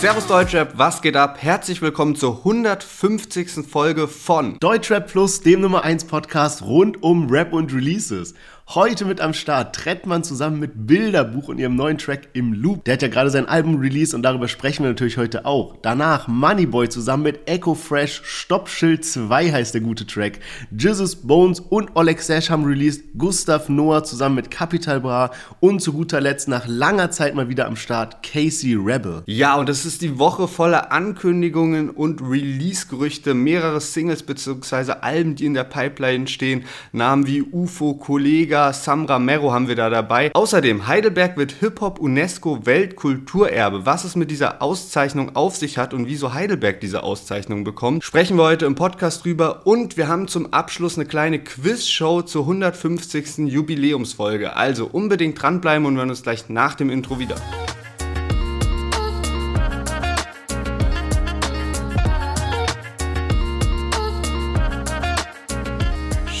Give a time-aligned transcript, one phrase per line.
[0.00, 1.36] Servus Deutschrap, was geht ab?
[1.42, 3.66] Herzlich willkommen zur 150.
[3.68, 8.32] Folge von Deutschrap Plus, dem Nummer 1 Podcast rund um Rap und Releases.
[8.76, 12.84] Heute mit am Start Trettmann zusammen mit Bilderbuch und ihrem neuen Track im Loop.
[12.84, 15.74] Der hat ja gerade sein Album released und darüber sprechen wir natürlich heute auch.
[15.82, 20.38] Danach Moneyboy zusammen mit Echo Fresh, Stoppschild 2 heißt der gute Track.
[20.70, 23.02] Jesus Bones und Oleg Sash haben released.
[23.18, 27.66] Gustav Noah zusammen mit Capital Bra und zu guter Letzt nach langer Zeit mal wieder
[27.66, 29.24] am Start Casey Rebel.
[29.26, 34.92] Ja, und es ist die Woche voller Ankündigungen und Release-Gerüchte, mehrere Singles bzw.
[35.00, 36.62] Alben, die in der Pipeline stehen.
[36.92, 40.30] Namen wie UFO, Kollega, Kollega Samra Mero haben wir da dabei.
[40.34, 43.86] Außerdem, Heidelberg wird Hip-Hop UNESCO Weltkulturerbe.
[43.86, 48.36] Was es mit dieser Auszeichnung auf sich hat und wieso Heidelberg diese Auszeichnung bekommt, sprechen
[48.36, 49.66] wir heute im Podcast drüber.
[49.66, 53.50] Und wir haben zum Abschluss eine kleine Quiz-Show zur 150.
[53.50, 54.54] Jubiläumsfolge.
[54.54, 57.36] Also unbedingt dranbleiben und wir hören uns gleich nach dem Intro wieder.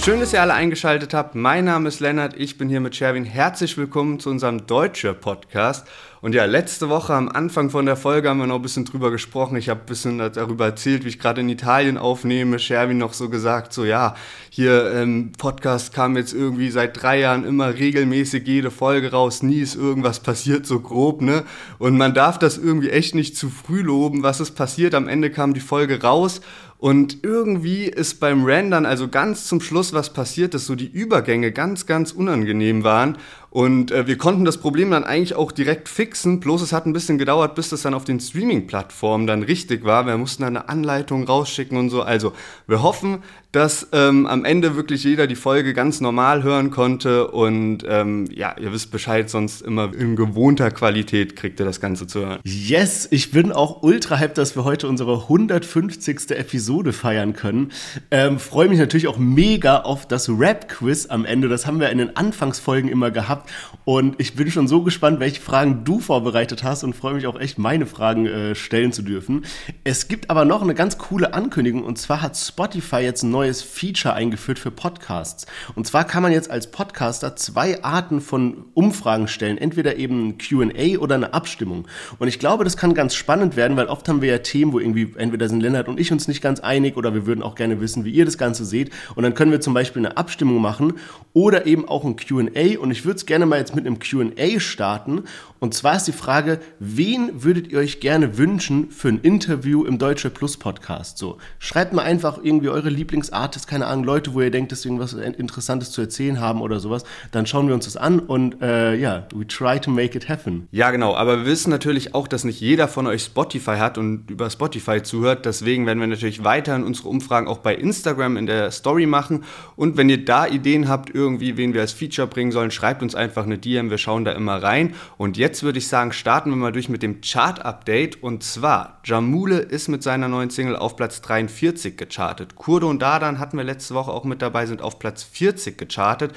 [0.02, 1.34] Schön, dass ihr alle eingeschaltet habt.
[1.34, 3.26] Mein Name ist Lennart, ich bin hier mit Sherwin.
[3.26, 5.86] Herzlich willkommen zu unserem Deutsche Podcast.
[6.22, 9.10] Und ja, letzte Woche am Anfang von der Folge haben wir noch ein bisschen drüber
[9.10, 9.56] gesprochen.
[9.56, 12.58] Ich habe ein bisschen darüber erzählt, wie ich gerade in Italien aufnehme.
[12.58, 14.14] Sherwin noch so gesagt, so ja,
[14.48, 19.42] hier ähm, Podcast kam jetzt irgendwie seit drei Jahren immer regelmäßig jede Folge raus.
[19.42, 21.44] Nie ist irgendwas passiert, so grob, ne?
[21.78, 24.94] Und man darf das irgendwie echt nicht zu früh loben, was ist passiert.
[24.94, 26.40] Am Ende kam die Folge raus
[26.80, 31.52] und irgendwie ist beim Rendern, also ganz zum Schluss, was passiert ist, so die Übergänge
[31.52, 33.18] ganz, ganz unangenehm waren.
[33.50, 36.92] Und äh, wir konnten das Problem dann eigentlich auch direkt fixen, bloß es hat ein
[36.92, 40.06] bisschen gedauert, bis das dann auf den Streaming-Plattformen dann richtig war.
[40.06, 42.02] Wir mussten dann eine Anleitung rausschicken und so.
[42.02, 42.32] Also
[42.68, 47.28] wir hoffen, dass ähm, am Ende wirklich jeder die Folge ganz normal hören konnte.
[47.28, 52.06] Und ähm, ja, ihr wisst Bescheid, sonst immer in gewohnter Qualität kriegt ihr das Ganze
[52.06, 52.38] zu hören.
[52.44, 56.30] Yes, ich bin auch ultra hyped, dass wir heute unsere 150.
[56.30, 57.72] Episode feiern können.
[58.10, 61.48] Ähm, Freue mich natürlich auch mega auf das Rap-Quiz am Ende.
[61.48, 63.50] Das haben wir in den Anfangsfolgen immer gehabt gehabt.
[63.84, 67.38] Und ich bin schon so gespannt, welche Fragen du vorbereitet hast und freue mich auch
[67.38, 69.44] echt, meine Fragen äh, stellen zu dürfen.
[69.84, 73.62] Es gibt aber noch eine ganz coole Ankündigung und zwar hat Spotify jetzt ein neues
[73.62, 75.46] Feature eingeführt für Podcasts.
[75.74, 80.38] Und zwar kann man jetzt als Podcaster zwei Arten von Umfragen stellen, entweder eben ein
[80.38, 81.86] QA oder eine Abstimmung.
[82.18, 84.78] Und ich glaube, das kann ganz spannend werden, weil oft haben wir ja Themen, wo
[84.78, 87.80] irgendwie entweder sind Lennart und ich uns nicht ganz einig oder wir würden auch gerne
[87.80, 88.90] wissen, wie ihr das Ganze seht.
[89.14, 90.94] Und dann können wir zum Beispiel eine Abstimmung machen
[91.32, 92.78] oder eben auch ein QA.
[92.78, 95.22] Und ich würde es gerne mal jetzt mit einem QA starten.
[95.60, 99.98] Und zwar ist die Frage, wen würdet ihr euch gerne wünschen für ein Interview im
[99.98, 101.16] Deutsche Plus Podcast?
[101.16, 105.12] So, schreibt mal einfach irgendwie eure Lieblingsartists, keine Ahnung, Leute, wo ihr denkt, dass irgendwas
[105.12, 107.04] Interessantes zu erzählen haben oder sowas.
[107.30, 110.66] Dann schauen wir uns das an und äh, ja, we try to make it happen.
[110.72, 111.14] Ja, genau.
[111.14, 115.02] Aber wir wissen natürlich auch, dass nicht jeder von euch Spotify hat und über Spotify
[115.04, 115.46] zuhört.
[115.46, 119.44] Deswegen werden wir natürlich weiterhin unsere Umfragen auch bei Instagram in der Story machen.
[119.76, 123.14] Und wenn ihr da Ideen habt, irgendwie, wen wir als Feature bringen sollen, schreibt uns
[123.20, 124.94] einfach eine DM, wir schauen da immer rein.
[125.16, 128.22] Und jetzt würde ich sagen, starten wir mal durch mit dem Chart-Update.
[128.22, 132.56] Und zwar, Jamule ist mit seiner neuen Single auf Platz 43 gechartet.
[132.56, 136.32] Kurdo und Dadan hatten wir letzte Woche auch mit dabei, sind auf Platz 40 gechartet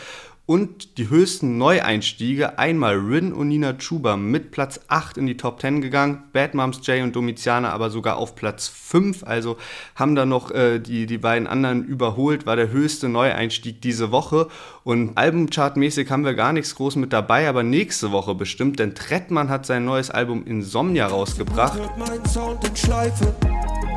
[0.45, 2.59] und die höchsten Neueinstiege.
[2.59, 6.81] Einmal Rin und Nina Chuba mit Platz 8 in die Top 10 gegangen, Bad Moms
[6.83, 9.57] Jay und Domiziana aber sogar auf Platz 5, also
[9.95, 14.47] haben da noch äh, die, die beiden anderen überholt, war der höchste Neueinstieg diese Woche.
[14.83, 19.49] Und Albumchartmäßig haben wir gar nichts groß mit dabei, aber nächste Woche bestimmt, denn Trettmann
[19.49, 21.79] hat sein neues Album Insomnia rausgebracht.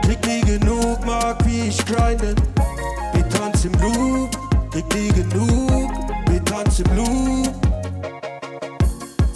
[0.03, 2.37] Krieg nie genug, mag wie ich grinde.
[3.13, 4.31] Wir tanzen im Loop,
[4.71, 6.06] krieg genug
[6.56, 7.66] country blue.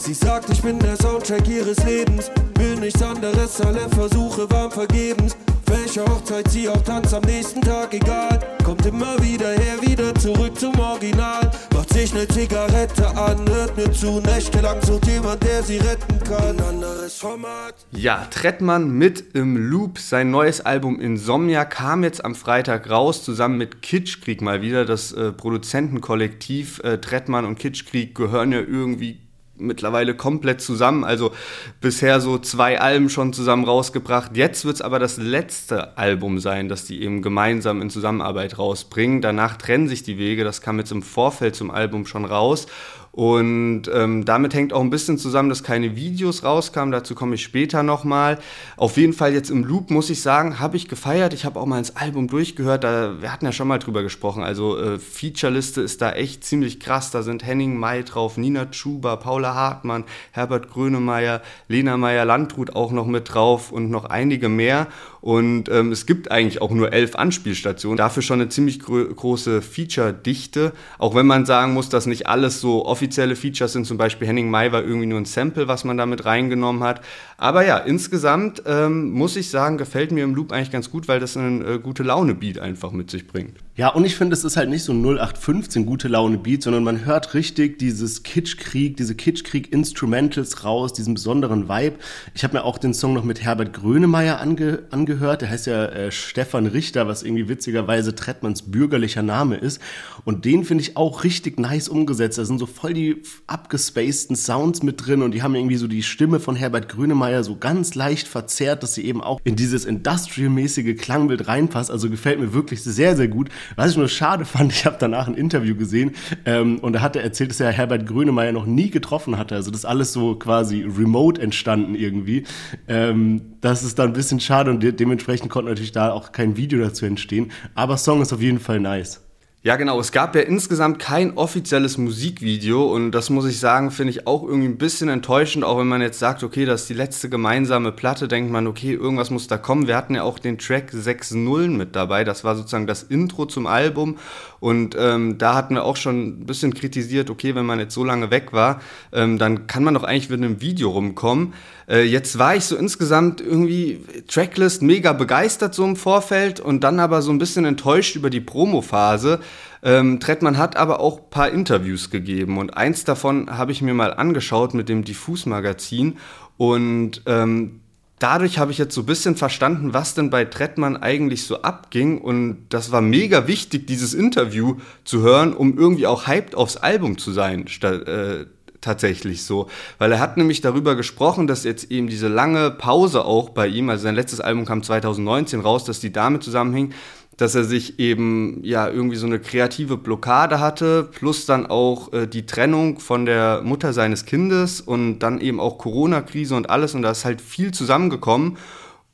[0.01, 2.31] Sie sagt, ich bin der Soundtrack ihres Lebens.
[2.55, 5.37] Will nichts anderes, alle Versuche waren vergebens.
[5.67, 8.41] Welche Hochzeit sie auch tanzt am nächsten Tag, egal.
[8.65, 11.51] Kommt immer wieder her, wieder zurück zum Original.
[11.75, 14.21] Macht sich ne Zigarette an, hört mir zu.
[14.21, 16.59] Nächtelang sucht jemand, der sie retten kann.
[16.59, 17.75] Ein anderes Format.
[17.93, 19.99] Ja, Trettmann mit im Loop.
[19.99, 24.87] Sein neues Album Insomnia kam jetzt am Freitag raus, zusammen mit Kitschkrieg mal wieder.
[24.87, 29.19] Das äh, Produzentenkollektiv äh, Trettmann und Kitschkrieg gehören ja irgendwie
[29.61, 31.05] mittlerweile komplett zusammen.
[31.05, 31.33] Also
[31.81, 34.37] bisher so zwei Alben schon zusammen rausgebracht.
[34.37, 39.21] Jetzt wird es aber das letzte Album sein, das die eben gemeinsam in Zusammenarbeit rausbringen.
[39.21, 40.45] Danach trennen sich die Wege.
[40.45, 42.67] Das kam jetzt im Vorfeld zum Album schon raus.
[43.13, 46.93] Und ähm, damit hängt auch ein bisschen zusammen, dass keine Videos rauskamen.
[46.93, 48.39] Dazu komme ich später nochmal.
[48.77, 51.35] Auf jeden Fall jetzt im Loop, muss ich sagen, habe ich gefeiert.
[51.35, 52.85] Ich habe auch mal ins Album durchgehört.
[52.85, 54.45] Da, wir hatten ja schon mal drüber gesprochen.
[54.45, 57.11] Also äh, Featureliste ist da echt ziemlich krass.
[57.11, 63.07] Da sind Henning May drauf, Nina Tschuba, Paula Hartmann, Herbert Grönemeyer, Lena Meyer-Landrut auch noch
[63.07, 64.87] mit drauf und noch einige mehr.
[65.21, 67.99] Und ähm, es gibt eigentlich auch nur elf Anspielstationen.
[67.99, 70.73] Dafür schon eine ziemlich große Feature-Dichte.
[70.99, 73.87] Auch wenn man sagen muss, dass nicht alles so offizielle Features sind.
[73.87, 77.03] Zum Beispiel Henning Mai war irgendwie nur ein Sample, was man damit reingenommen hat.
[77.41, 81.21] Aber ja, insgesamt ähm, muss ich sagen, gefällt mir im Loop eigentlich ganz gut, weil
[81.21, 83.57] das ein äh, gute Laune-Beat einfach mit sich bringt.
[83.77, 87.07] Ja, und ich finde, es ist halt nicht so 0815 gute Laune Beat, sondern man
[87.07, 91.97] hört richtig dieses Kitschkrieg, diese Kitschkrieg Instrumentals raus, diesen besonderen Vibe.
[92.35, 95.41] Ich habe mir auch den Song noch mit Herbert Grönemeyer ange, angehört.
[95.41, 99.81] Der heißt ja äh, Stefan Richter, was irgendwie witzigerweise Trettmanns bürgerlicher Name ist.
[100.27, 102.37] Und den finde ich auch richtig nice umgesetzt.
[102.37, 106.03] Da sind so voll die abgespaceden Sounds mit drin und die haben irgendwie so die
[106.03, 110.97] Stimme von Herbert Grönemeyer so ganz leicht verzerrt, dass sie eben auch in dieses industrial-mäßige
[110.97, 111.91] Klangbild reinpasst.
[111.91, 113.49] Also gefällt mir wirklich sehr, sehr gut.
[113.77, 116.13] Was ich nur schade fand, ich habe danach ein Interview gesehen
[116.45, 119.55] ähm, und da hat er erzählt, dass er Herbert Grönemeyer noch nie getroffen hatte.
[119.55, 122.45] Also das ist alles so quasi remote entstanden irgendwie.
[122.89, 126.57] Ähm, das ist dann ein bisschen schade und de dementsprechend konnte natürlich da auch kein
[126.57, 127.53] Video dazu entstehen.
[127.75, 129.23] Aber Song ist auf jeden Fall nice.
[129.63, 130.01] Ja, genau.
[130.01, 134.43] Es gab ja insgesamt kein offizielles Musikvideo und das muss ich sagen, finde ich auch
[134.43, 137.93] irgendwie ein bisschen enttäuschend, auch wenn man jetzt sagt, okay, das ist die letzte gemeinsame
[137.93, 139.87] Platte, denkt man, okay, irgendwas muss da kommen.
[139.87, 143.67] Wir hatten ja auch den Track 6.0 mit dabei, das war sozusagen das Intro zum
[143.67, 144.17] Album
[144.61, 148.03] und ähm, da hatten wir auch schon ein bisschen kritisiert, okay, wenn man jetzt so
[148.03, 148.81] lange weg war,
[149.13, 151.53] ähm, dann kann man doch eigentlich mit einem Video rumkommen.
[151.87, 157.01] Äh, jetzt war ich so insgesamt irgendwie Tracklist mega begeistert so im Vorfeld und dann
[157.01, 159.41] aber so ein bisschen enttäuscht über die Promo-Phase.
[159.83, 163.95] Ähm, Trettmann hat aber auch ein paar Interviews gegeben und eins davon habe ich mir
[163.95, 166.19] mal angeschaut mit dem Diffus-Magazin
[166.59, 167.81] und ähm,
[168.21, 172.21] dadurch habe ich jetzt so ein bisschen verstanden, was denn bei Trettmann eigentlich so abging.
[172.21, 177.19] Und das war mega wichtig, dieses Interview zu hören, um irgendwie auch hyped aufs Album
[177.19, 177.67] zu sein.
[177.83, 178.45] Äh,
[178.81, 179.69] tatsächlich so.
[179.99, 183.91] Weil er hat nämlich darüber gesprochen, dass jetzt eben diese lange Pause auch bei ihm,
[183.91, 186.93] also sein letztes Album kam 2019 raus, dass die damit zusammenhing,
[187.41, 192.27] dass er sich eben ja irgendwie so eine kreative Blockade hatte, plus dann auch äh,
[192.27, 196.95] die Trennung von der Mutter seines Kindes und dann eben auch Corona-Krise und alles.
[196.95, 198.59] Und da ist halt viel zusammengekommen.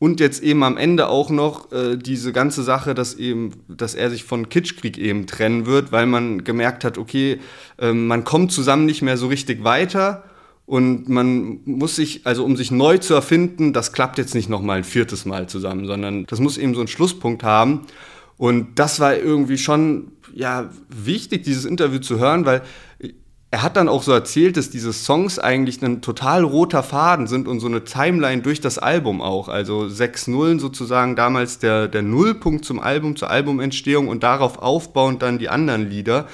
[0.01, 4.11] Und jetzt eben am Ende auch noch äh, diese ganze Sache, dass eben, dass er
[4.11, 7.39] sich von Kitschkrieg eben trennen wird, weil man gemerkt hat, okay,
[7.79, 10.25] äh, man kommt zusammen nicht mehr so richtig weiter.
[10.67, 14.79] Und man muss sich, also um sich neu zu erfinden, das klappt jetzt nicht nochmal
[14.79, 17.83] ein viertes Mal zusammen, sondern das muss eben so einen Schlusspunkt haben.
[18.39, 22.63] Und das war irgendwie schon ja wichtig, dieses Interview zu hören, weil
[23.51, 27.47] er hat dann auch so erzählt, dass diese Songs eigentlich ein total roter Faden sind
[27.47, 29.49] und so eine Timeline durch das Album auch.
[29.49, 35.23] Also sechs Nullen sozusagen damals der, der Nullpunkt zum Album, zur Albumentstehung und darauf aufbauend
[35.23, 36.27] dann die anderen Lieder.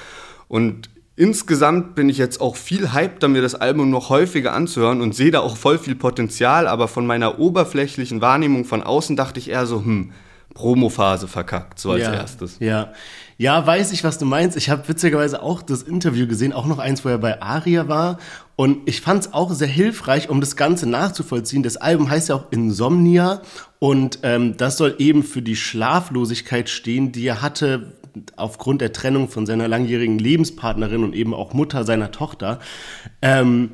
[0.47, 5.13] Und insgesamt bin ich jetzt auch viel hyped, mir das Album noch häufiger anzuhören und
[5.15, 9.49] sehe da auch voll viel Potenzial, aber von meiner oberflächlichen Wahrnehmung von außen dachte ich
[9.49, 10.11] eher so, hm,
[10.53, 12.57] Promophase verkackt, so als ja, erstes.
[12.59, 12.93] Ja.
[13.37, 14.55] Ja, weiß ich, was du meinst.
[14.55, 18.19] Ich habe witzigerweise auch das Interview gesehen, auch noch eins, wo er bei Aria war.
[18.55, 21.63] Und ich fand es auch sehr hilfreich, um das Ganze nachzuvollziehen.
[21.63, 23.41] Das Album heißt ja auch Insomnia
[23.79, 27.93] und ähm, das soll eben für die Schlaflosigkeit stehen, die er hatte
[28.35, 32.59] aufgrund der Trennung von seiner langjährigen Lebenspartnerin und eben auch Mutter seiner Tochter.
[33.21, 33.71] Ähm,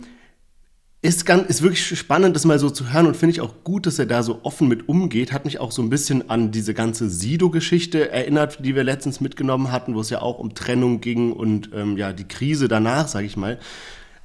[1.01, 3.86] ist, ganz, ist wirklich spannend, das mal so zu hören und finde ich auch gut,
[3.86, 5.32] dass er da so offen mit umgeht.
[5.32, 9.72] Hat mich auch so ein bisschen an diese ganze Sido-Geschichte erinnert, die wir letztens mitgenommen
[9.72, 13.25] hatten, wo es ja auch um Trennung ging und ähm, ja die Krise danach, sage
[13.25, 13.60] ich mal.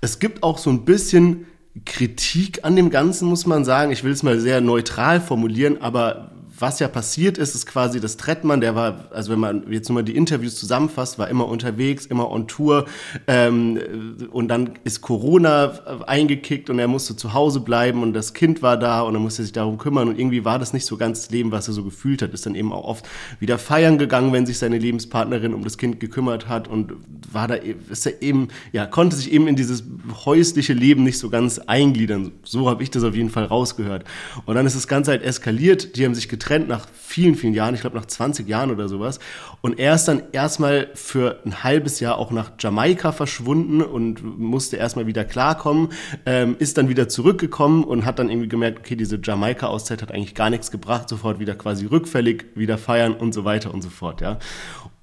[0.00, 1.47] Es gibt auch so ein bisschen
[1.85, 3.93] Kritik an dem Ganzen, muss man sagen.
[3.93, 8.16] Ich will es mal sehr neutral formulieren, aber was ja passiert ist, ist quasi das
[8.16, 12.06] Trettmann, der war, also wenn man jetzt nur mal die Interviews zusammenfasst, war immer unterwegs,
[12.06, 12.87] immer on Tour
[13.26, 15.73] ähm, und dann ist Corona
[16.06, 19.42] eingekickt und er musste zu Hause bleiben und das Kind war da und er musste
[19.42, 21.82] sich darum kümmern und irgendwie war das nicht so ganz das Leben, was er so
[21.82, 22.32] gefühlt hat.
[22.32, 23.08] Ist dann eben auch oft
[23.40, 26.92] wieder feiern gegangen, wenn sich seine Lebenspartnerin um das Kind gekümmert hat und
[27.32, 29.82] war da, ist er eben, ja, konnte sich eben in dieses
[30.25, 32.30] häusliche Leben nicht so ganz eingliedern.
[32.44, 34.04] So habe ich das auf jeden Fall rausgehört.
[34.46, 37.54] Und dann ist das Ganze halt eskaliert, die haben sich getrennt getrennt nach vielen, vielen
[37.54, 39.18] Jahren, ich glaube nach 20 Jahren oder sowas.
[39.62, 44.76] Und er ist dann erstmal für ein halbes Jahr auch nach Jamaika verschwunden und musste
[44.76, 45.88] erstmal wieder klarkommen,
[46.26, 50.34] ähm, ist dann wieder zurückgekommen und hat dann irgendwie gemerkt, okay, diese Jamaika-Auszeit hat eigentlich
[50.34, 54.20] gar nichts gebracht, sofort wieder quasi rückfällig, wieder feiern und so weiter und so fort,
[54.20, 54.38] ja.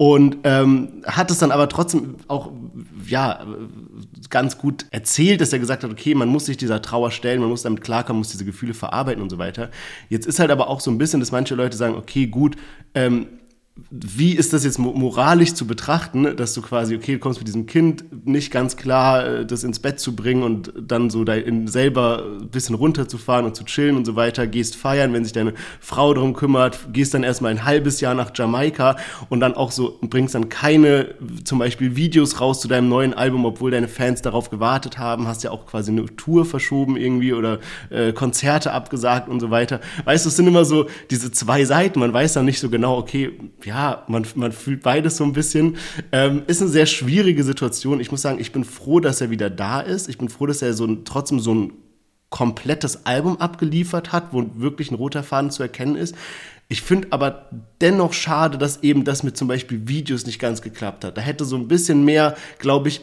[0.02, 2.52] Und ähm, hat es dann aber trotzdem auch,
[3.06, 3.46] ja,
[4.32, 7.50] ganz gut erzählt, dass er gesagt hat, okay, man muss sich dieser Trauer stellen, man
[7.50, 9.70] muss damit klarkommen, muss diese Gefühle verarbeiten und so weiter.
[10.10, 12.56] Jetzt ist halt aber auch so ein bisschen, dass manche Leute sagen, okay, gut,
[12.96, 13.28] ähm,
[13.90, 17.66] wie ist das jetzt moralisch zu betrachten, dass du quasi, okay, du kommst mit diesem
[17.66, 22.26] Kind nicht ganz klar, äh, das ins Bett zu bringen und dann so dein, selber
[22.42, 26.14] ein bisschen runterzufahren und zu chillen und so weiter, gehst feiern, wenn sich deine Frau
[26.14, 28.98] darum kümmert, gehst dann erstmal ein halbes Jahr nach Jamaika
[29.30, 33.46] und dann auch so, bringst dann keine zum Beispiel Videos raus zu deinem neuen Album,
[33.46, 37.60] obwohl deine Fans darauf gewartet haben, hast ja auch quasi eine Tour verschoben irgendwie oder
[37.90, 39.80] äh, Konzerte abgesagt und so weiter.
[40.04, 42.98] Weißt du, es sind immer so diese zwei Seiten, man weiß dann nicht so genau,
[42.98, 43.32] okay,
[43.66, 45.78] ja, man, man fühlt beides so ein bisschen.
[46.12, 48.00] Ähm, ist eine sehr schwierige Situation.
[48.00, 50.10] Ich muss sagen, ich bin froh, dass er wieder da ist.
[50.10, 51.74] Ich bin froh, dass er so ein, trotzdem so ein
[52.30, 56.16] komplettes Album abgeliefert hat, wo wirklich ein roter Faden zu erkennen ist.
[56.70, 57.50] Ich finde aber
[57.82, 61.18] dennoch schade, dass eben das mit zum Beispiel Videos nicht ganz geklappt hat.
[61.18, 63.02] Da hätte so ein bisschen mehr, glaube ich,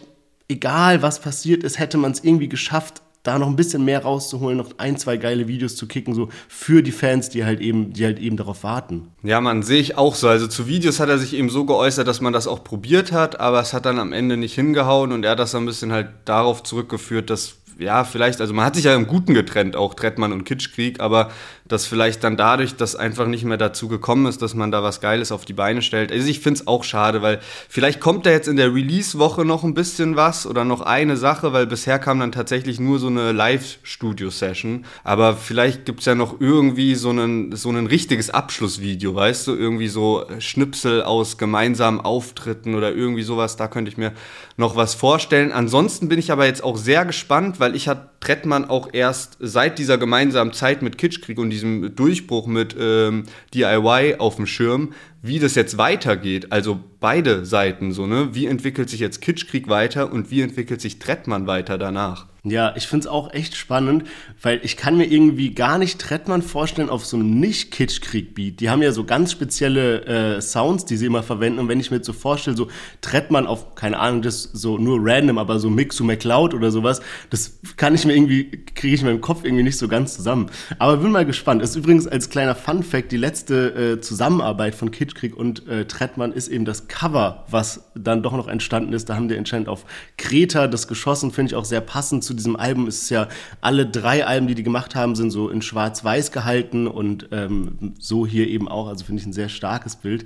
[0.49, 4.57] egal was passiert ist, hätte man es irgendwie geschafft, da noch ein bisschen mehr rauszuholen,
[4.57, 8.05] noch ein, zwei geile Videos zu kicken, so für die Fans, die halt eben, die
[8.05, 9.09] halt eben darauf warten.
[9.23, 10.29] Ja, man, sehe ich auch so.
[10.29, 13.41] Also zu Videos hat er sich eben so geäußert, dass man das auch probiert hat,
[13.41, 16.09] aber es hat dann am Ende nicht hingehauen und er hat das ein bisschen halt
[16.25, 20.33] darauf zurückgeführt, dass ja, vielleicht, also man hat sich ja im Guten getrennt, auch Trettmann
[20.33, 21.31] und Kitschkrieg, aber
[21.69, 25.01] dass vielleicht dann dadurch, dass einfach nicht mehr dazu gekommen ist, dass man da was
[25.01, 26.11] Geiles auf die Beine stellt.
[26.11, 29.65] Also ich finde es auch schade, weil vielleicht kommt da jetzt in der Release-Woche noch
[29.65, 33.33] ein bisschen was oder noch eine Sache, weil bisher kam dann tatsächlich nur so eine
[33.33, 34.85] Live-Studio-Session.
[35.05, 39.55] Aber vielleicht gibt es ja noch irgendwie so ein so ein richtiges Abschlussvideo, weißt du?
[39.55, 43.57] Irgendwie so Schnipsel aus gemeinsamen Auftritten oder irgendwie sowas.
[43.57, 44.13] Da könnte ich mir
[44.57, 45.53] noch was vorstellen.
[45.53, 49.79] Ansonsten bin ich aber jetzt auch sehr gespannt, weil ich hat Trettmann auch erst seit
[49.79, 55.39] dieser gemeinsamen Zeit mit Kitschkrieg und diesem Durchbruch mit ähm, DIY auf dem Schirm, wie
[55.39, 56.53] das jetzt weitergeht.
[56.53, 58.31] Also beide Seiten so, ne?
[58.33, 62.27] Wie entwickelt sich jetzt Kitschkrieg weiter und wie entwickelt sich Trettmann weiter danach?
[62.45, 64.05] Ja, ich finde es auch echt spannend,
[64.41, 68.61] weil ich kann mir irgendwie gar nicht Trettmann vorstellen auf so einem Nicht-Kitschkrieg-Beat.
[68.61, 71.59] Die haben ja so ganz spezielle äh, Sounds, die sie immer verwenden.
[71.59, 72.69] Und wenn ich mir jetzt so vorstelle, so
[73.01, 77.01] Trettmann auf, keine Ahnung, das so nur random, aber so Mix to McCloud oder sowas,
[77.31, 80.49] das kann ich mir irgendwie, kriege ich in meinem Kopf irgendwie nicht so ganz zusammen.
[80.79, 81.61] Aber bin mal gespannt.
[81.61, 86.49] Ist übrigens als kleiner Fun-Fact, die letzte äh, Zusammenarbeit von Kitschkrieg und äh, Trettmann ist
[86.49, 89.09] eben das Cover, was dann doch noch entstanden ist.
[89.09, 89.85] Da haben die anscheinend auf
[90.17, 93.29] Kreta das geschossen, finde ich auch sehr passend zu diesem Album ist es ja,
[93.61, 98.27] alle drei Alben, die die gemacht haben, sind so in schwarz-weiß gehalten und ähm, so
[98.27, 98.88] hier eben auch.
[98.88, 100.25] Also finde ich ein sehr starkes Bild.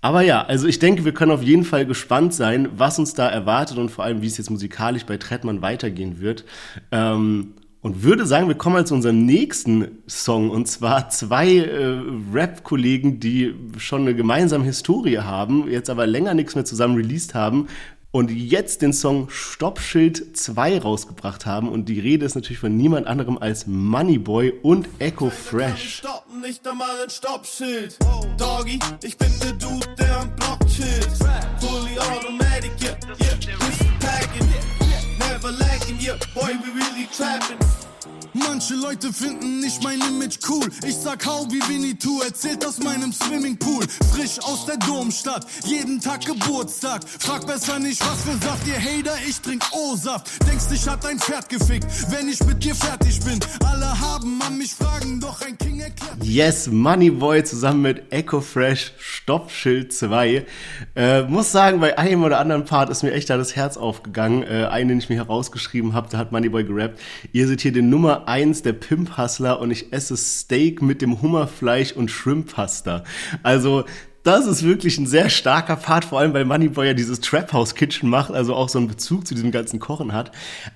[0.00, 3.28] Aber ja, also ich denke, wir können auf jeden Fall gespannt sein, was uns da
[3.28, 6.44] erwartet und vor allem, wie es jetzt musikalisch bei Trettmann weitergehen wird.
[6.90, 12.00] Ähm, und würde sagen, wir kommen mal zu unserem nächsten Song und zwar zwei äh,
[12.32, 17.66] Rap-Kollegen, die schon eine gemeinsame Historie haben, jetzt aber länger nichts mehr zusammen released haben
[18.12, 21.68] und jetzt den Song Stoppschild 2 rausgebracht haben.
[21.68, 25.98] Und die Rede ist natürlich von niemand anderem als Moneyboy und Echo Fresh.
[25.98, 27.98] Stoppen, nicht einmal ein Stoppschild.
[28.36, 31.08] Doggy, ich bin der Dude, der am Block chillt.
[31.58, 33.56] Fully automatic, yeah, yeah,
[33.98, 34.81] packing.
[35.42, 37.58] Never lagging, yeah, boy, we really trapping.
[38.34, 40.66] Manche Leute finden nicht mein Image cool.
[40.86, 43.84] Ich sag hau wie Winnetou, erzählt aus meinem Swimmingpool.
[44.14, 47.02] Frisch aus der Domstadt, jeden Tag Geburtstag.
[47.06, 50.30] Frag besser nicht, was für Saft, ihr Hater, ich trink O-Saft.
[50.48, 53.38] Denkst, ich hat ein Pferd gefickt, wenn ich mit dir fertig bin.
[53.66, 56.16] Alle haben an mich fragen, doch ein King erklärt.
[56.22, 60.46] Yes, Moneyboy zusammen mit Echo Fresh, Stoppschild 2.
[60.96, 64.42] Äh, muss sagen, bei einem oder anderen Part ist mir echt da das Herz aufgegangen.
[64.42, 66.98] Äh, einen, den ich mir herausgeschrieben habe, da hat Moneyboy gerappt.
[67.32, 71.92] Ihr seht hier den Nummer 1 der Pimp-Hustler und ich esse Steak mit dem Hummerfleisch
[71.92, 73.04] und Shrimp-Pasta.
[73.42, 73.84] Also
[74.22, 77.74] das ist wirklich ein sehr starker Part, vor allem weil Moneyboy ja dieses Trap House
[77.74, 80.30] Kitchen macht, also auch so einen Bezug zu diesem ganzen Kochen hat.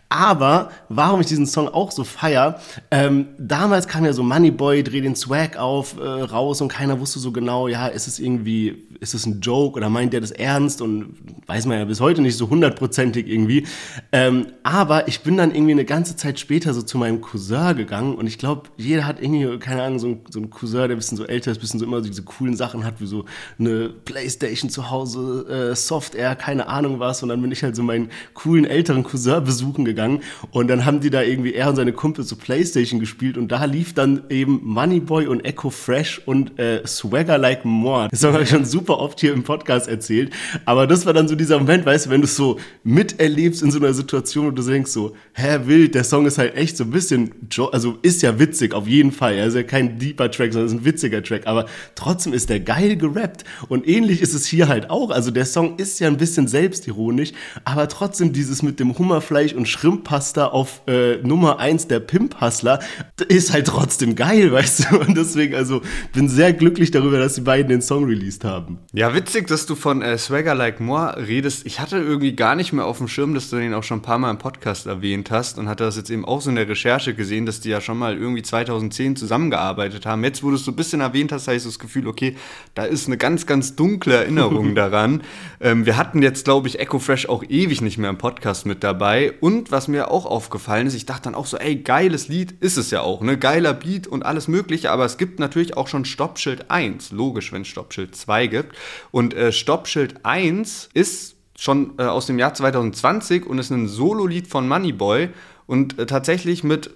[0.09, 2.61] Aber warum ich diesen Song auch so feier,
[2.93, 7.19] ähm, damals kam ja so Moneyboy, dreh den Swag auf, äh, raus und keiner wusste
[7.19, 10.81] so genau, ja, ist es irgendwie, ist es ein Joke oder meint der das ernst
[10.81, 13.67] und weiß man ja bis heute nicht so hundertprozentig irgendwie.
[14.13, 18.15] Ähm, aber ich bin dann irgendwie eine ganze Zeit später so zu meinem Cousin gegangen
[18.15, 20.97] und ich glaube, jeder hat irgendwie, keine Ahnung, so, ein, so einen Cousin, der ein
[20.99, 23.25] bisschen so älter ist, ein bisschen so immer so diese coolen Sachen hat, wie so
[23.59, 27.75] eine Playstation zu Hause, äh, Soft Air, keine Ahnung was und dann bin ich halt
[27.75, 30.21] so meinen coolen älteren Cousin besuchen gegangen gegangen.
[30.51, 33.65] Und dann haben die da irgendwie, er und seine Kumpel so Playstation gespielt und da
[33.65, 38.09] lief dann eben Moneyboy und Echo Fresh und äh, Swagger Like More.
[38.11, 40.33] Das habe ich schon super oft hier im Podcast erzählt,
[40.65, 43.79] aber das war dann so dieser Moment, weißt du, wenn du so miterlebst in so
[43.79, 46.91] einer Situation und du denkst so, hä, wild, der Song ist halt echt so ein
[46.91, 47.31] bisschen,
[47.73, 50.81] also ist ja witzig, auf jeden Fall, er ist ja kein deeper Track, sondern ist
[50.81, 53.45] ein witziger Track, aber trotzdem ist der geil gerappt.
[53.69, 57.33] Und ähnlich ist es hier halt auch, also der Song ist ja ein bisschen selbstironisch,
[57.65, 62.81] aber trotzdem dieses mit dem Hummerfleisch und Schrimppasta auf äh, Nummer eins der Pimp-Hustler
[63.29, 65.81] ist halt trotzdem geil, weißt du, und deswegen, also
[66.13, 68.79] bin sehr glücklich darüber, dass die beiden den Song released haben.
[68.93, 71.67] Ja, witzig, dass du von äh, Swagger Like More redest.
[71.67, 74.03] Ich hatte irgendwie gar nicht mehr auf dem Schirm, dass du den auch schon ein
[74.03, 76.69] paar Mal im Podcast erwähnt hast und hatte das jetzt eben auch so in der
[76.69, 80.25] Recherche gesehen, dass die ja schon mal irgendwie 2010 zusammengearbeitet haben.
[80.25, 82.35] Jetzt, wo du es so ein bisschen erwähnt hast, habe ich so das Gefühl, okay,
[82.75, 85.23] da ist eine ganz, ganz dunkle Erinnerung daran.
[85.61, 88.83] Ähm, wir hatten jetzt, glaube ich, Echo Fresh auch ewig nicht mehr im Podcast mit
[88.83, 89.33] dabei.
[89.41, 92.77] Und was mir auch aufgefallen ist, ich dachte dann auch so, ey, geiles Lied ist
[92.77, 93.39] es ja auch, ne?
[93.39, 97.13] Geiler Beat und alles Mögliche, aber es gibt natürlich auch schon Stoppschild 1.
[97.13, 98.77] Logisch, wenn es Stoppschild 2 gibt.
[99.11, 104.47] Und äh, Stoppschild 1 ist schon äh, aus dem Jahr 2020 und ist ein Solo-Lied
[104.49, 105.31] von Moneyboy
[105.67, 106.91] und äh, tatsächlich mit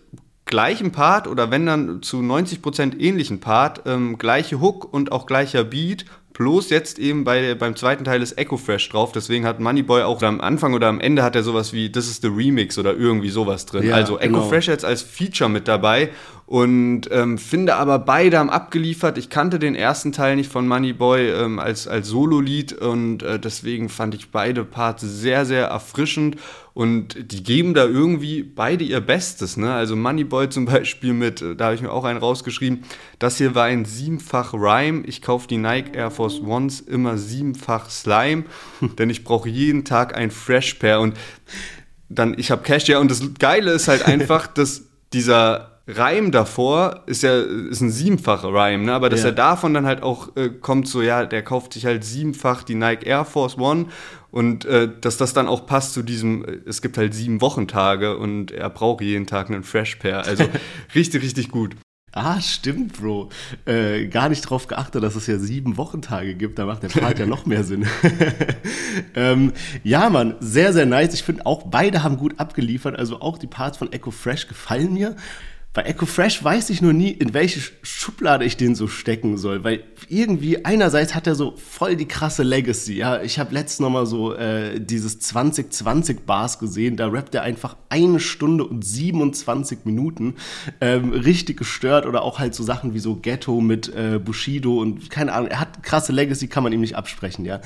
[0.44, 5.64] gleichem Part oder wenn dann zu 90% ähnlichen Part, ähm, gleiche Hook und auch gleicher
[5.64, 6.06] Beat
[6.40, 10.22] Bloß jetzt eben bei, beim zweiten Teil ist Echo Fresh drauf, deswegen hat Moneyboy auch
[10.22, 13.28] am Anfang oder am Ende hat er sowas wie This is the Remix oder irgendwie
[13.28, 13.86] sowas drin.
[13.86, 14.48] Ja, also Echo genau.
[14.48, 16.08] Fresh jetzt als Feature mit dabei
[16.50, 19.18] und ähm, finde aber beide haben abgeliefert.
[19.18, 23.88] Ich kannte den ersten Teil nicht von Moneyboy ähm, als, als Solo-Lied und äh, deswegen
[23.88, 26.38] fand ich beide Parts sehr, sehr erfrischend
[26.74, 29.56] und die geben da irgendwie beide ihr Bestes.
[29.56, 29.72] Ne?
[29.72, 32.82] Also Moneyboy zum Beispiel mit, äh, da habe ich mir auch einen rausgeschrieben,
[33.20, 35.04] das hier war ein siebenfach Rhyme.
[35.06, 38.42] Ich kaufe die Nike Air Force Ones immer siebenfach Slime,
[38.98, 41.14] denn ich brauche jeden Tag ein Fresh Pair und
[42.08, 47.02] dann, ich habe Cash, ja, und das Geile ist halt einfach, dass dieser Reim davor
[47.06, 48.92] ist ja ist ein siebenfacher Reim, ne?
[48.92, 49.26] aber dass ja.
[49.26, 52.74] er davon dann halt auch äh, kommt, so ja, der kauft sich halt siebenfach die
[52.74, 53.86] Nike Air Force One
[54.30, 58.16] und äh, dass das dann auch passt zu diesem, äh, es gibt halt sieben Wochentage
[58.16, 60.24] und er braucht jeden Tag einen Fresh Pair.
[60.24, 60.44] Also
[60.94, 61.76] richtig, richtig gut.
[62.12, 63.28] Ah, stimmt, Bro.
[63.66, 66.58] Äh, gar nicht drauf geachtet, dass es ja sieben Wochentage gibt.
[66.58, 67.86] Da macht der Part ja noch mehr Sinn.
[69.14, 69.52] ähm,
[69.84, 71.14] ja, Mann, sehr, sehr nice.
[71.14, 72.98] Ich finde auch, beide haben gut abgeliefert.
[72.98, 75.14] Also auch die Parts von Echo Fresh gefallen mir.
[75.72, 79.62] Bei Echo Fresh weiß ich nur nie, in welche Schublade ich den so stecken soll,
[79.62, 82.94] weil irgendwie einerseits hat er so voll die krasse Legacy.
[82.94, 87.42] Ja, ich habe letztens noch mal so äh, dieses 2020 Bars gesehen, da rappt er
[87.42, 90.34] einfach eine Stunde und 27 Minuten,
[90.80, 95.08] ähm, richtig gestört oder auch halt so Sachen wie so Ghetto mit äh, Bushido und
[95.08, 95.50] keine Ahnung.
[95.50, 97.60] Er hat krasse Legacy, kann man ihm nicht absprechen, ja.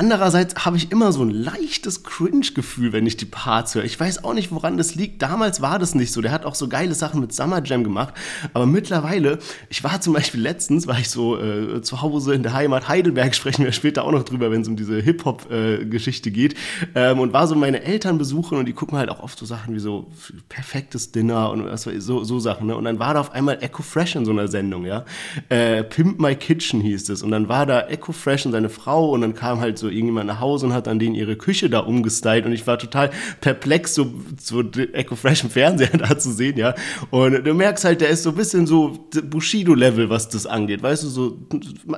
[0.00, 3.84] Andererseits habe ich immer so ein leichtes Cringe-Gefühl, wenn ich die Parts höre.
[3.84, 5.20] Ich weiß auch nicht, woran das liegt.
[5.20, 6.22] Damals war das nicht so.
[6.22, 8.14] Der hat auch so geile Sachen mit Summer Jam gemacht.
[8.54, 12.54] Aber mittlerweile, ich war zum Beispiel letztens, war ich so äh, zu Hause in der
[12.54, 16.54] Heimat Heidelberg, sprechen wir später auch noch drüber, wenn es um diese Hip-Hop-Geschichte äh, geht.
[16.94, 19.74] Ähm, und war so meine Eltern besuchen und die gucken halt auch oft so Sachen
[19.74, 20.10] wie so
[20.48, 22.68] perfektes Dinner und so, so Sachen.
[22.68, 22.74] Ne?
[22.74, 25.04] Und dann war da auf einmal Echo Fresh in so einer Sendung, ja.
[25.50, 27.22] Äh, Pimp My Kitchen hieß es.
[27.22, 30.26] Und dann war da Echo Fresh und seine Frau und dann kam halt so irgendjemand
[30.26, 33.94] nach Hause und hat an denen ihre Küche da umgestylt und ich war total perplex,
[33.94, 36.74] so, so Echo Fresh im Fernseher da zu sehen, ja.
[37.10, 41.04] Und du merkst halt, der ist so ein bisschen so Bushido-Level, was das angeht, weißt
[41.04, 41.38] du, so,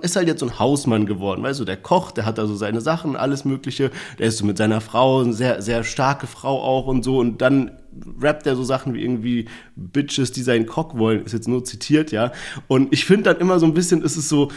[0.02, 2.80] ist halt jetzt so ein Hausmann geworden, weißt du, der kocht, der hat also seine
[2.80, 6.86] Sachen, alles Mögliche, der ist so mit seiner Frau, eine sehr, sehr starke Frau auch
[6.86, 7.72] und so und dann
[8.20, 12.12] rappt er so Sachen wie irgendwie Bitches, die seinen Cock wollen, ist jetzt nur zitiert,
[12.12, 12.32] ja.
[12.68, 14.50] Und ich finde dann immer so ein bisschen, ist es so,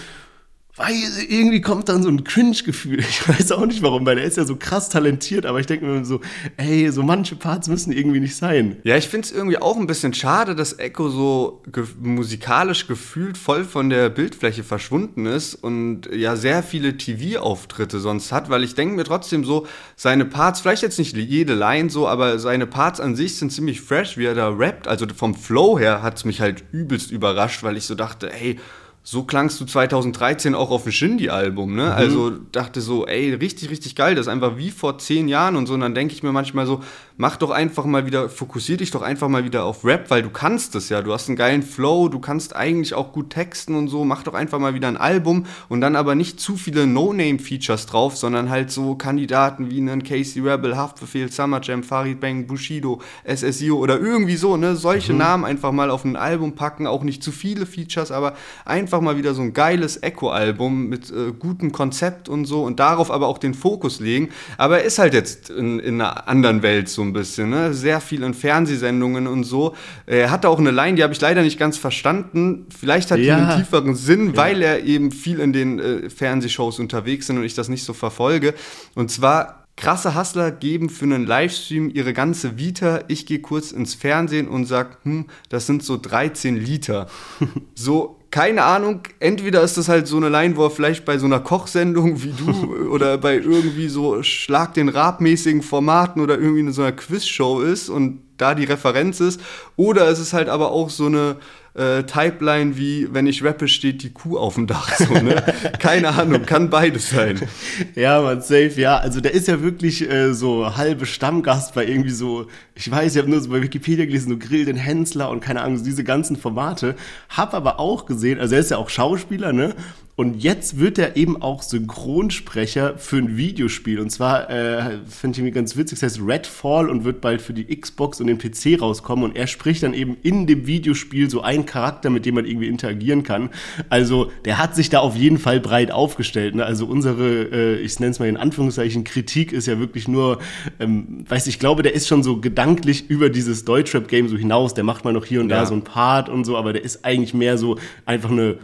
[0.78, 0.94] weil
[1.30, 3.04] irgendwie kommt dann so ein Cringe-Gefühl.
[3.16, 5.86] Ich weiß auch nicht warum, weil er ist ja so krass talentiert, aber ich denke
[5.86, 6.20] mir so,
[6.58, 8.78] ey, so manche Parts müssen irgendwie nicht sein.
[8.84, 13.38] Ja, ich finde es irgendwie auch ein bisschen schade, dass Echo so ge musikalisch gefühlt
[13.38, 18.76] voll von der Bildfläche verschwunden ist und ja sehr viele TV-Auftritte sonst hat, weil ich
[18.76, 23.00] denke mir trotzdem so, seine Parts, vielleicht jetzt nicht jede Line so, aber seine Parts
[23.00, 24.88] an sich sind ziemlich fresh, wie er da rappt.
[24.88, 28.60] Also vom Flow her hat es mich halt übelst überrascht, weil ich so dachte, ey,
[29.08, 31.86] so klangst du 2013 auch auf dem Shindy-Album, ne?
[31.86, 31.92] Mhm.
[31.92, 35.68] Also dachte so, ey, richtig, richtig geil, das ist einfach wie vor zehn Jahren und
[35.68, 35.76] so.
[35.76, 36.82] Und dann denke ich mir manchmal so,
[37.18, 40.30] mach doch einfach mal wieder, fokussier dich doch einfach mal wieder auf Rap, weil du
[40.30, 41.02] kannst es ja.
[41.02, 44.04] Du hast einen geilen Flow, du kannst eigentlich auch gut texten und so.
[44.04, 48.18] Mach doch einfach mal wieder ein Album und dann aber nicht zu viele No-Name-Features drauf,
[48.18, 53.78] sondern halt so Kandidaten wie einen Casey Rebel, Haftbefehl, Summer Jam, Farid Bang, Bushido, SSIO
[53.78, 54.76] oder irgendwie so, ne?
[54.76, 55.20] Solche mhm.
[55.20, 59.18] Namen einfach mal auf ein Album packen, auch nicht zu viele Features, aber einfach mal
[59.18, 63.38] wieder so ein geiles Echo-Album mit äh, gutem Konzept und so und darauf aber auch
[63.38, 64.30] den Fokus legen.
[64.58, 67.74] Aber er ist halt jetzt in, in einer anderen Welt so ein bisschen, ne?
[67.74, 69.76] sehr viel in Fernsehsendungen und so.
[70.06, 72.68] Er hatte auch eine Line, die habe ich leider nicht ganz verstanden.
[72.78, 73.36] Vielleicht hat ja.
[73.36, 74.38] die einen tieferen Sinn, ja.
[74.38, 77.94] weil er eben viel in den äh, Fernsehshows unterwegs sind und ich das nicht so
[77.94, 78.54] verfolge.
[78.96, 83.02] Und zwar Krasse Hustler geben für einen Livestream ihre ganze Vita.
[83.10, 87.08] Ich gehe kurz ins Fernsehen und sag, hm, das sind so 13 Liter.
[87.76, 91.26] so, keine Ahnung, entweder ist das halt so eine Line, wo er vielleicht bei so
[91.26, 96.74] einer Kochsendung wie du oder bei irgendwie so Schlag den Rab-mäßigen Formaten oder irgendwie in
[96.74, 99.40] so einer Quizshow ist und da die Referenz ist.
[99.78, 101.38] Oder es ist halt aber auch so eine
[101.76, 104.96] äh, Typeline wie, wenn ich rappe, steht die Kuh auf dem Dach.
[104.96, 105.44] So, ne?
[105.80, 107.42] Keine Ahnung, kann beides sein.
[107.96, 108.98] Ja, man, safe, ja.
[108.98, 113.22] Also der ist ja wirklich äh, so halbe Stammgast bei irgendwie so, ich weiß, ich
[113.22, 116.36] habe nur so bei Wikipedia gelesen, so Grill den Hensler und keine Ahnung, diese ganzen
[116.36, 116.96] Formate.
[117.30, 119.76] Hab aber auch gesehen, also er ist ja auch Schauspieler, ne?
[120.18, 124.00] Und jetzt wird er eben auch Synchronsprecher für ein Videospiel.
[124.00, 127.54] Und zwar äh, finde ich irgendwie ganz witzig, das heißt Redfall und wird bald für
[127.54, 129.26] die Xbox und den PC rauskommen.
[129.26, 133.24] Und er spricht dann eben in dem Videospiel so Charakter, mit dem man irgendwie interagieren
[133.24, 133.50] kann.
[133.90, 136.56] Also der hat sich da auf jeden Fall breit aufgestellt.
[136.56, 136.66] Ne?
[136.66, 140.40] Also unsere, äh, ich nenne es mal in Anführungszeichen, Kritik ist ja wirklich nur,
[140.80, 144.74] ähm, weiß ich glaube, der ist schon so gedanklich über dieses Deutschrap-Game so hinaus.
[144.74, 145.62] Der macht mal noch hier und ja.
[145.62, 148.58] da so ein Part und so, aber der ist eigentlich mehr so einfach eine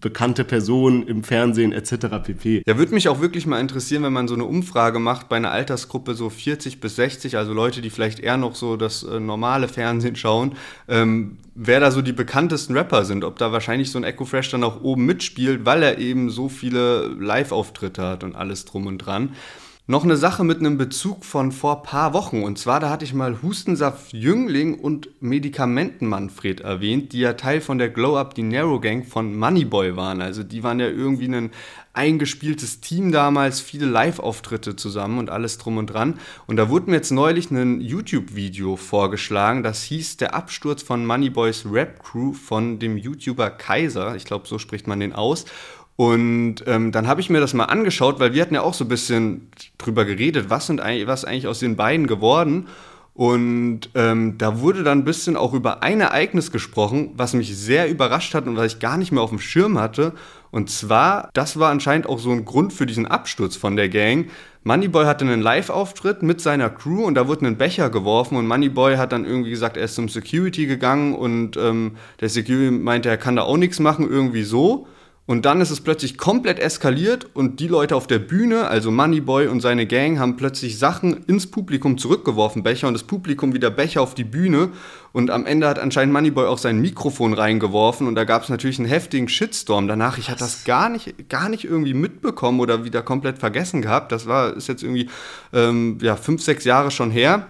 [0.00, 2.06] bekannte Person im Fernsehen etc.
[2.24, 2.62] pp.
[2.66, 5.50] Ja, würde mich auch wirklich mal interessieren, wenn man so eine Umfrage macht bei einer
[5.50, 9.68] Altersgruppe so 40 bis 60, also Leute, die vielleicht eher noch so das äh, normale
[9.68, 10.52] Fernsehen schauen,
[10.88, 14.50] ähm, wer da so die bekanntesten Rapper sind, ob da wahrscheinlich so ein Echo Fresh
[14.50, 18.96] dann auch oben mitspielt, weil er eben so viele Live-Auftritte hat und alles drum und
[18.96, 19.34] dran.
[19.90, 22.44] Noch eine Sache mit einem Bezug von vor paar Wochen.
[22.44, 27.60] Und zwar, da hatte ich mal Hustensaft Jüngling und Medikamenten Manfred erwähnt, die ja Teil
[27.60, 30.22] von der Glow Up Dinero Gang von Moneyboy waren.
[30.22, 31.50] Also die waren ja irgendwie ein
[31.92, 36.20] eingespieltes Team damals, viele Live-Auftritte zusammen und alles drum und dran.
[36.46, 41.66] Und da wurde mir jetzt neulich ein YouTube-Video vorgeschlagen, das hieß Der Absturz von Moneyboys
[41.68, 44.14] Rap Crew von dem YouTuber Kaiser.
[44.14, 45.46] Ich glaube, so spricht man den aus.
[46.00, 48.86] Und ähm, dann habe ich mir das mal angeschaut, weil wir hatten ja auch so
[48.86, 52.68] ein bisschen drüber geredet, was sind eigentlich, was eigentlich aus den beiden geworden.
[53.12, 57.90] Und ähm, da wurde dann ein bisschen auch über ein Ereignis gesprochen, was mich sehr
[57.90, 60.14] überrascht hat und was ich gar nicht mehr auf dem Schirm hatte.
[60.50, 64.30] Und zwar, das war anscheinend auch so ein Grund für diesen Absturz von der Gang.
[64.64, 68.96] Moneyboy hatte einen Live-Auftritt mit seiner Crew und da wurde ein Becher geworfen und Moneyboy
[68.96, 73.18] hat dann irgendwie gesagt, er ist zum Security gegangen und ähm, der Security meinte, er
[73.18, 74.86] kann da auch nichts machen, irgendwie so.
[75.26, 79.46] Und dann ist es plötzlich komplett eskaliert und die Leute auf der Bühne, also Moneyboy
[79.46, 84.02] und seine Gang, haben plötzlich Sachen ins Publikum zurückgeworfen, Becher, und das Publikum wieder Becher
[84.02, 84.70] auf die Bühne.
[85.12, 88.80] Und am Ende hat anscheinend Moneyboy auch sein Mikrofon reingeworfen und da gab es natürlich
[88.80, 90.18] einen heftigen Shitstorm danach.
[90.18, 94.10] Ich hatte das gar nicht, gar nicht irgendwie mitbekommen oder wieder komplett vergessen gehabt.
[94.10, 95.08] Das war, ist jetzt irgendwie
[95.52, 97.46] ähm, ja, fünf, sechs Jahre schon her.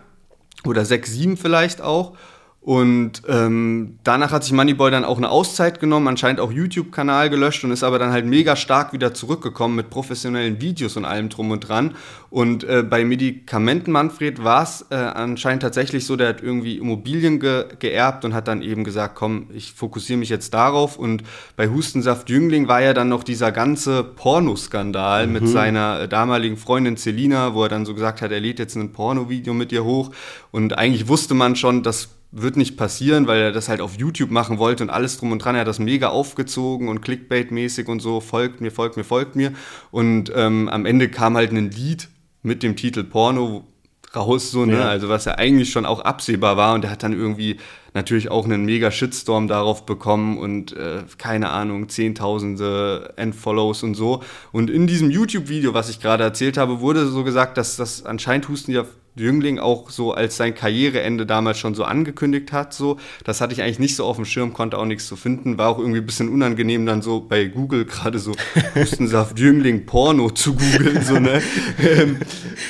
[0.66, 2.14] Oder sechs, sieben vielleicht auch.
[2.62, 7.64] Und ähm, danach hat sich Moneyboy dann auch eine Auszeit genommen, anscheinend auch YouTube-Kanal gelöscht
[7.64, 11.52] und ist aber dann halt mega stark wieder zurückgekommen mit professionellen Videos und allem drum
[11.52, 11.94] und dran.
[12.28, 17.40] Und äh, bei Medikamenten Manfred war es äh, anscheinend tatsächlich so, der hat irgendwie Immobilien
[17.40, 20.98] ge geerbt und hat dann eben gesagt, komm, ich fokussiere mich jetzt darauf.
[20.98, 21.22] Und
[21.56, 25.32] bei Hustensaft Jüngling war ja dann noch dieser ganze Pornoskandal mhm.
[25.32, 28.76] mit seiner äh, damaligen Freundin Celina, wo er dann so gesagt hat, er lädt jetzt
[28.76, 30.10] ein Pornovideo mit ihr hoch.
[30.50, 34.30] Und eigentlich wusste man schon, dass wird nicht passieren, weil er das halt auf YouTube
[34.30, 35.56] machen wollte und alles drum und dran.
[35.56, 39.52] Er hat das mega aufgezogen und Clickbait-mäßig und so, folgt mir, folgt mir, folgt mir.
[39.90, 42.08] Und ähm, am Ende kam halt ein Lied
[42.42, 43.66] mit dem Titel Porno
[44.14, 44.78] raus, so, ne?
[44.78, 44.88] Ja.
[44.88, 47.58] Also was ja eigentlich schon auch absehbar war und er hat dann irgendwie
[47.94, 54.22] natürlich auch einen mega Shitstorm darauf bekommen und äh, keine Ahnung, Zehntausende Endfollows und so.
[54.52, 58.48] Und in diesem YouTube-Video, was ich gerade erzählt habe, wurde so gesagt, dass das anscheinend
[58.48, 58.84] Husten ja
[59.20, 62.74] Jüngling auch so als sein Karriereende damals schon so angekündigt hat.
[62.74, 65.58] So, das hatte ich eigentlich nicht so auf dem Schirm, konnte auch nichts zu finden.
[65.58, 68.32] War auch irgendwie ein bisschen unangenehm, dann so bei Google gerade so
[68.74, 71.02] Hustensaft Jüngling Porno zu googeln.
[71.02, 71.42] So, ne?
[71.80, 72.18] Ähm,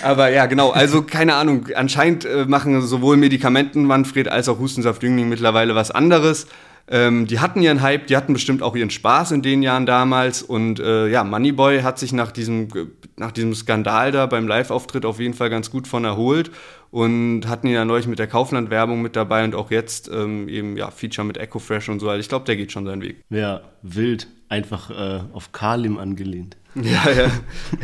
[0.02, 1.68] aber ja, genau, also keine Ahnung.
[1.74, 6.46] Anscheinend äh, machen sowohl Medikamenten Manfred als auch Hustensaft Jüngling mittlerweile was anderes.
[6.92, 10.42] Ähm, die hatten ihren Hype, die hatten bestimmt auch ihren Spaß in den Jahren damals.
[10.42, 12.68] Und äh, ja, Moneyboy hat sich nach diesem,
[13.16, 16.50] nach diesem Skandal da beim Live-Auftritt auf jeden Fall ganz gut von erholt
[16.90, 20.76] und hatten ihn ja neulich mit der Kaufland-Werbung mit dabei und auch jetzt ähm, eben
[20.76, 22.09] ja Feature mit Echo Fresh und so.
[22.09, 23.22] Also ich glaube, der geht schon seinen Weg.
[23.31, 24.29] Ja, wild.
[24.48, 26.57] einfach äh, auf Kalim angelehnt.
[26.76, 27.31] Ja, ja,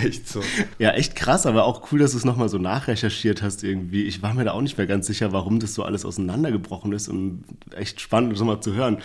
[0.02, 0.42] echt so.
[0.78, 4.04] ja, echt krass, aber auch cool, dass du es nochmal so nachrecherchiert hast irgendwie.
[4.04, 7.08] Ich war mir da auch nicht mehr ganz sicher, warum das so alles auseinandergebrochen ist
[7.08, 8.98] und echt spannend, das mal zu hören.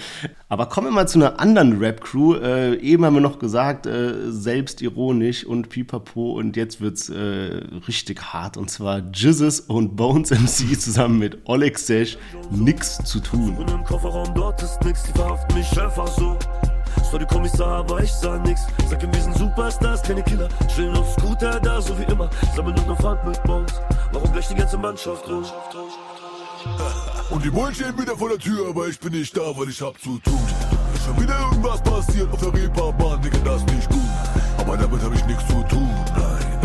[0.50, 2.36] Aber kommen wir mal zu einer anderen Rap-Crew.
[2.36, 8.22] Äh, eben haben wir noch gesagt, äh, selbstironisch und pipapo und jetzt wird's äh, richtig
[8.34, 12.18] hart und zwar Jizzes und Bones MC zusammen mit Oleg Sesh,
[12.50, 13.56] nix zu tun.
[13.58, 16.38] Und im Kofferraum dort ist nix, die verhaften mich einfach so.
[16.98, 18.62] Es war die Kommissar, aber ich sah nix.
[18.90, 20.50] Sag ihm, wir sind Superstars, keine Killer.
[20.74, 22.30] Chillen auf Scooter da, so wie immer.
[22.56, 23.74] Sammeln nur noch Pfand mit Bones.
[24.14, 25.54] Warum gleich die ganze Mannschaft los?
[27.30, 29.82] Und die Bullen stehen wieder vor der Tür, aber ich bin nicht da, weil ich
[29.82, 30.40] hab zu tun.
[30.94, 34.00] Ist schon wieder irgendwas passiert auf der Reeperbahn, Digga, das ist nicht gut.
[34.58, 36.61] Aber damit hab ich nichts zu tun, nein,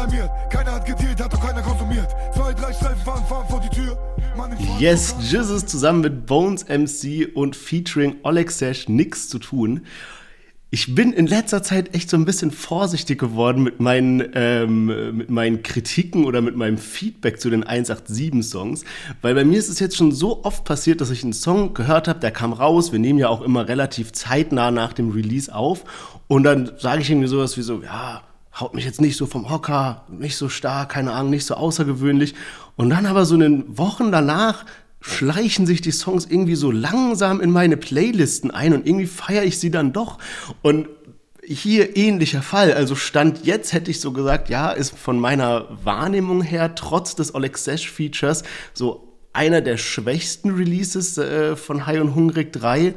[0.00, 0.30] alarmiert?
[0.50, 2.08] Keiner hat gedealt, hat doch keiner konsumiert.
[2.34, 3.98] Zwei, drei Streifen fahren, fahren vor die Tür.
[4.78, 9.82] Yes, Jizzes zusammen mit Bones MC und featuring Oleg Sash nix zu tun.
[10.72, 15.28] Ich bin in letzter Zeit echt so ein bisschen vorsichtig geworden mit meinen, ähm, mit
[15.28, 18.84] meinen Kritiken oder mit meinem Feedback zu den 187-Songs,
[19.20, 22.06] weil bei mir ist es jetzt schon so oft passiert, dass ich einen Song gehört
[22.06, 22.92] habe, der kam raus.
[22.92, 25.84] Wir nehmen ja auch immer relativ zeitnah nach dem Release auf
[26.28, 28.22] und dann sage ich irgendwie sowas wie so, ja,
[28.58, 32.34] haut mich jetzt nicht so vom Hocker, nicht so stark, keine Ahnung, nicht so außergewöhnlich.
[32.76, 34.64] Und dann aber so in den Wochen danach
[35.00, 39.58] schleichen sich die Songs irgendwie so langsam in meine Playlisten ein und irgendwie feiere ich
[39.58, 40.18] sie dann doch.
[40.62, 40.88] Und
[41.42, 42.72] hier ähnlicher Fall.
[42.72, 47.34] Also Stand jetzt hätte ich so gesagt, ja, ist von meiner Wahrnehmung her trotz des
[47.34, 52.94] Oleg Sesh Features so einer der schwächsten Releases äh, von High und Hungrig 3,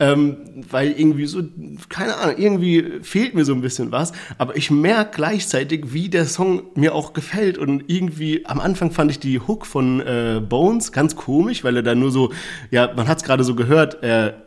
[0.00, 0.36] ähm,
[0.70, 1.42] weil irgendwie so,
[1.90, 6.24] keine Ahnung, irgendwie fehlt mir so ein bisschen was, aber ich merke gleichzeitig, wie der
[6.24, 10.90] Song mir auch gefällt und irgendwie am Anfang fand ich die Hook von äh, Bones
[10.90, 12.32] ganz komisch, weil er da nur so,
[12.70, 14.44] ja, man hat es gerade so gehört, er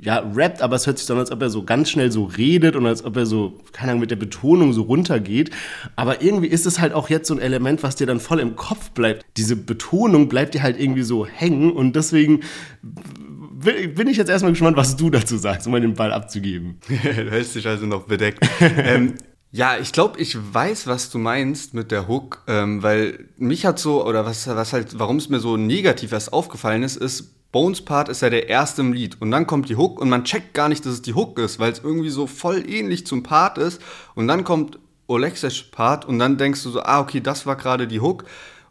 [0.00, 2.74] ja, rappt, aber es hört sich an, als ob er so ganz schnell so redet
[2.74, 5.50] und als ob er so, keine Ahnung, mit der Betonung so runtergeht.
[5.94, 8.56] Aber irgendwie ist es halt auch jetzt so ein Element, was dir dann voll im
[8.56, 9.24] Kopf bleibt.
[9.36, 12.40] Diese Betonung bleibt dir halt irgendwie so hängen und deswegen
[12.82, 16.78] bin ich jetzt erstmal gespannt, was du dazu sagst, um den Ball abzugeben.
[16.88, 16.94] du
[17.30, 18.48] hältst dich also noch bedeckt.
[18.60, 19.14] ähm,
[19.52, 23.78] ja, ich glaube, ich weiß, was du meinst mit der Hook, ähm, weil mich hat
[23.78, 27.84] so, oder was, was halt, warum es mir so negativ erst aufgefallen ist, ist, Bones
[27.84, 30.54] Part ist ja der erste im Lied und dann kommt die Hook und man checkt
[30.54, 33.58] gar nicht, dass es die Hook ist, weil es irgendwie so voll ähnlich zum Part
[33.58, 33.82] ist
[34.14, 37.88] und dann kommt Olexes Part und dann denkst du so, ah, okay, das war gerade
[37.88, 38.24] die Hook.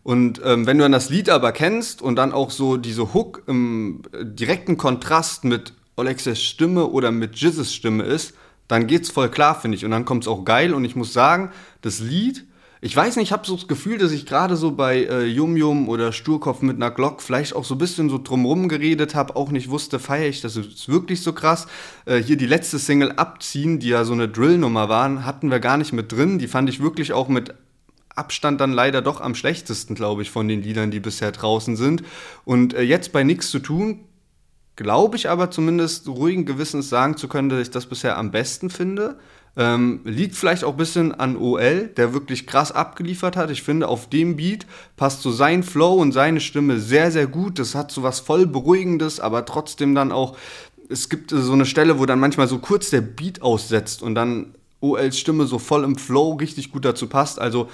[0.03, 3.43] Und ähm, wenn du dann das Lied aber kennst und dann auch so diese Hook
[3.47, 8.33] im direkten Kontrast mit Olexes Stimme oder mit Jizzes Stimme ist,
[8.67, 9.85] dann geht's voll klar, finde ich.
[9.85, 10.73] Und dann kommt's auch geil.
[10.73, 12.45] Und ich muss sagen, das Lied
[12.81, 15.57] ich weiß nicht, ich habe so das Gefühl, dass ich gerade so bei äh, Yum
[15.57, 19.35] Yum oder Sturkopf mit einer Glock vielleicht auch so ein bisschen so drumrum geredet habe,
[19.35, 21.67] auch nicht wusste, feiere ich das ist wirklich so krass.
[22.05, 25.75] Äh, hier die letzte Single Abziehen, die ja so eine Drill-Nummer waren, hatten wir gar
[25.75, 26.39] nicht mit drin.
[26.39, 27.53] Die fand ich wirklich auch mit
[28.19, 32.03] Abstand dann leider doch am schlechtesten, glaube ich, von den Liedern, die bisher draußen sind.
[32.45, 34.01] Und äh, jetzt bei Nichts zu tun,
[34.75, 38.69] glaube ich aber zumindest ruhigen Gewissens sagen zu können, dass ich das bisher am besten
[38.69, 39.19] finde.
[39.57, 43.49] Ähm, liegt vielleicht auch ein bisschen an OL, der wirklich krass abgeliefert hat.
[43.49, 47.59] Ich finde, auf dem Beat passt so sein Flow und seine Stimme sehr, sehr gut.
[47.59, 50.37] Das hat so was voll Beruhigendes, aber trotzdem dann auch,
[50.87, 54.55] es gibt so eine Stelle, wo dann manchmal so kurz der Beat aussetzt und dann
[54.81, 57.39] OLs Stimme so voll im Flow richtig gut dazu passt.
[57.39, 57.69] Also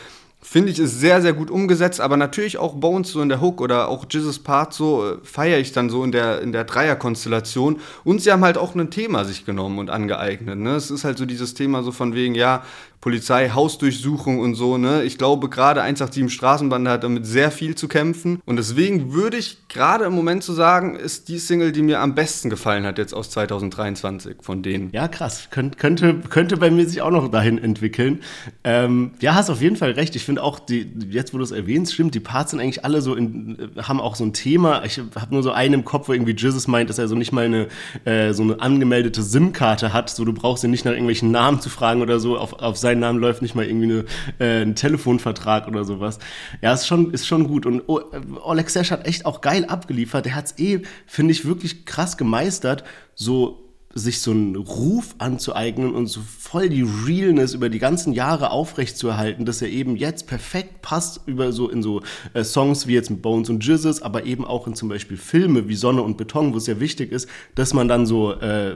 [0.47, 3.59] Finde ich, ist sehr, sehr gut umgesetzt, aber natürlich auch Bones so in der Hook
[3.61, 7.81] oder auch Jizzes Part so äh, feiere ich dann so in der, in der Dreierkonstellation.
[8.03, 10.59] Und sie haben halt auch ein Thema sich genommen und angeeignet.
[10.59, 10.75] Ne?
[10.75, 12.63] Es ist halt so dieses Thema so von wegen, ja,
[13.05, 15.03] Polizei, Hausdurchsuchung und so, ne?
[15.03, 18.41] Ich glaube, gerade 187 Straßenbande hat damit sehr viel zu kämpfen.
[18.45, 21.99] Und deswegen würde ich gerade im Moment zu so sagen, ist die Single, die mir
[21.99, 24.89] am besten gefallen hat, jetzt aus 2023 von denen.
[24.91, 25.49] Ja, krass.
[25.51, 28.21] Könnt, könnte, könnte bei mir sich auch noch dahin entwickeln.
[28.63, 30.15] Ähm, ja, hast auf jeden Fall recht.
[30.15, 33.01] Ich finde auch, die, jetzt wo du es erwähnst, stimmt, die Parts sind eigentlich alle
[33.01, 34.83] so in, haben auch so ein Thema.
[34.83, 37.31] Ich habe nur so einen im Kopf, wo irgendwie Jizzes meint, dass er so nicht
[37.31, 37.67] mal eine,
[38.05, 40.09] äh, so eine angemeldete SIM-Karte hat.
[40.09, 42.94] So, du brauchst ihn nicht nach irgendwelchen Namen zu fragen oder so auf, auf sein
[42.95, 44.05] seinen Namen läuft nicht mal irgendwie eine,
[44.39, 46.19] äh, ein Telefonvertrag oder sowas.
[46.61, 47.65] Ja, ist schon, ist schon gut.
[47.65, 48.01] Und oh,
[48.43, 50.25] Oleg Sesh hat echt auch geil abgeliefert.
[50.25, 53.64] Der hat es eh, finde ich, wirklich krass gemeistert, so
[53.97, 59.45] sich so einen Ruf anzueignen und so voll die Realness über die ganzen Jahre aufrechtzuerhalten,
[59.45, 62.01] dass er eben jetzt perfekt passt über so in so
[62.33, 65.69] äh, Songs wie jetzt mit Bones und Jizzes, aber eben auch in zum Beispiel Filme
[65.69, 68.75] wie Sonne und Beton, wo es ja wichtig ist, dass man dann so äh,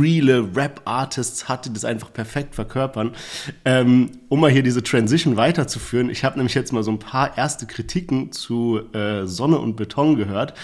[0.00, 3.16] reale Rap-Artists hat, die das einfach perfekt verkörpern.
[3.64, 7.36] Ähm, um mal hier diese Transition weiterzuführen, ich habe nämlich jetzt mal so ein paar
[7.36, 10.54] erste Kritiken zu äh, Sonne und Beton gehört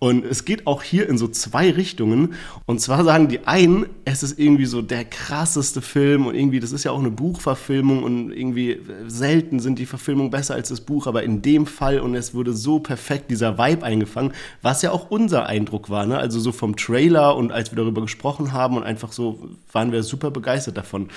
[0.00, 2.34] und es geht auch hier in so zwei Richtungen
[2.66, 6.72] und zwar sagen die einen, es ist irgendwie so der krasseste Film und irgendwie, das
[6.72, 11.06] ist ja auch eine Buchverfilmung und irgendwie selten sind die Verfilmungen besser als das Buch,
[11.06, 15.10] aber in dem Fall und es wurde so perfekt dieser Vibe eingefangen, was ja auch
[15.10, 16.18] unser Eindruck war, ne?
[16.18, 20.02] also so vom Trailer und als wir darüber gesprochen haben und einfach so waren wir
[20.02, 21.08] super begeistert davon.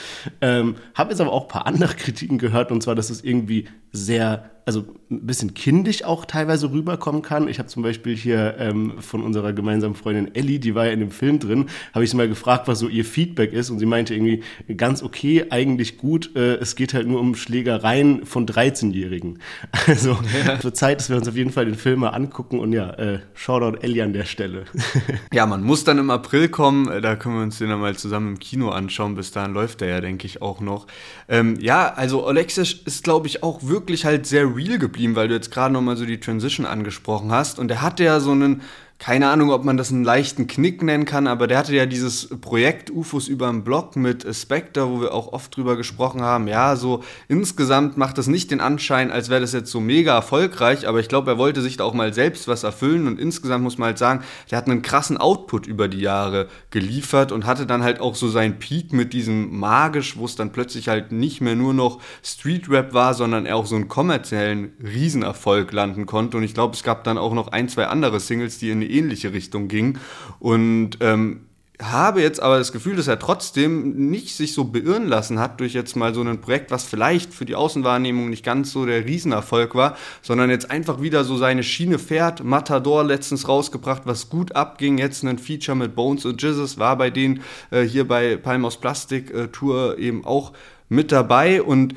[0.41, 3.67] Ähm, Habe jetzt aber auch ein paar andere Kritiken gehört und zwar, dass es irgendwie
[3.91, 7.47] sehr also ein bisschen kindisch auch teilweise rüberkommen kann.
[7.47, 10.99] Ich habe zum Beispiel hier ähm, von unserer gemeinsamen Freundin Ellie, die war ja in
[10.99, 13.85] dem Film drin, habe ich sie mal gefragt, was so ihr Feedback ist und sie
[13.85, 14.43] meinte irgendwie
[14.75, 16.35] ganz okay, eigentlich gut.
[16.35, 19.39] Äh, es geht halt nur um Schlägereien von 13-Jährigen.
[19.87, 20.59] Also ja.
[20.59, 23.19] zur Zeit, dass wir uns auf jeden Fall den Film mal angucken und ja, äh,
[23.35, 24.65] Shoutout Ellie an der Stelle.
[25.33, 26.89] ja, man muss dann im April kommen.
[26.89, 29.15] Äh, da können wir uns den dann mal zusammen im Kino anschauen.
[29.15, 30.87] Bis dahin läuft der ja, denke ich, auch noch.
[31.29, 35.35] Ähm, ja, also Alexis ist, glaube ich, auch wirklich halt sehr real geblieben, weil du
[35.35, 37.59] jetzt gerade noch mal so die Transition angesprochen hast.
[37.59, 38.61] Und er hatte ja so einen
[38.99, 42.29] keine Ahnung, ob man das einen leichten Knick nennen kann, aber der hatte ja dieses
[42.41, 46.47] Projekt UFOs über den Block mit Spectre, wo wir auch oft drüber gesprochen haben.
[46.47, 50.87] Ja, so insgesamt macht das nicht den Anschein, als wäre das jetzt so mega erfolgreich,
[50.87, 53.77] aber ich glaube, er wollte sich da auch mal selbst was erfüllen und insgesamt muss
[53.77, 57.83] man halt sagen, der hat einen krassen Output über die Jahre geliefert und hatte dann
[57.83, 61.55] halt auch so seinen Peak mit diesem magisch, wo es dann plötzlich halt nicht mehr
[61.55, 66.43] nur noch Street Rap war, sondern er auch so einen kommerziellen Riesenerfolg landen konnte und
[66.43, 69.67] ich glaube, es gab dann auch noch ein, zwei andere Singles, die in ähnliche Richtung
[69.67, 69.97] ging.
[70.39, 71.41] Und ähm,
[71.81, 75.73] habe jetzt aber das Gefühl, dass er trotzdem nicht sich so beirren lassen hat durch
[75.73, 79.75] jetzt mal so ein Projekt, was vielleicht für die Außenwahrnehmung nicht ganz so der Riesenerfolg
[79.75, 82.43] war, sondern jetzt einfach wieder so seine Schiene fährt.
[82.43, 84.97] Matador letztens rausgebracht, was gut abging.
[84.97, 88.79] Jetzt ein Feature mit Bones und Jizzes war bei denen äh, hier bei Palm aus
[88.79, 90.53] Plastik äh, Tour eben auch
[90.89, 91.93] mit dabei und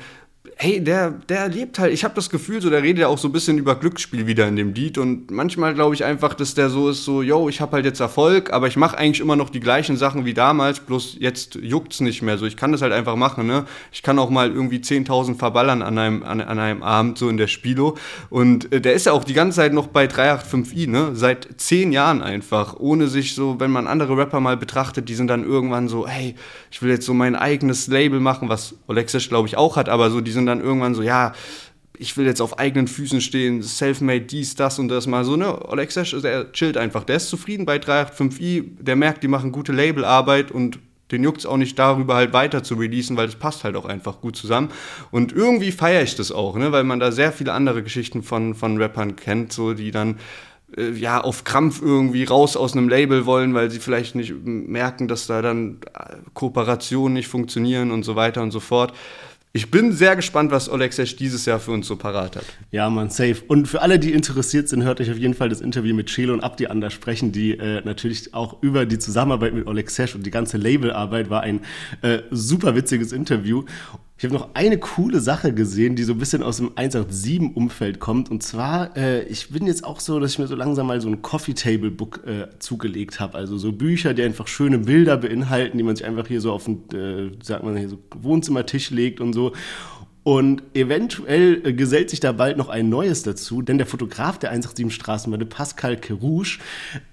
[0.63, 3.27] hey, der, der lebt halt, ich habe das Gefühl, so der redet ja auch so
[3.27, 6.69] ein bisschen über Glücksspiel wieder in dem Lied und manchmal glaube ich einfach, dass der
[6.69, 9.49] so ist, so, yo, ich habe halt jetzt Erfolg, aber ich mache eigentlich immer noch
[9.49, 12.93] die gleichen Sachen wie damals, bloß jetzt juckt's nicht mehr so, ich kann das halt
[12.93, 16.83] einfach machen, ne, ich kann auch mal irgendwie 10.000 verballern an einem, an, an, einem
[16.83, 17.97] Abend so in der Spilo
[18.29, 21.91] und äh, der ist ja auch die ganze Zeit noch bei 385i, ne, seit zehn
[21.91, 25.87] Jahren einfach, ohne sich so, wenn man andere Rapper mal betrachtet, die sind dann irgendwann
[25.87, 26.35] so, hey,
[26.69, 30.11] ich will jetzt so mein eigenes Label machen, was Olexisch glaube ich auch hat, aber
[30.11, 31.33] so, die sind dann dann irgendwann so, ja,
[31.97, 35.59] ich will jetzt auf eigenen Füßen stehen, self-made dies, das und das mal so, ne?
[35.69, 40.51] Alexesh, der chillt einfach, der ist zufrieden bei 385i, der merkt, die machen gute Labelarbeit
[40.51, 40.79] und
[41.11, 43.85] den juckt es auch nicht darüber halt weiter zu releasen, weil das passt halt auch
[43.85, 44.69] einfach gut zusammen.
[45.11, 46.71] Und irgendwie feiere ich das auch, ne?
[46.71, 50.17] weil man da sehr viele andere Geschichten von, von Rappern kennt, so die dann
[50.77, 55.07] äh, ja auf Krampf irgendwie raus aus einem Label wollen, weil sie vielleicht nicht merken,
[55.07, 58.93] dass da dann äh, Kooperationen nicht funktionieren und so weiter und so fort.
[59.53, 62.45] Ich bin sehr gespannt, was Olexesh dieses Jahr für uns so parat hat.
[62.71, 63.35] Ja, man, safe.
[63.47, 66.33] Und für alle, die interessiert sind, hört euch auf jeden Fall das Interview mit Chelo
[66.33, 70.25] und Abdi an, da sprechen die äh, natürlich auch über die Zusammenarbeit mit Olexesh und
[70.25, 71.61] die ganze Labelarbeit war ein
[72.01, 73.65] äh, super witziges Interview.
[74.21, 78.29] Ich habe noch eine coole Sache gesehen, die so ein bisschen aus dem 187-Umfeld kommt.
[78.29, 81.09] Und zwar, äh, ich bin jetzt auch so, dass ich mir so langsam mal so
[81.09, 83.35] ein Coffee-Table-Book äh, zugelegt habe.
[83.35, 86.65] Also so Bücher, die einfach schöne Bilder beinhalten, die man sich einfach hier so auf
[86.65, 89.53] den, äh, sagt man hier so Wohnzimmertisch legt und so.
[90.23, 94.51] Und eventuell äh, gesellt sich da bald noch ein neues dazu, denn der Fotograf der
[94.51, 96.59] 187 Straßenbahn, Pascal Kerouche,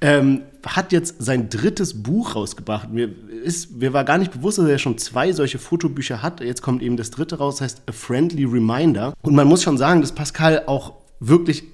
[0.02, 2.90] ähm, hat jetzt sein drittes Buch rausgebracht.
[2.90, 3.08] Mir,
[3.42, 6.40] ist, mir war gar nicht bewusst, dass er schon zwei solche Fotobücher hat.
[6.40, 9.14] Jetzt kommt eben das dritte raus, heißt A Friendly Reminder.
[9.22, 11.64] Und man muss schon sagen, dass Pascal auch wirklich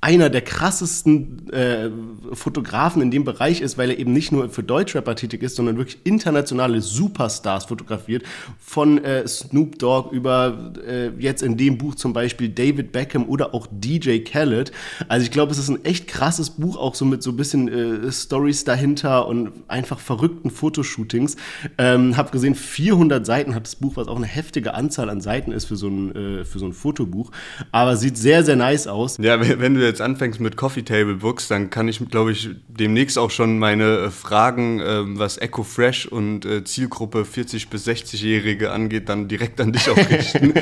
[0.00, 1.90] einer der krassesten äh,
[2.32, 5.78] Fotografen in dem Bereich ist, weil er eben nicht nur für Deutschrapper tätig ist, sondern
[5.78, 8.22] wirklich internationale Superstars fotografiert.
[8.58, 13.54] Von äh, Snoop Dogg über äh, jetzt in dem Buch zum Beispiel David Beckham oder
[13.54, 14.70] auch DJ Khaled.
[15.08, 17.68] Also ich glaube, es ist ein echt krasses Buch, auch so mit so ein bisschen
[17.68, 21.36] äh, Stories dahinter und einfach verrückten Fotoshootings.
[21.78, 25.52] Ähm, hab gesehen, 400 Seiten hat das Buch, was auch eine heftige Anzahl an Seiten
[25.52, 27.30] ist für so ein, äh, für so ein Fotobuch.
[27.72, 29.16] Aber sieht sehr, sehr nice aus.
[29.18, 33.18] Ja, wenn du jetzt anfängst mit Coffee Table Books, dann kann ich, glaube ich, demnächst
[33.18, 38.70] auch schon meine äh, Fragen, äh, was Echo Fresh und äh, Zielgruppe 40 bis 60-Jährige
[38.70, 40.54] angeht, dann direkt an dich auch richten.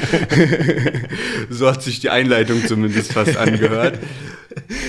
[1.50, 3.98] so hat sich die Einleitung zumindest fast angehört.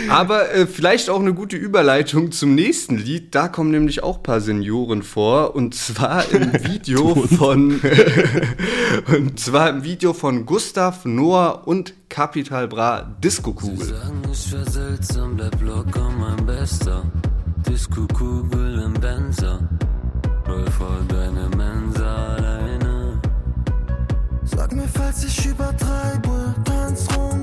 [0.10, 3.34] Aber äh, vielleicht auch eine gute Überleitung zum nächsten Lied.
[3.34, 5.56] Da kommen nämlich auch ein paar Senioren vor.
[5.56, 7.82] Und zwar im Video von
[9.08, 13.78] und zwar im Video von Gustav, Noah und Capital Bra Disco Kugel.
[13.78, 17.04] Sie sagen, ich wär seltsam, bleib locker, mein Bester.
[17.68, 19.60] Disco-Kugel im Benzer.
[20.48, 23.20] Roll vor deine Mensa alleine.
[24.44, 27.35] Sag mir, falls ich übertreibe, tanz rum,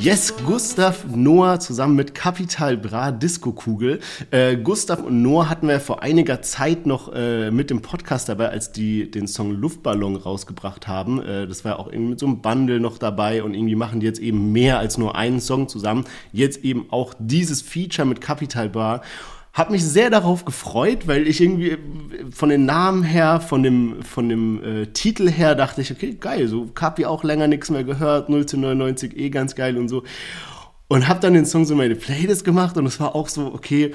[0.00, 4.00] Yes, Gustav Noah zusammen mit Capital Bra Disco Kugel.
[4.30, 8.48] Äh, Gustav und Noah hatten wir vor einiger Zeit noch äh, mit dem Podcast dabei,
[8.48, 11.22] als die den Song Luftballon rausgebracht haben.
[11.22, 14.06] Äh, das war auch irgendwie mit so einem Bundle noch dabei und irgendwie machen die
[14.06, 16.04] jetzt eben mehr als nur einen Song zusammen.
[16.32, 19.02] Jetzt eben auch dieses Feature mit Capital Bra.
[19.58, 21.78] Hab mich sehr darauf gefreut, weil ich irgendwie äh,
[22.30, 26.46] von den Namen her, von dem, von dem äh, Titel her dachte ich, okay, geil,
[26.46, 28.46] so Kapi auch länger nichts mehr gehört, 0
[29.16, 30.04] eh ganz geil und so.
[30.86, 33.52] Und hab dann den Song so in meine Playlist gemacht und es war auch so,
[33.52, 33.94] okay,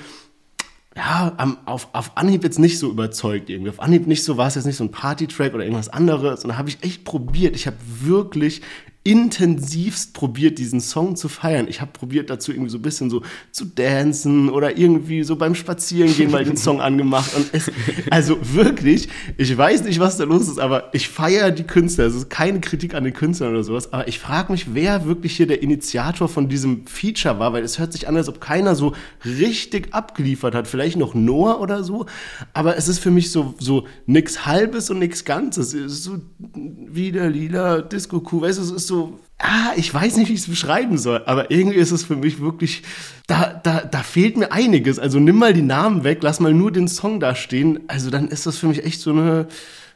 [0.98, 3.70] ja, am, auf, auf Anhieb jetzt nicht so überzeugt irgendwie.
[3.70, 6.44] Auf Anhieb nicht so, war es jetzt nicht so ein Party-Track oder irgendwas anderes.
[6.44, 7.56] Und da habe ich echt probiert.
[7.56, 8.62] Ich habe wirklich
[9.04, 11.68] intensivst probiert, diesen Song zu feiern.
[11.68, 15.56] Ich habe probiert, dazu irgendwie so ein bisschen so zu dancen oder irgendwie so beim
[15.56, 17.36] Spazierengehen mal den Song angemacht.
[17.36, 17.70] Und es,
[18.10, 22.06] also wirklich, ich weiß nicht, was da los ist, aber ich feiere die Künstler.
[22.06, 25.36] Es ist keine Kritik an den Künstlern oder sowas, aber ich frage mich, wer wirklich
[25.36, 28.74] hier der Initiator von diesem Feature war, weil es hört sich an, als ob keiner
[28.76, 28.94] so
[29.26, 30.68] richtig abgeliefert hat.
[30.68, 32.06] Vielleicht noch Noah oder so,
[32.54, 35.74] aber es ist für mich so, so nix Halbes und nix Ganzes.
[35.74, 36.22] Es ist so
[36.56, 38.93] wieder lila Disco-Kuh, weißt du, es ist so,
[39.40, 42.40] ah, ich weiß nicht, wie ich es beschreiben soll, aber irgendwie ist es für mich
[42.40, 42.84] wirklich,
[43.28, 45.00] da, da, da fehlt mir einiges.
[45.00, 47.82] Also nimm mal die Namen weg, lass mal nur den Song da stehen.
[47.88, 49.48] Also dann ist das für mich echt so eine,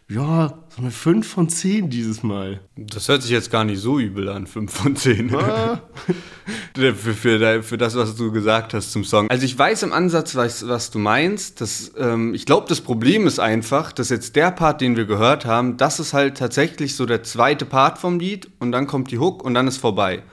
[0.10, 2.62] ja, so eine 5 von 10 dieses Mal.
[2.78, 5.36] Das hört sich jetzt gar nicht so übel an, 5 von 10.
[5.36, 5.82] Ah.
[6.76, 9.30] für, für, für das, was du gesagt hast zum Song.
[9.30, 11.60] Also ich weiß im Ansatz, was, was du meinst.
[11.60, 15.46] Das, ähm, ich glaube, das Problem ist einfach, dass jetzt der Part, den wir gehört
[15.46, 19.20] haben, das ist halt tatsächlich so der zweite Part vom Lied und dann kommt die
[19.20, 20.24] Hook und dann ist vorbei.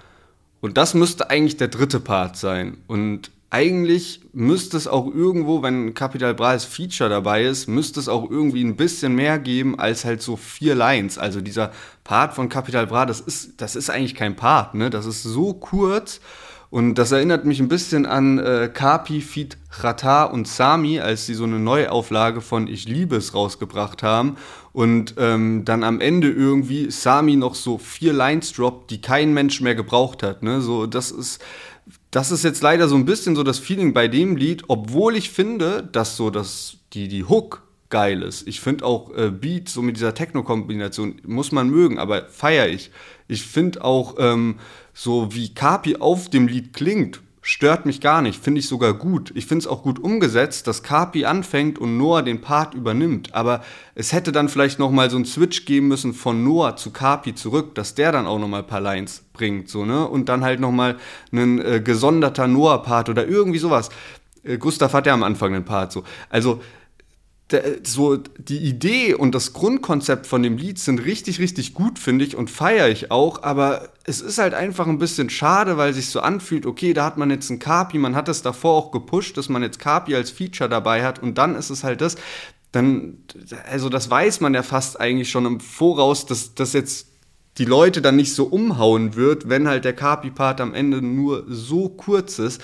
[0.60, 2.78] Und das müsste eigentlich der dritte Part sein.
[2.86, 8.08] Und eigentlich müsste es auch irgendwo, wenn Capital Bra als Feature dabei ist, müsste es
[8.08, 11.18] auch irgendwie ein bisschen mehr geben als halt so vier Lines.
[11.18, 11.70] Also dieser
[12.02, 14.90] Part von Capital Bra, das ist, das ist eigentlich kein Part, ne?
[14.90, 16.20] Das ist so kurz
[16.74, 21.34] und das erinnert mich ein bisschen an äh, Kapi, Feed, Rata und Sami, als sie
[21.34, 24.36] so eine Neuauflage von Ich liebe es rausgebracht haben
[24.72, 29.60] und ähm, dann am Ende irgendwie Sami noch so vier Lines droppt, die kein Mensch
[29.60, 30.42] mehr gebraucht hat.
[30.42, 30.60] Ne?
[30.60, 31.40] So, das ist,
[32.14, 35.30] das ist jetzt leider so ein bisschen so das Feeling bei dem Lied, obwohl ich
[35.30, 38.46] finde, dass so das, die, die Hook geil ist.
[38.46, 42.92] Ich finde auch äh, Beat, so mit dieser Techno-Kombination, muss man mögen, aber feiere ich.
[43.26, 44.60] Ich finde auch, ähm,
[44.92, 49.30] so wie Kapi auf dem Lied klingt, stört mich gar nicht, finde ich sogar gut.
[49.34, 53.34] Ich finde es auch gut umgesetzt, dass Kapi anfängt und Noah den Part übernimmt.
[53.34, 53.62] Aber
[53.94, 57.34] es hätte dann vielleicht noch mal so einen Switch geben müssen von Noah zu Kapi
[57.34, 60.42] zurück, dass der dann auch noch mal ein paar Lines bringt, so ne und dann
[60.42, 60.96] halt noch mal
[61.32, 63.90] ein äh, gesonderter Noah-Part oder irgendwie sowas.
[64.42, 66.02] Äh, Gustav hat ja am Anfang einen Part so.
[66.30, 66.62] Also
[67.84, 72.36] so die Idee und das Grundkonzept von dem Lied sind richtig, richtig gut, finde ich,
[72.36, 76.20] und feiere ich auch, aber es ist halt einfach ein bisschen schade, weil sich so
[76.20, 79.48] anfühlt, okay, da hat man jetzt einen Kapi, man hat es davor auch gepusht, dass
[79.48, 82.16] man jetzt Kapi als Feature dabei hat und dann ist es halt das,
[82.72, 83.18] dann,
[83.70, 87.08] also das weiß man ja fast eigentlich schon im Voraus, dass das jetzt
[87.58, 91.88] die Leute dann nicht so umhauen wird, wenn halt der Kapi-Part am Ende nur so
[91.88, 92.60] kurz ist.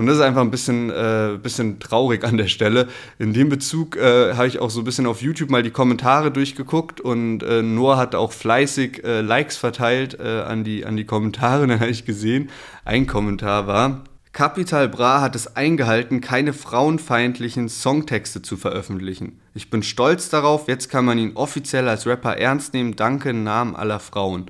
[0.00, 2.88] Und das ist einfach ein bisschen, äh, bisschen traurig an der Stelle.
[3.18, 6.30] In dem Bezug äh, habe ich auch so ein bisschen auf YouTube mal die Kommentare
[6.30, 11.04] durchgeguckt und äh, Noah hat auch fleißig äh, Likes verteilt äh, an, die, an die
[11.04, 11.66] Kommentare.
[11.68, 12.50] Dann habe ich gesehen,
[12.84, 19.40] ein Kommentar war, Capital Bra hat es eingehalten, keine frauenfeindlichen Songtexte zu veröffentlichen.
[19.54, 22.94] Ich bin stolz darauf, jetzt kann man ihn offiziell als Rapper ernst nehmen.
[22.94, 24.46] Danke im Namen aller Frauen.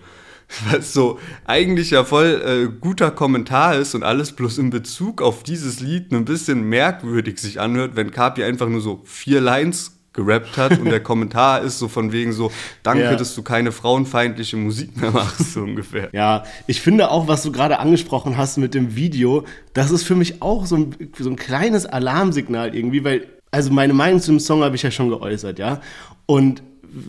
[0.71, 2.43] Was so eigentlich ja voll
[2.73, 7.39] äh, guter Kommentar ist und alles bloß in Bezug auf dieses Lied ein bisschen merkwürdig
[7.39, 11.79] sich anhört, wenn Kapi einfach nur so vier Lines gerappt hat und der Kommentar ist
[11.79, 12.51] so von wegen so,
[12.83, 13.15] danke, Ja.
[13.15, 16.09] dass du keine frauenfeindliche Musik mehr machst, so ungefähr.
[16.13, 20.17] Ja, ich finde auch, was du gerade angesprochen hast mit dem Video, das ist für
[20.17, 24.41] mich auch so ein, so ein kleines Alarmsignal irgendwie, weil, also meine Meinung zu dem
[24.41, 25.81] Song habe ich ja schon geäußert, ja.
[26.27, 26.63] Und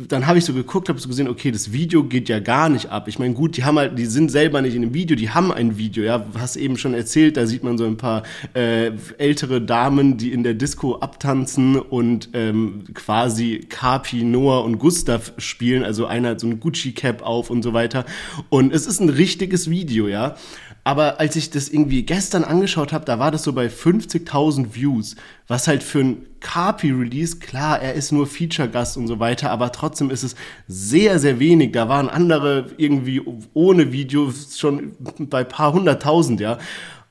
[0.07, 2.89] dann habe ich so geguckt, habe so gesehen, okay, das Video geht ja gar nicht
[2.89, 3.07] ab.
[3.07, 5.51] Ich meine, gut, die haben halt, die sind selber nicht in dem Video, die haben
[5.51, 8.23] ein Video, ja, hast eben schon erzählt, da sieht man so ein paar
[8.53, 15.33] äh, ältere Damen, die in der Disco abtanzen und ähm, quasi Kapi, Noah und Gustav
[15.37, 15.83] spielen.
[15.83, 18.05] Also einer hat so ein Gucci-Cap auf und so weiter.
[18.49, 20.35] Und es ist ein richtiges Video, ja.
[20.83, 25.15] Aber als ich das irgendwie gestern angeschaut habe, da war das so bei 50.000 Views,
[25.47, 30.09] was halt für ein Carpi-Release, klar, er ist nur Feature-Gast und so weiter, aber trotzdem
[30.09, 30.35] ist es
[30.67, 31.71] sehr, sehr wenig.
[31.71, 33.21] Da waren andere irgendwie
[33.53, 36.57] ohne Video schon bei paar hunderttausend, ja.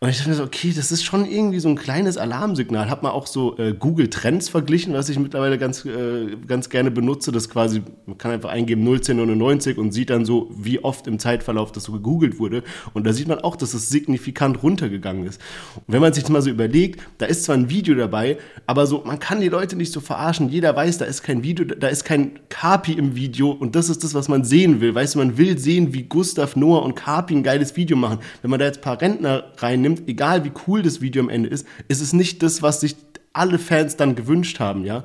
[0.02, 2.88] Und ich dachte so, okay, das ist schon irgendwie so ein kleines Alarmsignal.
[2.88, 6.90] Hab mal auch so äh, Google Trends verglichen, was ich mittlerweile ganz, äh, ganz gerne
[6.90, 7.32] benutze.
[7.32, 11.70] Das quasi, man kann einfach eingeben 01099 und sieht dann so, wie oft im Zeitverlauf
[11.70, 12.62] das so gegoogelt wurde.
[12.94, 15.38] Und da sieht man auch, dass es signifikant runtergegangen ist.
[15.76, 18.86] Und wenn man sich das mal so überlegt, da ist zwar ein Video dabei, aber
[18.86, 20.48] so, man kann die Leute nicht so verarschen.
[20.48, 24.02] Jeder weiß, da ist kein Video, da ist kein Kapi im Video und das ist
[24.02, 24.94] das, was man sehen will.
[24.94, 28.20] Weißt du, man will sehen, wie Gustav, Noah und Kapi ein geiles Video machen.
[28.40, 31.28] Wenn man da jetzt ein paar Rentner reinnimmt, nimmt, egal wie cool das Video am
[31.28, 32.96] Ende ist, ist es nicht das, was sich
[33.32, 35.04] alle Fans dann gewünscht haben, ja.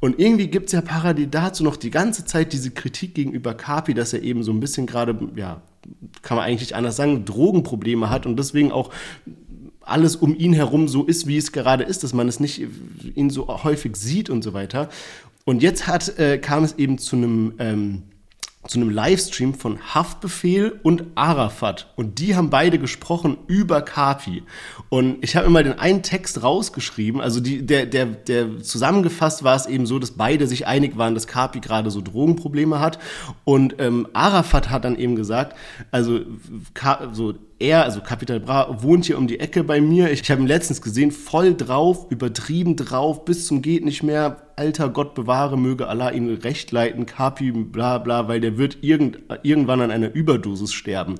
[0.00, 3.94] Und irgendwie gibt es ja parallel dazu noch die ganze Zeit diese Kritik gegenüber Kapi,
[3.94, 5.62] dass er eben so ein bisschen gerade, ja,
[6.20, 8.90] kann man eigentlich nicht anders sagen, Drogenprobleme hat und deswegen auch
[9.80, 12.62] alles um ihn herum so ist, wie es gerade ist, dass man es nicht
[13.14, 14.88] ihn so häufig sieht und so weiter.
[15.44, 18.02] Und jetzt hat, äh, kam es eben zu einem ähm,
[18.66, 21.92] zu einem Livestream von Haftbefehl und Arafat.
[21.96, 24.42] Und die haben beide gesprochen über Kapi.
[24.88, 27.20] Und ich habe immer den einen Text rausgeschrieben.
[27.20, 31.14] Also die, der, der, der zusammengefasst war es eben so, dass beide sich einig waren,
[31.14, 32.98] dass Kapi gerade so Drogenprobleme hat.
[33.44, 35.56] Und ähm, Arafat hat dann eben gesagt,
[35.90, 36.20] also
[37.12, 40.10] so er, also Capital Bra, wohnt hier um die Ecke bei mir.
[40.10, 44.48] Ich habe ihn letztens gesehen, voll drauf, übertrieben drauf, bis zum geht nicht mehr.
[44.56, 49.18] Alter Gott bewahre, möge Allah ihn recht leiten, Kapi, bla bla, weil der wird irgend,
[49.42, 51.16] irgendwann an einer Überdosis sterben.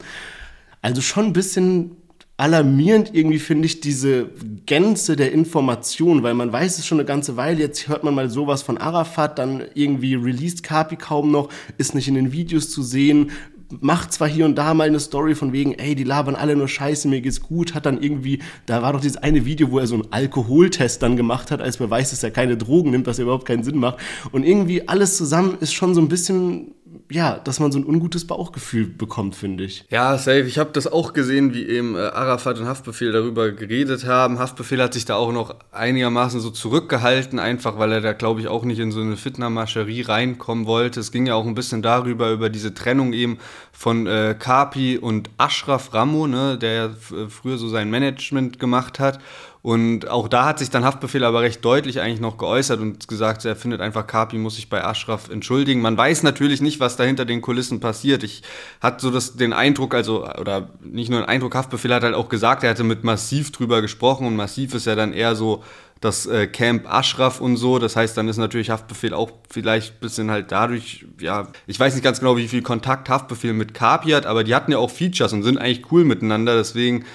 [0.83, 1.97] Also schon ein bisschen
[2.37, 4.29] alarmierend irgendwie finde ich diese
[4.67, 8.29] Gänze der Information, weil man weiß es schon eine ganze Weile, jetzt hört man mal
[8.29, 12.83] sowas von Arafat, dann irgendwie released Kapi kaum noch, ist nicht in den Videos zu
[12.83, 13.31] sehen,
[13.81, 16.69] macht zwar hier und da mal eine Story von wegen, ey, die labern alle nur
[16.69, 19.87] Scheiße, mir geht's gut, hat dann irgendwie, da war doch dieses eine Video, wo er
[19.87, 23.47] so einen Alkoholtest dann gemacht hat, als Beweis, dass er keine Drogen nimmt, was überhaupt
[23.47, 23.99] keinen Sinn macht.
[24.33, 26.75] Und irgendwie alles zusammen ist schon so ein bisschen
[27.11, 29.85] ja, dass man so ein ungutes Bauchgefühl bekommt, finde ich.
[29.91, 30.43] Ja, safe.
[30.43, 34.39] Ich habe das auch gesehen, wie eben äh, Arafat und Haftbefehl darüber geredet haben.
[34.39, 38.49] Haftbefehl hat sich da auch noch einigermaßen so zurückgehalten, einfach weil er da, glaube ich,
[38.49, 41.01] auch nicht in so eine Fitnermascherie reinkommen wollte.
[41.01, 43.39] Es ging ja auch ein bisschen darüber, über diese Trennung eben
[43.73, 46.91] von äh, Kapi und Ashraf Ramo, ne, der ja
[47.29, 49.21] früher so sein Management gemacht hat.
[49.65, 53.47] Und auch da hat sich dann Haftbefehl aber recht deutlich eigentlich noch geäußert und gesagt,
[53.47, 55.81] er findet einfach, Kapi muss sich bei Ashraf entschuldigen.
[55.81, 58.25] Man weiß natürlich nicht, was da hinter den Kulissen passiert.
[58.25, 58.43] Ich
[58.83, 62.29] hatte so das, den Eindruck, also, oder nicht nur den Eindruck, Haftbefehl hat halt auch
[62.29, 65.65] gesagt, er hatte mit Massiv drüber gesprochen und Massiv ist ja dann eher so
[66.03, 67.79] das äh, Camp Ashraf und so.
[67.79, 71.95] Das heißt, dann ist natürlich Haftbefehl auch vielleicht ein bisschen halt dadurch, ja, ich weiß
[71.95, 74.91] nicht ganz genau, wie viel Kontakt Haftbefehl mit Kapi hat, aber die hatten ja auch
[74.91, 76.55] Features und sind eigentlich cool miteinander.
[76.55, 77.07] Deswegen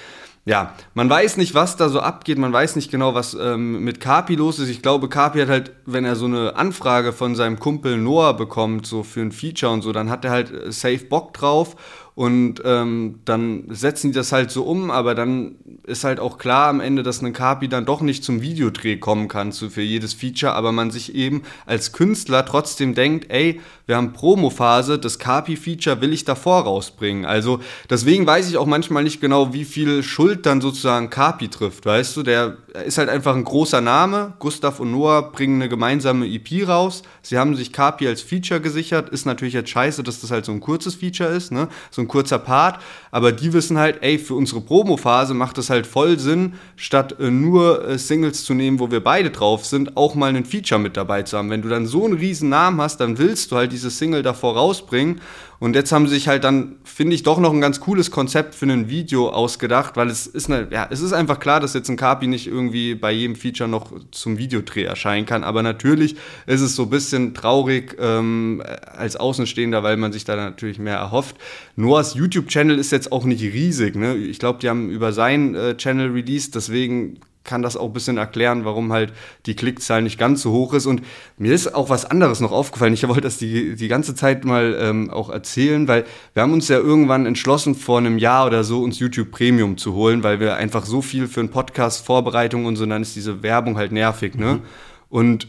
[0.46, 4.00] ja, man weiß nicht, was da so abgeht, man weiß nicht genau, was ähm, mit
[4.00, 4.68] Kapi los ist.
[4.70, 8.86] Ich glaube, Kapi hat halt, wenn er so eine Anfrage von seinem Kumpel Noah bekommt,
[8.86, 11.76] so für ein Feature und so, dann hat er halt äh, safe Bock drauf.
[12.14, 16.68] Und ähm, dann setzen die das halt so um, aber dann ist halt auch klar
[16.68, 20.12] am Ende, dass ein Kapi dann doch nicht zum Videodreh kommen kann zu, für jedes
[20.12, 23.60] Feature, aber man sich eben als Künstler trotzdem denkt, ey,
[23.90, 27.24] wir haben Promophase, das Kapi-Feature will ich davor rausbringen.
[27.24, 27.58] Also
[27.90, 32.16] deswegen weiß ich auch manchmal nicht genau, wie viel Schuld dann sozusagen Kapi trifft, weißt
[32.16, 32.22] du?
[32.22, 34.34] Der ist halt einfach ein großer Name.
[34.38, 37.02] Gustav und Noah bringen eine gemeinsame EP raus.
[37.22, 39.08] Sie haben sich Kapi als Feature gesichert.
[39.08, 41.68] Ist natürlich jetzt scheiße, dass das halt so ein kurzes Feature ist, ne?
[41.90, 42.80] So ein kurzer Part.
[43.10, 47.30] Aber die wissen halt, ey, für unsere Promophase macht es halt voll Sinn, statt äh,
[47.30, 50.96] nur äh, Singles zu nehmen, wo wir beide drauf sind, auch mal ein Feature mit
[50.96, 51.50] dabei zu haben.
[51.50, 54.56] Wenn du dann so einen riesen Namen hast, dann willst du halt diese Single davor
[54.56, 55.22] rausbringen.
[55.60, 58.54] Und jetzt haben sie sich halt dann, finde ich, doch noch ein ganz cooles Konzept
[58.54, 61.90] für ein Video ausgedacht, weil es ist eine, ja, es ist einfach klar, dass jetzt
[61.90, 65.44] ein Kapi nicht irgendwie bei jedem Feature noch zum Videodreh erscheinen kann.
[65.44, 66.16] Aber natürlich
[66.46, 68.62] ist es so ein bisschen traurig ähm,
[68.96, 71.36] als Außenstehender, weil man sich da natürlich mehr erhofft.
[71.76, 73.96] Noahs YouTube-Channel ist jetzt auch nicht riesig.
[73.96, 74.16] Ne?
[74.16, 78.18] Ich glaube, die haben über seinen äh, Channel released, deswegen kann das auch ein bisschen
[78.18, 79.12] erklären, warum halt
[79.46, 80.86] die Klickzahl nicht ganz so hoch ist.
[80.86, 81.02] Und
[81.38, 82.92] mir ist auch was anderes noch aufgefallen.
[82.92, 86.68] Ich wollte das die, die ganze Zeit mal ähm, auch erzählen, weil wir haben uns
[86.68, 90.56] ja irgendwann entschlossen, vor einem Jahr oder so uns YouTube Premium zu holen, weil wir
[90.56, 94.34] einfach so viel für einen Podcast Vorbereitung und so, dann ist diese Werbung halt nervig,
[94.34, 94.54] ne?
[94.54, 94.62] Mhm.
[95.08, 95.48] Und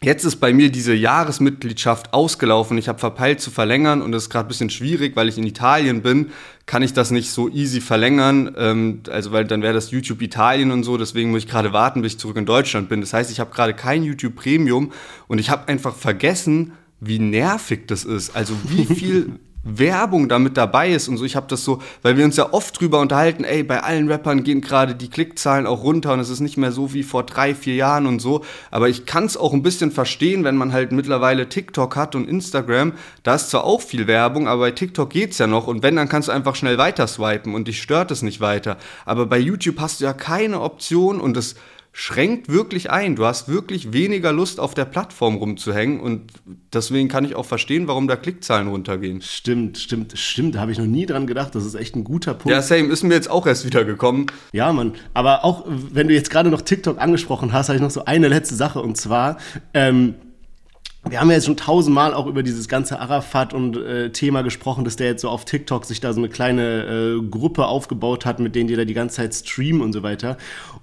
[0.00, 2.78] Jetzt ist bei mir diese Jahresmitgliedschaft ausgelaufen.
[2.78, 5.44] Ich habe verpeilt zu verlängern und das ist gerade ein bisschen schwierig, weil ich in
[5.44, 6.30] Italien bin,
[6.66, 8.54] kann ich das nicht so easy verlängern.
[8.56, 10.96] Ähm, also weil dann wäre das YouTube Italien und so.
[10.98, 13.00] Deswegen muss ich gerade warten, bis ich zurück in Deutschland bin.
[13.00, 14.92] Das heißt, ich habe gerade kein YouTube Premium
[15.26, 18.36] und ich habe einfach vergessen, wie nervig das ist.
[18.36, 21.24] Also wie viel Werbung damit dabei ist und so.
[21.24, 24.44] Ich habe das so, weil wir uns ja oft drüber unterhalten, ey, bei allen Rappern
[24.44, 27.54] gehen gerade die Klickzahlen auch runter und es ist nicht mehr so wie vor drei,
[27.54, 28.44] vier Jahren und so.
[28.70, 32.28] Aber ich kann es auch ein bisschen verstehen, wenn man halt mittlerweile TikTok hat und
[32.28, 32.92] Instagram.
[33.22, 36.08] Da ist zwar auch viel Werbung, aber bei TikTok geht's ja noch und wenn, dann
[36.08, 38.76] kannst du einfach schnell weiter swipen und dich stört es nicht weiter.
[39.04, 41.56] Aber bei YouTube hast du ja keine Option und das
[42.00, 43.16] schränkt wirklich ein.
[43.16, 46.30] Du hast wirklich weniger Lust, auf der Plattform rumzuhängen und
[46.72, 49.20] deswegen kann ich auch verstehen, warum da Klickzahlen runtergehen.
[49.20, 50.54] Stimmt, stimmt, stimmt.
[50.54, 51.56] Da habe ich noch nie dran gedacht.
[51.56, 52.50] Das ist echt ein guter Punkt.
[52.50, 52.84] Ja, same.
[52.84, 54.26] Ist mir jetzt auch erst wieder gekommen.
[54.52, 54.92] Ja, Mann.
[55.12, 58.28] Aber auch, wenn du jetzt gerade noch TikTok angesprochen hast, habe ich noch so eine
[58.28, 59.38] letzte Sache und zwar,
[59.74, 60.14] ähm,
[61.08, 64.84] wir haben ja jetzt schon tausendmal auch über dieses ganze Arafat und äh, Thema gesprochen,
[64.84, 68.38] dass der jetzt so auf TikTok sich da so eine kleine äh, Gruppe aufgebaut hat,
[68.38, 70.36] mit denen die da die ganze Zeit streamen und so weiter.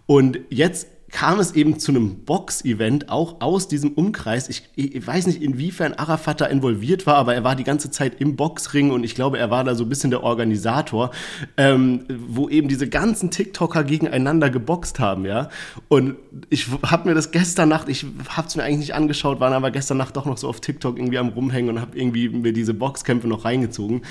[0.07, 4.49] Und jetzt kam es eben zu einem Box-Event, auch aus diesem Umkreis.
[4.49, 8.19] Ich, ich, weiß nicht, inwiefern Arafat da involviert war, aber er war die ganze Zeit
[8.19, 11.11] im Boxring und ich glaube, er war da so ein bisschen der Organisator,
[11.55, 15.47] ähm, wo eben diese ganzen TikToker gegeneinander geboxt haben, ja.
[15.87, 16.17] Und
[16.49, 19.71] ich habe mir das gestern Nacht, ich habe es mir eigentlich nicht angeschaut, war aber
[19.71, 22.73] gestern Nacht doch noch so auf TikTok irgendwie am Rumhängen und habe irgendwie mir diese
[22.73, 24.01] Boxkämpfe noch reingezogen.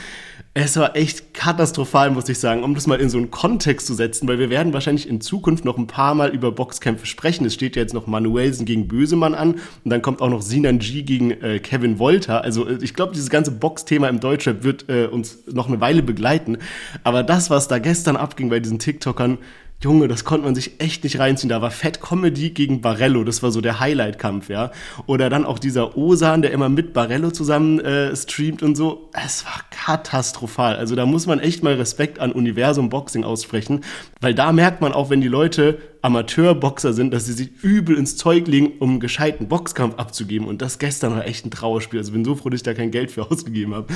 [0.57, 3.95] Es war echt katastrophal, muss ich sagen, um das mal in so einen Kontext zu
[3.95, 7.45] setzen, weil wir werden wahrscheinlich in Zukunft noch ein paar Mal über Boxkämpfe sprechen.
[7.45, 10.79] Es steht ja jetzt noch Manuelsen gegen Bösemann an und dann kommt auch noch Sinan
[10.79, 12.45] G gegen äh, Kevin Wolter.
[12.45, 16.05] Also äh, ich glaube, dieses ganze Boxthema im Deutschrap wird äh, uns noch eine Weile
[16.05, 16.59] begleiten.
[17.03, 19.39] Aber das, was da gestern abging bei diesen TikTokern,
[19.83, 21.51] Junge, das konnte man sich echt nicht reinziehen.
[21.51, 24.73] Da war Fett Comedy gegen Barello, das war so der Highlight-Kampf, ja.
[25.07, 29.11] Oder dann auch dieser Osan, der immer mit Barello zusammen äh, streamt und so.
[29.13, 30.77] Es war katastrophal.
[30.77, 33.83] Also da muss man echt mal Respekt an Universum Boxing aussprechen,
[34.21, 38.19] weil da merkt man auch, wenn die Leute Amateurboxer sind, dass sie sich übel ins
[38.19, 40.47] Zeug legen, um einen gescheiten Boxkampf abzugeben.
[40.47, 41.99] Und das gestern war echt ein Trauerspiel.
[41.99, 43.87] Also bin so froh, dass ich da kein Geld für ausgegeben habe.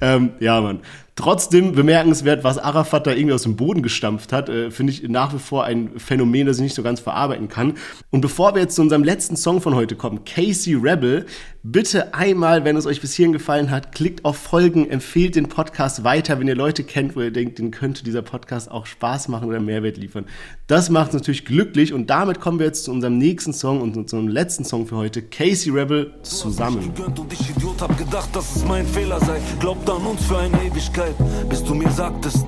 [0.00, 0.80] Ähm, ja, Mann.
[1.18, 5.34] Trotzdem bemerkenswert, was Arafat da irgendwie aus dem Boden gestampft hat, äh, finde ich nach
[5.34, 7.74] wie vor ein Phänomen, das ich nicht so ganz verarbeiten kann.
[8.10, 11.26] Und bevor wir jetzt zu unserem letzten Song von heute kommen, Casey Rebel,
[11.64, 16.04] bitte einmal, wenn es euch bis hierhin gefallen hat, klickt auf Folgen, empfehlt den Podcast
[16.04, 19.48] weiter, wenn ihr Leute kennt, wo ihr denkt, den könnte dieser Podcast auch Spaß machen
[19.48, 20.24] oder Mehrwert liefern.
[20.68, 23.94] Das macht uns natürlich glücklich und damit kommen wir jetzt zu unserem nächsten Song und
[23.94, 26.92] zu unserem letzten Song für heute, Casey Rebel, zusammen.
[26.96, 29.40] Und ich Idiot hab gedacht, dass es mein Fehler sei.
[29.60, 31.07] Glaubt an uns für eine Ewigkeit,
[31.48, 32.44] bis du mir sagtest,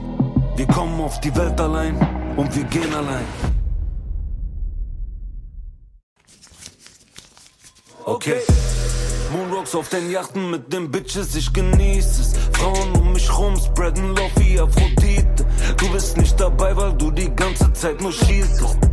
[0.56, 1.96] wir kommen auf die Welt allein
[2.36, 3.24] und wir gehen allein.
[8.04, 8.40] Okay.
[9.32, 12.34] Moonrocks auf den Yachten mit den Bitches, ich genieße es.
[12.52, 15.46] Frauen um mich rum spreaden Love wie Aphrodite.
[15.76, 18.89] Du bist nicht dabei, weil du die ganze Zeit nur schießt.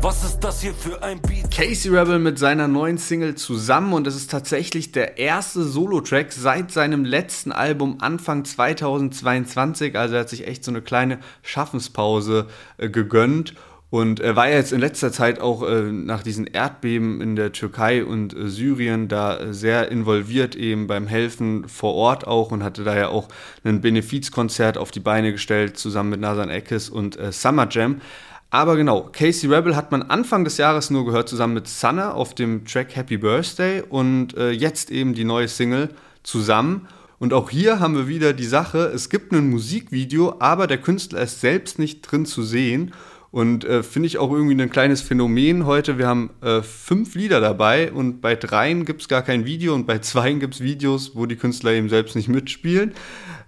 [0.00, 1.50] Was ist das hier für ein Beat?
[1.50, 6.70] Casey Rebel mit seiner neuen Single zusammen und es ist tatsächlich der erste Solo-Track seit
[6.70, 9.98] seinem letzten Album Anfang 2022.
[9.98, 12.46] Also er hat sich echt so eine kleine Schaffenspause
[12.76, 13.54] äh, gegönnt
[13.90, 18.04] und er war jetzt in letzter Zeit auch äh, nach diesen Erdbeben in der Türkei
[18.04, 22.84] und äh, Syrien da äh, sehr involviert eben beim Helfen vor Ort auch und hatte
[22.84, 23.28] da ja auch
[23.64, 28.02] ein Benefizkonzert auf die Beine gestellt zusammen mit Nasan Eckes und äh, Summer Jam.
[28.50, 32.34] Aber genau, Casey Rebel hat man Anfang des Jahres nur gehört zusammen mit Sanna auf
[32.34, 35.90] dem Track Happy Birthday und äh, jetzt eben die neue Single
[36.22, 36.88] zusammen.
[37.18, 41.20] Und auch hier haben wir wieder die Sache, es gibt ein Musikvideo, aber der Künstler
[41.20, 42.94] ist selbst nicht drin zu sehen.
[43.30, 45.98] Und äh, finde ich auch irgendwie ein kleines Phänomen heute.
[45.98, 49.86] Wir haben äh, fünf Lieder dabei und bei dreien gibt es gar kein Video und
[49.86, 52.94] bei zweien gibt es Videos, wo die Künstler eben selbst nicht mitspielen.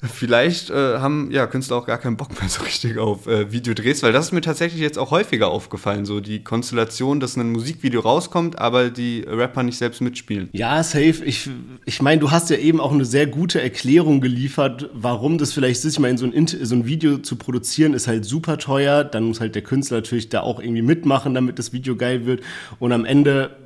[0.03, 4.03] Vielleicht äh, haben ja Künstler auch gar keinen Bock mehr so richtig auf äh, Videodrehs,
[4.03, 8.01] weil das ist mir tatsächlich jetzt auch häufiger aufgefallen, so die Konstellation, dass ein Musikvideo
[8.01, 10.49] rauskommt, aber die Rapper nicht selbst mitspielen.
[10.53, 11.23] Ja, safe.
[11.25, 11.51] Ich,
[11.85, 15.85] ich meine, du hast ja eben auch eine sehr gute Erklärung geliefert, warum das vielleicht
[15.85, 15.93] ist.
[15.93, 19.41] Ich meine, so ein, so ein Video zu produzieren ist halt super teuer, dann muss
[19.41, 22.43] halt der Künstler natürlich da auch irgendwie mitmachen, damit das Video geil wird
[22.81, 23.57] und am Ende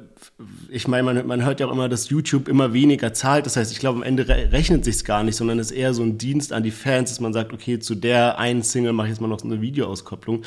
[0.68, 3.46] ich meine, man, man, hört ja auch immer, dass YouTube immer weniger zahlt.
[3.46, 6.02] Das heißt, ich glaube, am Ende rechnet sich gar nicht, sondern es ist eher so
[6.02, 9.12] ein Dienst an die Fans, dass man sagt, okay, zu der einen Single mache ich
[9.12, 10.42] jetzt mal noch so eine Videoauskopplung.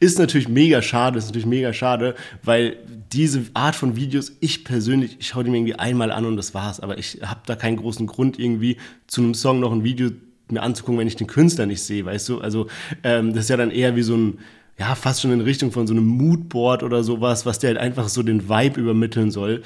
[0.00, 2.76] Ist natürlich mega schade, ist natürlich mega schade, weil
[3.12, 6.54] diese Art von Videos, ich persönlich, ich schaue die mir irgendwie einmal an und das
[6.54, 6.80] war's.
[6.80, 10.10] Aber ich habe da keinen großen Grund, irgendwie zu einem Song noch ein Video
[10.48, 12.40] mir anzugucken, wenn ich den Künstler nicht sehe, weißt du?
[12.40, 12.68] Also
[13.02, 14.38] ähm, das ist ja dann eher wie so ein
[14.78, 18.08] ja, fast schon in Richtung von so einem Moodboard oder sowas, was dir halt einfach
[18.08, 19.62] so den Vibe übermitteln soll.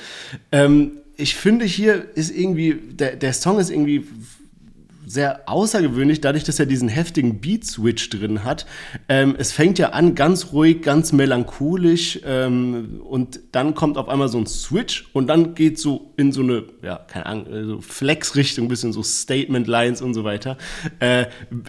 [0.52, 4.06] Ähm, ich finde hier ist irgendwie, der, der Song ist irgendwie
[5.06, 8.66] sehr außergewöhnlich, dadurch, dass er diesen heftigen Beat-Switch drin hat.
[9.08, 14.28] Ähm, es fängt ja an ganz ruhig, ganz melancholisch ähm, und dann kommt auf einmal
[14.28, 17.80] so ein Switch und dann geht so in so eine, ja, keine Ahnung, äh, so
[17.80, 20.58] Flex-Richtung, bisschen so Statement-Lines und so weiter.
[20.98, 21.26] Äh,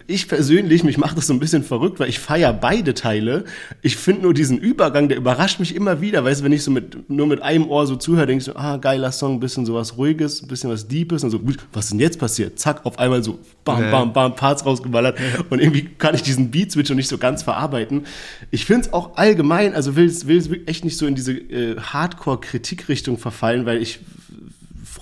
[0.07, 3.45] ich persönlich, mich macht das so ein bisschen verrückt, weil ich feiere beide Teile.
[3.83, 6.71] Ich finde nur diesen Übergang, der überrascht mich immer wieder, weißt du, wenn ich so
[6.71, 9.67] mit, nur mit einem Ohr so zuhöre, denke ich so, ah, geiler Song, ein bisschen
[9.67, 11.39] sowas Ruhiges, ein bisschen was Deepes und so,
[11.71, 12.57] was ist denn jetzt passiert?
[12.57, 15.17] Zack, auf einmal so so bam, bam, bam, Parts rausgeballert.
[15.49, 18.05] Und irgendwie kann ich diesen Beat-Switch noch nicht so ganz verarbeiten.
[18.51, 20.25] Ich finde es auch allgemein, also will es
[20.65, 23.99] echt nicht so in diese äh, Hardcore-Kritikrichtung verfallen, weil ich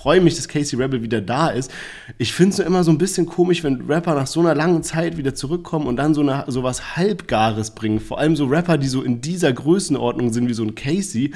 [0.06, 1.68] freue mich, dass Casey Rebel wieder da ist.
[2.16, 4.84] Ich finde es nur immer so ein bisschen komisch, wenn Rapper nach so einer langen
[4.84, 7.98] Zeit wieder zurückkommen und dann so, eine, so was Halbgares bringen.
[7.98, 11.32] Vor allem so Rapper, die so in dieser Größenordnung sind wie so ein Casey.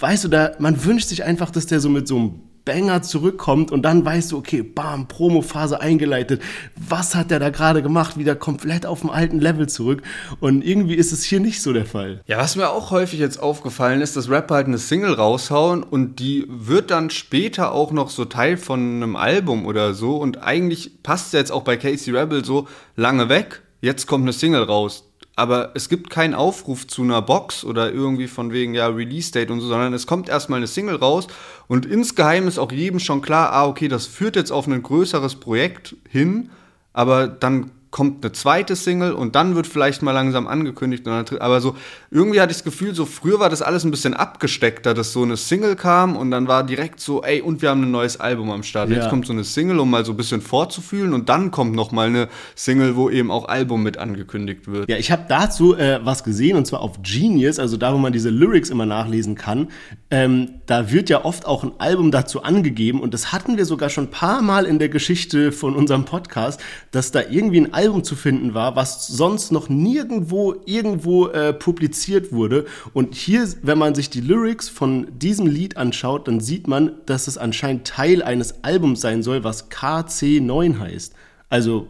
[0.00, 3.72] Weißt du, da, man wünscht sich einfach, dass der so mit so einem Banger zurückkommt
[3.72, 6.42] und dann weißt du, okay, bam, Promophase eingeleitet.
[6.76, 8.18] Was hat der da gerade gemacht?
[8.18, 10.02] Wieder komplett auf dem alten Level zurück.
[10.38, 12.20] Und irgendwie ist es hier nicht so der Fall.
[12.26, 16.20] Ja, was mir auch häufig jetzt aufgefallen ist, dass Rapper halt eine Single raushauen und
[16.20, 20.18] die wird dann später auch noch so Teil von einem Album oder so.
[20.18, 23.62] Und eigentlich passt es jetzt auch bei Casey Rebel so lange weg.
[23.80, 25.07] Jetzt kommt eine Single raus
[25.38, 29.52] aber es gibt keinen Aufruf zu einer Box oder irgendwie von wegen ja Release Date
[29.52, 31.28] und so, sondern es kommt erstmal eine Single raus
[31.68, 35.36] und insgeheim ist auch jedem schon klar, ah okay, das führt jetzt auf ein größeres
[35.36, 36.50] Projekt hin,
[36.92, 41.06] aber dann kommt eine zweite Single und dann wird vielleicht mal langsam angekündigt.
[41.06, 41.74] aber so,
[42.10, 45.22] irgendwie hatte ich das Gefühl, so früher war das alles ein bisschen abgesteckter, dass so
[45.22, 48.50] eine Single kam und dann war direkt so, ey, und wir haben ein neues Album
[48.50, 48.90] am Start.
[48.90, 48.96] Ja.
[48.96, 51.90] Jetzt kommt so eine Single, um mal so ein bisschen vorzufühlen und dann kommt noch
[51.90, 54.90] mal eine Single, wo eben auch Album mit angekündigt wird.
[54.90, 58.12] Ja, ich habe dazu äh, was gesehen und zwar auf Genius, also da, wo man
[58.12, 59.68] diese Lyrics immer nachlesen kann.
[60.10, 63.88] Ähm, da wird ja oft auch ein Album dazu angegeben und das hatten wir sogar
[63.88, 66.60] schon ein paar Mal in der Geschichte von unserem Podcast,
[66.90, 72.32] dass da irgendwie ein Album zu finden war, was sonst noch nirgendwo irgendwo äh, publiziert
[72.32, 72.66] wurde.
[72.92, 77.28] Und hier, wenn man sich die Lyrics von diesem Lied anschaut, dann sieht man, dass
[77.28, 81.14] es anscheinend Teil eines Albums sein soll, was KC9 heißt.
[81.50, 81.86] Also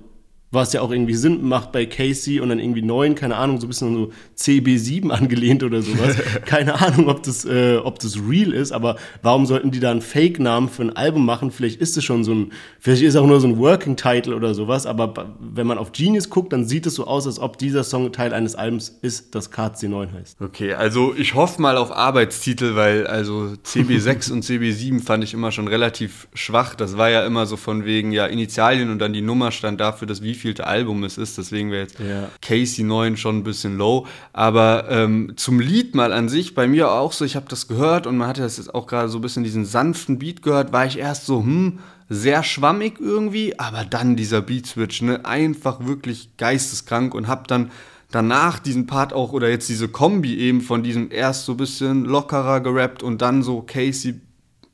[0.51, 3.66] was ja auch irgendwie Sinn macht bei Casey und dann irgendwie 9, keine Ahnung, so
[3.66, 6.16] ein bisschen so CB7 angelehnt oder sowas.
[6.46, 10.01] keine Ahnung, ob das, äh, ob das real ist, aber warum sollten die da einen
[10.01, 11.51] Fake-Namen für ein Album machen?
[11.51, 14.55] Vielleicht ist es schon so ein, vielleicht ist es auch nur so ein Working-Title oder
[14.55, 17.84] sowas, aber wenn man auf Genius guckt, dann sieht es so aus, als ob dieser
[17.84, 20.40] Song Teil eines Albums ist, das KC9 heißt.
[20.40, 25.53] Okay, also ich hoffe mal auf Arbeitstitel, weil also CB6 und CB7 fand ich immer
[25.53, 26.74] schon relativ schwach.
[26.74, 30.09] Das war ja immer so von wegen, ja, Initialien und dann die Nummer stand dafür,
[30.09, 32.30] dass wie wievielte Album es ist, deswegen wäre jetzt ja.
[32.41, 34.07] Casey 9 schon ein bisschen low.
[34.32, 38.07] Aber ähm, zum Lied mal an sich, bei mir auch so, ich habe das gehört
[38.07, 40.86] und man hatte das jetzt auch gerade so ein bisschen diesen sanften Beat gehört, war
[40.86, 47.14] ich erst so, hm, sehr schwammig irgendwie, aber dann dieser Beat-Switch, ne, einfach wirklich geisteskrank
[47.14, 47.70] und hab dann
[48.11, 52.05] danach diesen Part auch oder jetzt diese Kombi eben von diesem erst so ein bisschen
[52.07, 54.20] lockerer gerappt und dann so Casey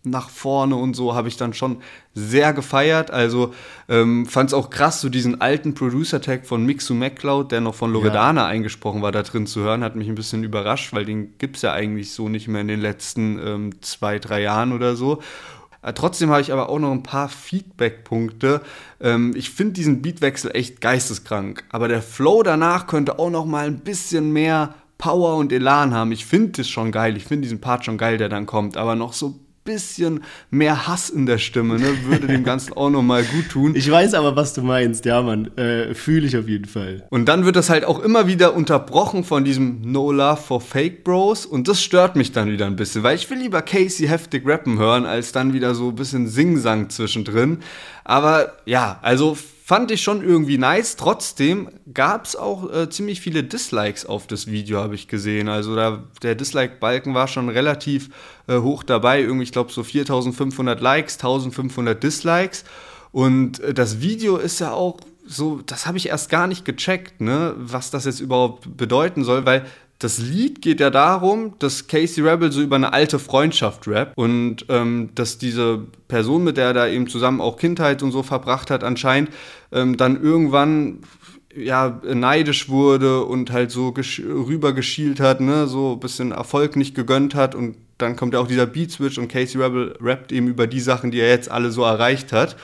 [0.05, 1.79] nach vorne und so habe ich dann schon
[2.15, 3.11] sehr gefeiert.
[3.11, 3.55] Also
[3.89, 7.93] ähm, fand es auch krass, so diesen alten Producer-Tag von Mixu MacLeod, der noch von
[7.93, 8.47] Loredana ja.
[8.47, 11.63] eingesprochen war, da drin zu hören, hat mich ein bisschen überrascht, weil den gibt es
[11.63, 15.23] ja eigentlich so nicht mehr in den letzten ähm, zwei, drei Jahren oder so.
[15.83, 18.61] Äh, trotzdem habe ich aber auch noch ein paar Feedback-Punkte.
[19.01, 23.67] Ähm, ich finde diesen Beatwechsel echt geisteskrank, aber der Flow danach könnte auch noch mal
[23.67, 26.13] ein bisschen mehr Power und Elan haben.
[26.13, 28.95] Ich finde es schon geil, ich finde diesen Part schon geil, der dann kommt, aber
[28.95, 29.35] noch so
[29.65, 32.05] bisschen mehr Hass in der Stimme, ne?
[32.05, 33.75] würde dem Ganzen auch nochmal gut tun.
[33.75, 35.57] Ich weiß aber, was du meinst, ja, Mann.
[35.57, 37.07] Äh, Fühle ich auf jeden Fall.
[37.11, 41.05] Und dann wird das halt auch immer wieder unterbrochen von diesem No Love for Fake
[41.05, 41.47] Bros.
[41.47, 44.79] Und das stört mich dann wieder ein bisschen, weil ich will lieber Casey heftig rappen
[44.79, 47.59] hören, als dann wieder so ein bisschen Singsang zwischendrin.
[48.05, 49.37] Aber ja, also
[49.67, 50.97] fand ich schon irgendwie nice.
[50.97, 55.49] Trotzdem gab es auch äh, ziemlich viele Dislikes auf das Video, habe ich gesehen.
[55.49, 58.11] Also da, der Dislike-Balken war schon relativ
[58.47, 59.23] äh, hoch dabei.
[59.23, 62.65] Irgendwie, ich glaube, so 4500 Likes, 1500 Dislikes.
[63.11, 67.23] Und äh, das Video ist ja auch so, das habe ich erst gar nicht gecheckt,
[67.23, 69.65] ne, was das jetzt überhaupt bedeuten soll, weil
[69.99, 74.67] das Lied geht ja darum, dass Casey Rebel so über eine alte Freundschaft rappt und
[74.69, 78.71] ähm, dass diese Person, mit der er da eben zusammen auch Kindheit und so verbracht
[78.71, 79.31] hat, anscheinend
[79.73, 81.01] ähm, dann irgendwann
[81.57, 87.35] ja neidisch wurde und halt so rübergeschielt hat, ne, so ein bisschen Erfolg nicht gegönnt
[87.35, 90.67] hat und dann kommt ja auch dieser Beat Switch und Casey Rebel rappt eben über
[90.67, 92.57] die Sachen, die er jetzt alle so erreicht hat.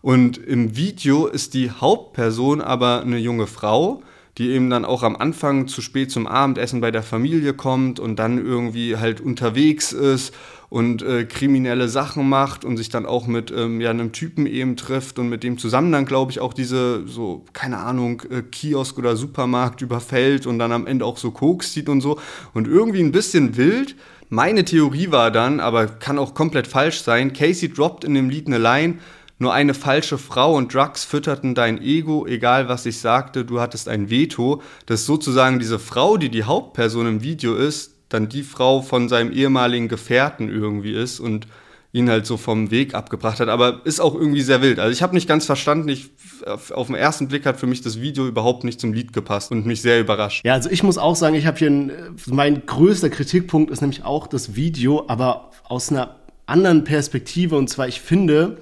[0.00, 4.02] Und im Video ist die Hauptperson aber eine junge Frau,
[4.38, 8.16] die eben dann auch am Anfang zu spät zum Abendessen bei der Familie kommt und
[8.18, 10.32] dann irgendwie halt unterwegs ist
[10.72, 14.76] und äh, kriminelle Sachen macht und sich dann auch mit ähm, ja, einem Typen eben
[14.76, 18.96] trifft und mit dem zusammen dann, glaube ich, auch diese, so, keine Ahnung, äh, Kiosk
[18.96, 22.18] oder Supermarkt überfällt und dann am Ende auch so Koks sieht und so.
[22.54, 23.96] Und irgendwie ein bisschen wild.
[24.30, 28.46] Meine Theorie war dann, aber kann auch komplett falsch sein, Casey droppt in dem Lied
[28.46, 28.94] eine Line,
[29.42, 33.88] nur eine falsche Frau und Drugs fütterten dein Ego, egal was ich sagte, du hattest
[33.88, 34.62] ein Veto.
[34.86, 39.08] Das ist sozusagen diese Frau, die die Hauptperson im Video ist, dann die Frau von
[39.08, 41.46] seinem ehemaligen Gefährten irgendwie ist und
[41.92, 43.48] ihn halt so vom Weg abgebracht hat.
[43.48, 44.78] Aber ist auch irgendwie sehr wild.
[44.78, 45.88] Also ich habe nicht ganz verstanden.
[45.88, 46.10] Ich,
[46.46, 49.50] auf, auf, den ersten Blick hat für mich das Video überhaupt nicht zum Lied gepasst
[49.50, 50.44] und mich sehr überrascht.
[50.44, 51.92] Ja, also ich muss auch sagen, ich habe hier ein,
[52.26, 56.16] mein größter Kritikpunkt ist nämlich auch das Video, aber aus einer
[56.46, 57.56] anderen Perspektive.
[57.56, 58.58] Und zwar, ich finde,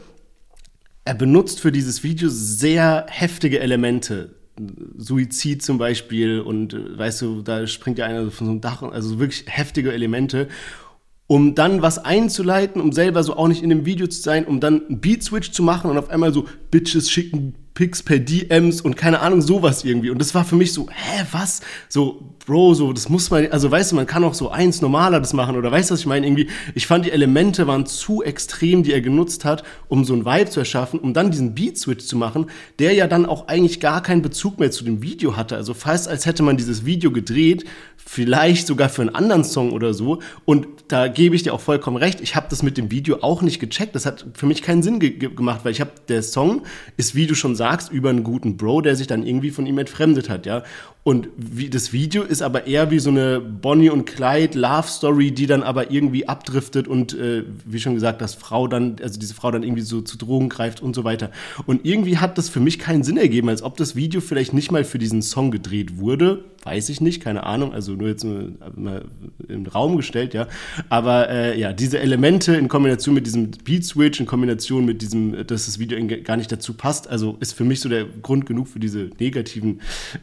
[1.11, 4.31] er benutzt für dieses Video sehr heftige Elemente.
[4.97, 8.83] Suizid zum Beispiel und äh, weißt du, da springt ja einer von so einem Dach,
[8.83, 10.47] also wirklich heftige Elemente,
[11.31, 14.59] um dann was einzuleiten, um selber so auch nicht in dem Video zu sein, um
[14.59, 18.97] dann einen Beat-Switch zu machen und auf einmal so Bitches schicken Pics per DMs und
[18.97, 20.11] keine Ahnung, sowas irgendwie.
[20.11, 21.61] Und das war für mich so, hä, was?
[21.89, 25.21] So, Bro, so, das muss man, also weißt du, man kann auch so eins normaler
[25.21, 26.27] das machen oder weißt du, was ich meine?
[26.27, 30.27] Irgendwie, ich fand die Elemente waren zu extrem, die er genutzt hat, um so ein
[30.27, 32.47] Vibe zu erschaffen, um dann diesen Beat-Switch zu machen,
[32.81, 35.57] der ja dann auch eigentlich gar keinen Bezug mehr zu dem Video hatte.
[35.57, 37.65] Also fast als hätte man dieses Video gedreht,
[38.07, 40.19] vielleicht sogar für einen anderen Song oder so.
[40.45, 42.21] Und da gebe ich dir auch vollkommen recht.
[42.21, 43.95] Ich habe das mit dem Video auch nicht gecheckt.
[43.95, 46.63] Das hat für mich keinen Sinn ge gemacht, weil ich habe, der Song
[46.97, 49.79] ist, wie du schon sagst, über einen guten Bro, der sich dann irgendwie von ihm
[49.79, 50.65] entfremdet hat, ja.
[51.03, 55.31] Und wie, das Video ist aber eher wie so eine Bonnie und Clyde Love Story,
[55.31, 59.33] die dann aber irgendwie abdriftet und äh, wie schon gesagt, dass Frau dann, also diese
[59.33, 61.31] Frau dann irgendwie so zu Drogen greift und so weiter.
[61.65, 64.71] Und irgendwie hat das für mich keinen Sinn ergeben, als ob das Video vielleicht nicht
[64.73, 66.45] mal für diesen Song gedreht wurde.
[66.65, 69.05] Weiß ich nicht, keine Ahnung, also nur jetzt mal
[69.49, 70.47] im Raum gestellt, ja.
[70.89, 75.47] Aber äh, ja, diese Elemente in Kombination mit diesem Beat Switch, in Kombination mit diesem,
[75.47, 78.69] dass das Video gar nicht dazu passt, also ist für mich so der Grund genug
[78.69, 79.81] für diese negativen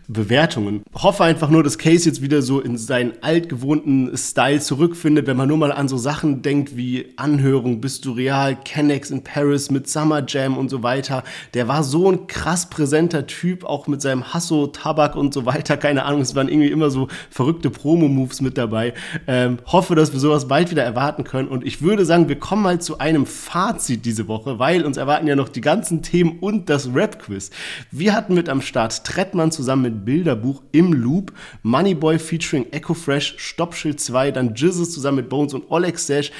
[0.08, 0.38] Bewertungen.
[0.38, 0.84] Bewertungen.
[0.94, 5.48] Hoffe einfach nur, dass Case jetzt wieder so in seinen altgewohnten Style zurückfindet, wenn man
[5.48, 9.90] nur mal an so Sachen denkt wie Anhörung, bist du real, Kennex in Paris mit
[9.90, 11.24] Summer Jam und so weiter.
[11.54, 15.78] Der war so ein krass präsenter Typ, auch mit seinem Hasso, Tabak und so weiter.
[15.78, 18.94] Keine Ahnung, es waren irgendwie immer so verrückte Promo-Moves mit dabei.
[19.28, 21.48] Ähm, hoffe, dass wir sowas bald wieder erwarten können.
[21.48, 25.28] Und ich würde sagen, wir kommen mal zu einem Fazit diese Woche, weil uns erwarten
[25.28, 27.52] ja noch die ganzen Themen und das Rap-Quiz.
[27.92, 32.94] Wir hatten mit am Start Trettmann zusammen mit Bilderbuch Buch im Loop, Moneyboy featuring Echo
[32.94, 36.32] Fresh, Stoppschild 2, dann Jizzes zusammen mit Bones und Oleg Sash,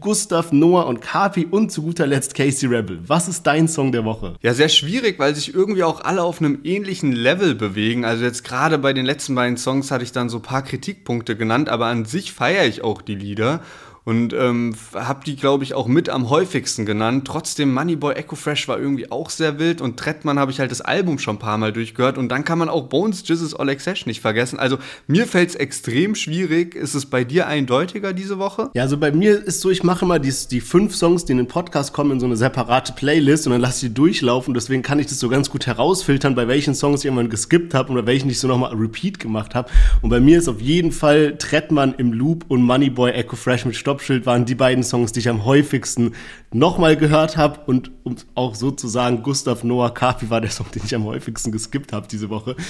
[0.00, 3.00] Gustav, Noah und Kapi und zu guter Letzt Casey Rebel.
[3.06, 4.34] Was ist dein Song der Woche?
[4.42, 8.04] Ja, sehr schwierig, weil sich irgendwie auch alle auf einem ähnlichen Level bewegen.
[8.04, 11.36] Also jetzt gerade bei den letzten beiden Songs hatte ich dann so ein paar Kritikpunkte
[11.36, 13.60] genannt, aber an sich feiere ich auch die Lieder
[14.06, 17.26] und ähm, habe die, glaube ich, auch mit am häufigsten genannt.
[17.26, 20.80] Trotzdem, Moneyboy Echo Fresh war irgendwie auch sehr wild und Trettmann habe ich halt das
[20.80, 24.06] Album schon ein paar Mal durchgehört und dann kann man auch Bones, Jizzes, Oleg Sesh
[24.06, 24.60] nicht vergessen.
[24.60, 24.78] Also
[25.08, 26.76] mir fällt es extrem schwierig.
[26.76, 28.70] Ist es bei dir eindeutiger diese Woche?
[28.74, 31.38] Ja, also bei mir ist so, ich mache mal die, die fünf Songs, die in
[31.38, 34.54] den Podcast kommen, in so eine separate Playlist und dann lasse ich die durchlaufen.
[34.54, 37.92] Deswegen kann ich das so ganz gut herausfiltern, bei welchen Songs ich irgendwann geskippt habe
[37.92, 39.68] oder welchen ich so nochmal Repeat gemacht habe.
[40.00, 43.74] Und bei mir ist auf jeden Fall Trettmann im Loop und Moneyboy Echo Fresh mit
[43.74, 46.12] Stopp Stoppschild waren die beiden Songs, die ich am häufigsten
[46.52, 47.60] nochmal gehört habe.
[47.66, 51.92] Und um auch sozusagen Gustav Noah Kapi war der Song, den ich am häufigsten geskippt
[51.92, 52.56] habe diese Woche.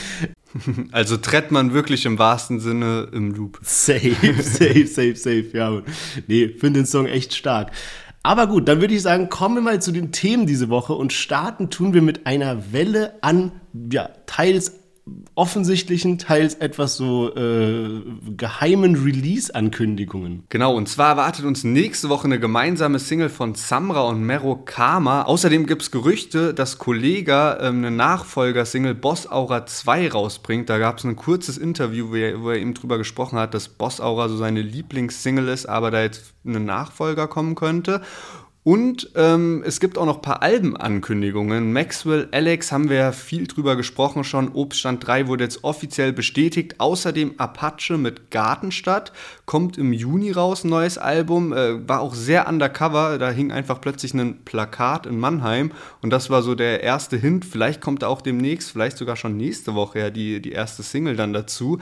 [0.90, 3.58] Also tritt man wirklich im wahrsten Sinne im Loop.
[3.62, 5.50] Safe, safe, safe, safe.
[5.52, 5.82] Ja,
[6.28, 7.72] nee, finde den Song echt stark.
[8.22, 11.12] Aber gut, dann würde ich sagen, kommen wir mal zu den Themen diese Woche und
[11.12, 13.52] starten tun wir mit einer Welle an,
[13.92, 14.72] ja, teils
[15.36, 18.02] offensichtlichen, teils etwas so äh,
[18.36, 20.44] geheimen Release-Ankündigungen.
[20.48, 25.22] Genau, und zwar erwartet uns nächste Woche eine gemeinsame Single von Samra und Mero Kama.
[25.22, 30.68] Außerdem gibt es Gerüchte, dass Kollega ähm, eine Nachfolger-Single Boss Aura 2 rausbringt.
[30.68, 33.68] Da gab es ein kurzes Interview, wo er, wo er eben drüber gesprochen hat, dass
[33.68, 38.00] Boss Aura so seine Lieblingssingle ist, aber da jetzt ein Nachfolger kommen könnte.
[38.66, 41.72] Und ähm, es gibt auch noch ein paar Albenankündigungen.
[41.72, 44.50] Maxwell, Alex haben wir ja viel drüber gesprochen schon.
[44.52, 46.80] Obststand 3 wurde jetzt offiziell bestätigt.
[46.80, 49.12] Außerdem Apache mit Gartenstadt
[49.44, 51.52] kommt im Juni raus, neues Album.
[51.52, 53.18] Äh, war auch sehr undercover.
[53.18, 55.70] Da hing einfach plötzlich ein Plakat in Mannheim.
[56.02, 57.44] Und das war so der erste Hint.
[57.44, 61.14] Vielleicht kommt da auch demnächst, vielleicht sogar schon nächste Woche ja die, die erste Single
[61.14, 61.78] dann dazu.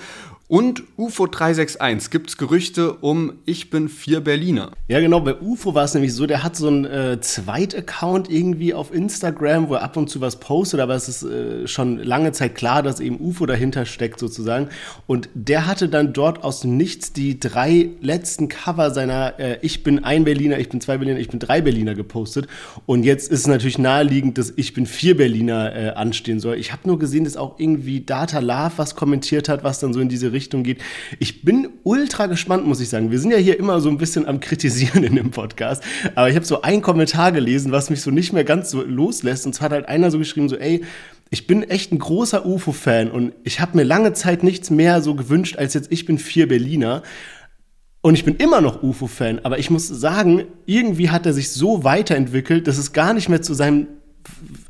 [0.48, 4.72] Und UFO 361 gibt es Gerüchte um Ich bin vier Berliner.
[4.88, 5.20] Ja, genau.
[5.20, 9.68] Bei UFO war es nämlich so, der hat so ein äh, Zweit-Account irgendwie auf Instagram,
[9.68, 12.82] wo er ab und zu was postet, aber es ist äh, schon lange Zeit klar,
[12.82, 14.68] dass eben UFO dahinter steckt sozusagen.
[15.06, 19.82] Und der hatte dann dort aus dem Nichts die drei letzten Cover seiner äh, Ich
[19.82, 22.46] bin ein Berliner, ich bin zwei Berliner, ich bin drei Berliner gepostet.
[22.86, 26.56] Und jetzt ist es natürlich naheliegend, dass Ich bin vier Berliner äh, anstehen soll.
[26.56, 30.00] Ich habe nur gesehen, dass auch irgendwie Data Love was kommentiert hat, was dann so
[30.00, 30.78] in diese Richtung geht.
[31.18, 33.10] Ich bin ultra gespannt, muss ich sagen.
[33.10, 35.82] Wir sind ja hier immer so ein bisschen am Kritisieren in dem Podcast.
[36.14, 39.46] Aber ich habe so einen Kommentar gelesen, was mich so nicht mehr ganz so loslässt.
[39.46, 40.82] Und zwar hat halt einer so geschrieben, so, ey,
[41.30, 45.14] ich bin echt ein großer UFO-Fan und ich habe mir lange Zeit nichts mehr so
[45.14, 47.02] gewünscht, als jetzt ich bin vier Berliner.
[48.02, 51.84] Und ich bin immer noch UFO-Fan, aber ich muss sagen, irgendwie hat er sich so
[51.84, 53.86] weiterentwickelt, dass es gar nicht mehr zu seinem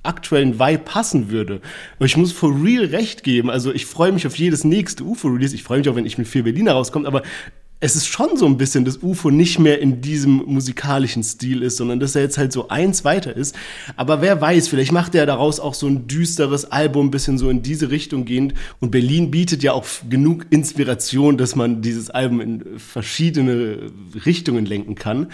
[0.03, 1.61] aktuellen Vibe passen würde.
[1.97, 3.51] Aber ich muss for real recht geben.
[3.51, 5.55] Also ich freue mich auf jedes nächste UFO-Release.
[5.55, 7.23] Ich freue mich auch, wenn ich mit vier Berliner rauskommt, aber
[7.81, 11.77] es ist schon so ein bisschen, dass UFO nicht mehr in diesem musikalischen Stil ist,
[11.77, 13.55] sondern dass er jetzt halt so eins weiter ist.
[13.97, 17.63] Aber wer weiß, vielleicht macht er daraus auch so ein düsteres Album, bisschen so in
[17.63, 18.55] diese Richtung gehend.
[18.81, 23.91] Und Berlin bietet ja auch genug Inspiration, dass man dieses Album in verschiedene
[24.25, 25.29] Richtungen lenken kann.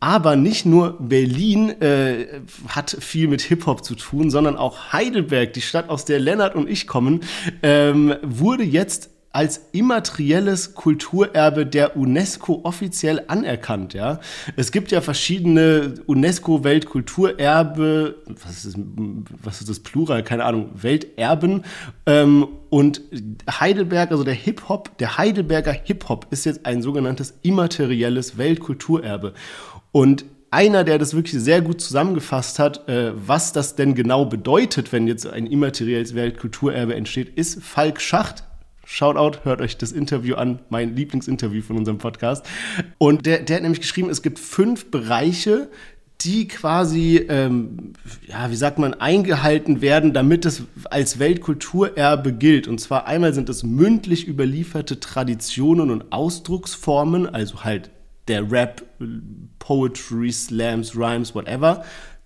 [0.00, 5.60] Aber nicht nur Berlin äh, hat viel mit Hip-Hop zu tun, sondern auch Heidelberg, die
[5.60, 7.20] Stadt, aus der Lennart und ich kommen,
[7.62, 13.94] ähm, wurde jetzt als immaterielles Kulturerbe der UNESCO offiziell anerkannt.
[13.94, 14.20] Ja,
[14.56, 18.16] es gibt ja verschiedene UNESCO Weltkulturerbe.
[18.44, 18.76] Was ist,
[19.42, 20.22] was ist das Plural?
[20.22, 20.70] Keine Ahnung.
[20.74, 21.64] Welterben.
[22.06, 23.02] Ähm, und
[23.50, 29.32] Heidelberg, also der Hip Hop, der Heidelberger Hip Hop ist jetzt ein sogenanntes immaterielles Weltkulturerbe.
[29.92, 34.92] Und einer, der das wirklich sehr gut zusammengefasst hat, äh, was das denn genau bedeutet,
[34.92, 38.44] wenn jetzt ein immaterielles Weltkulturerbe entsteht, ist Falk Schacht.
[38.84, 42.44] Shoutout, hört euch das Interview an, mein Lieblingsinterview von unserem Podcast.
[42.98, 45.68] Und der, der hat nämlich geschrieben, es gibt fünf Bereiche,
[46.24, 47.94] die quasi, ähm,
[48.26, 52.68] ja, wie sagt man, eingehalten werden, damit es als Weltkulturerbe gilt.
[52.68, 57.90] Und zwar einmal sind es mündlich überlieferte Traditionen und Ausdrucksformen, also halt
[58.28, 58.82] der Rap,
[59.58, 61.84] Poetry, Slams, Rhymes, whatever.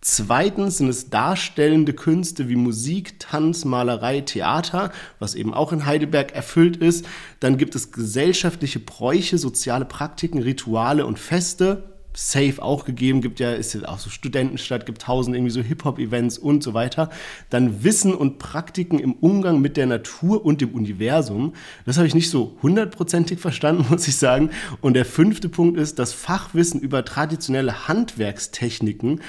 [0.08, 6.32] Zweitens sind es darstellende Künste wie Musik, Tanz, Malerei, Theater, was eben auch in Heidelberg
[6.32, 7.04] erfüllt ist.
[7.40, 11.90] Dann gibt es gesellschaftliche Bräuche, soziale Praktiken, Rituale und Feste.
[12.14, 16.38] Safe auch gegeben, gibt ja, ist ja auch so Studentenstadt, gibt tausend irgendwie so Hip-Hop-Events
[16.38, 17.10] und so weiter.
[17.50, 21.52] Dann Wissen und Praktiken im Umgang mit der Natur und dem Universum.
[21.84, 24.50] Das habe ich nicht so hundertprozentig verstanden, muss ich sagen.
[24.80, 29.20] Und der fünfte Punkt ist das Fachwissen über traditionelle Handwerkstechniken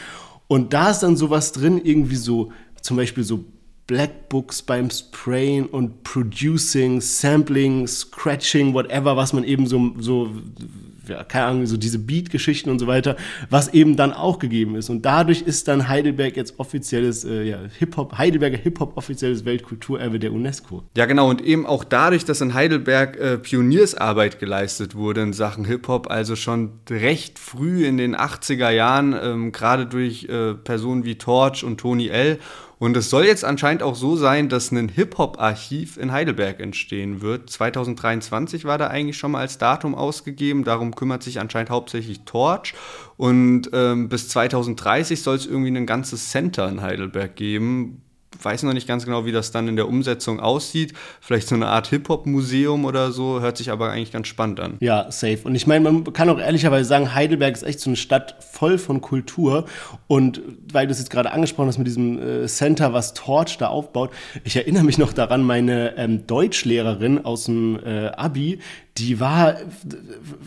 [0.48, 3.46] und da ist dann sowas drin, irgendwie so, zum Beispiel so
[3.88, 10.30] Black Books beim Sprayen und Producing, Sampling, Scratching, whatever, was man eben so, so
[11.10, 13.16] ja, keine Ahnung, so diese Beat-Geschichten und so weiter,
[13.50, 14.90] was eben dann auch gegeben ist.
[14.90, 20.34] Und dadurch ist dann Heidelberg jetzt offizielles, äh, ja, Hip-Hop, Heidelberger Hip-Hop offizielles Weltkulturerbe der
[20.34, 20.84] UNESCO.
[20.96, 25.66] Ja, genau, und eben auch dadurch, dass in Heidelberg äh, Pioniersarbeit geleistet wurde in Sachen
[25.66, 31.16] Hip-Hop, also schon recht früh in den 80er Jahren, ähm, gerade durch äh, Personen wie
[31.16, 32.40] Torch und Tony L.
[32.80, 37.50] Und es soll jetzt anscheinend auch so sein, dass ein Hip-Hop-Archiv in Heidelberg entstehen wird.
[37.50, 40.64] 2023 war da eigentlich schon mal als Datum ausgegeben.
[40.64, 42.76] Darum kümmert sich anscheinend hauptsächlich Torch.
[43.18, 48.04] Und ähm, bis 2030 soll es irgendwie ein ganzes Center in Heidelberg geben,
[48.42, 50.94] weiß noch nicht ganz genau, wie das dann in der Umsetzung aussieht.
[51.22, 54.78] Vielleicht so eine Art Hip-Hop-Museum oder so, hört sich aber eigentlich ganz spannend an.
[54.80, 55.40] Ja, safe.
[55.44, 58.78] Und ich meine, man kann auch ehrlicherweise sagen, Heidelberg ist echt so eine Stadt voll
[58.78, 59.66] von Kultur.
[60.08, 63.68] Und weil du es jetzt gerade angesprochen hast mit diesem äh, Center, was Torch da
[63.68, 64.12] aufbaut,
[64.44, 68.60] ich erinnere mich noch daran, meine ähm, Deutschlehrerin aus dem äh, Abi,
[68.98, 69.56] die war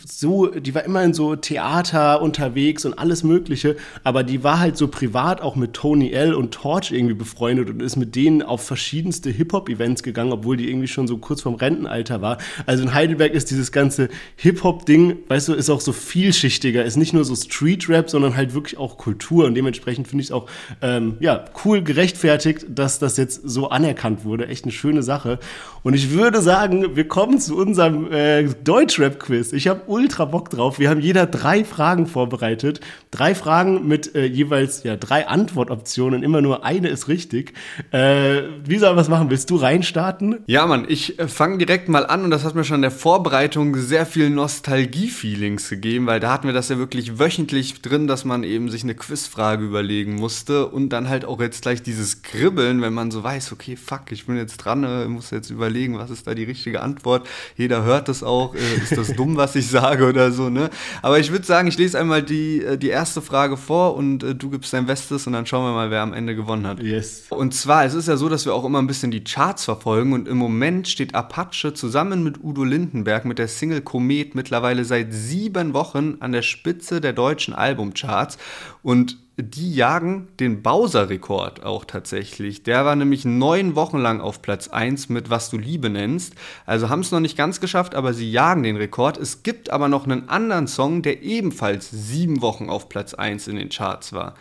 [0.05, 4.77] so, die war immer in so Theater unterwegs und alles Mögliche, aber die war halt
[4.77, 8.65] so privat auch mit Tony L und Torch irgendwie befreundet und ist mit denen auf
[8.65, 12.37] verschiedenste Hip-Hop-Events gegangen, obwohl die irgendwie schon so kurz vorm Rentenalter war.
[12.65, 17.13] Also in Heidelberg ist dieses ganze Hip-Hop-Ding, weißt du, ist auch so vielschichtiger, ist nicht
[17.13, 20.47] nur so Street-Rap, sondern halt wirklich auch Kultur und dementsprechend finde ich es auch,
[20.81, 24.47] ähm, ja, cool gerechtfertigt, dass das jetzt so anerkannt wurde.
[24.47, 25.39] Echt eine schöne Sache.
[25.83, 29.53] Und ich würde sagen, wir kommen zu unserem äh, Deutschrap-Quiz.
[29.53, 30.79] Ich habe ultra Bock drauf.
[30.79, 32.79] Wir haben jeder drei Fragen vorbereitet.
[33.11, 36.23] Drei Fragen mit äh, jeweils ja, drei Antwortoptionen.
[36.23, 37.53] Immer nur eine ist richtig.
[37.91, 39.29] Äh, wie sollen wir es machen?
[39.29, 40.39] Willst du reinstarten?
[40.47, 42.91] Ja, Mann, ich äh, fange direkt mal an und das hat mir schon in der
[42.91, 48.25] Vorbereitung sehr viel Nostalgie-Feelings gegeben, weil da hatten wir das ja wirklich wöchentlich drin, dass
[48.25, 52.81] man eben sich eine Quizfrage überlegen musste und dann halt auch jetzt gleich dieses Kribbeln,
[52.81, 56.09] wenn man so weiß, okay, fuck, ich bin jetzt dran, äh, muss jetzt überlegen, was
[56.09, 57.27] ist da die richtige Antwort.
[57.55, 60.69] Jeder hört das auch auch, äh, ist das dumm, was ich sage oder so, ne?
[61.01, 64.33] Aber ich würde sagen, ich lese einmal die, äh, die erste Frage vor und äh,
[64.33, 66.81] du gibst dein Bestes und dann schauen wir mal, wer am Ende gewonnen hat.
[66.81, 67.25] Yes.
[67.29, 70.13] Und zwar, es ist ja so, dass wir auch immer ein bisschen die Charts verfolgen
[70.13, 75.13] und im Moment steht Apache zusammen mit Udo Lindenberg mit der Single Komet mittlerweile seit
[75.13, 78.37] sieben Wochen an der Spitze der deutschen Albumcharts
[78.81, 82.63] und die jagen den Bowser-Rekord auch tatsächlich.
[82.63, 86.33] Der war nämlich neun Wochen lang auf Platz 1 mit Was du Liebe nennst.
[86.65, 89.17] Also haben es noch nicht ganz geschafft, aber sie jagen den Rekord.
[89.17, 93.55] Es gibt aber noch einen anderen Song, der ebenfalls sieben Wochen auf Platz 1 in
[93.55, 94.35] den Charts war.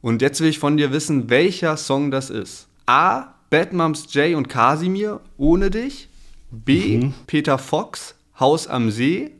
[0.00, 2.68] Und jetzt will ich von dir wissen, welcher Song das ist.
[2.86, 3.34] A.
[3.50, 6.08] Bad Moms J und Kasimir, ohne dich.
[6.50, 7.10] B.
[7.26, 9.30] Peter Fox, Haus am See.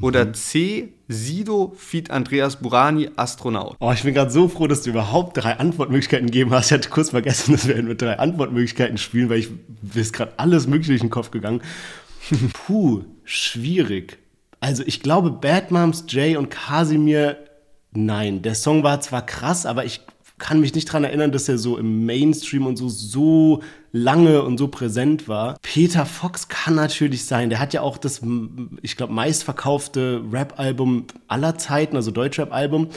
[0.00, 0.92] Oder C.
[1.12, 3.76] Sido, Feed Andreas Burani, Astronaut.
[3.80, 6.66] Oh, ich bin gerade so froh, dass du überhaupt drei Antwortmöglichkeiten gegeben hast.
[6.66, 9.50] Ich hatte kurz vergessen, dass wir mit drei Antwortmöglichkeiten spielen, weil ich
[9.94, 11.62] ist gerade alles Mögliche durch den Kopf gegangen.
[12.52, 14.18] Puh, schwierig.
[14.60, 17.36] Also ich glaube, Bad Moms Jay und Kasimir,
[17.92, 18.42] nein.
[18.42, 20.00] Der Song war zwar krass, aber ich
[20.38, 23.62] kann mich nicht dran erinnern, dass er so im Mainstream und so so
[23.92, 25.56] lange und so präsent war.
[25.62, 27.50] Peter Fox kann natürlich sein.
[27.50, 28.22] Der hat ja auch das,
[28.80, 32.88] ich glaube, meistverkaufte Rap-Album aller Zeiten, also Deutschrap-Album.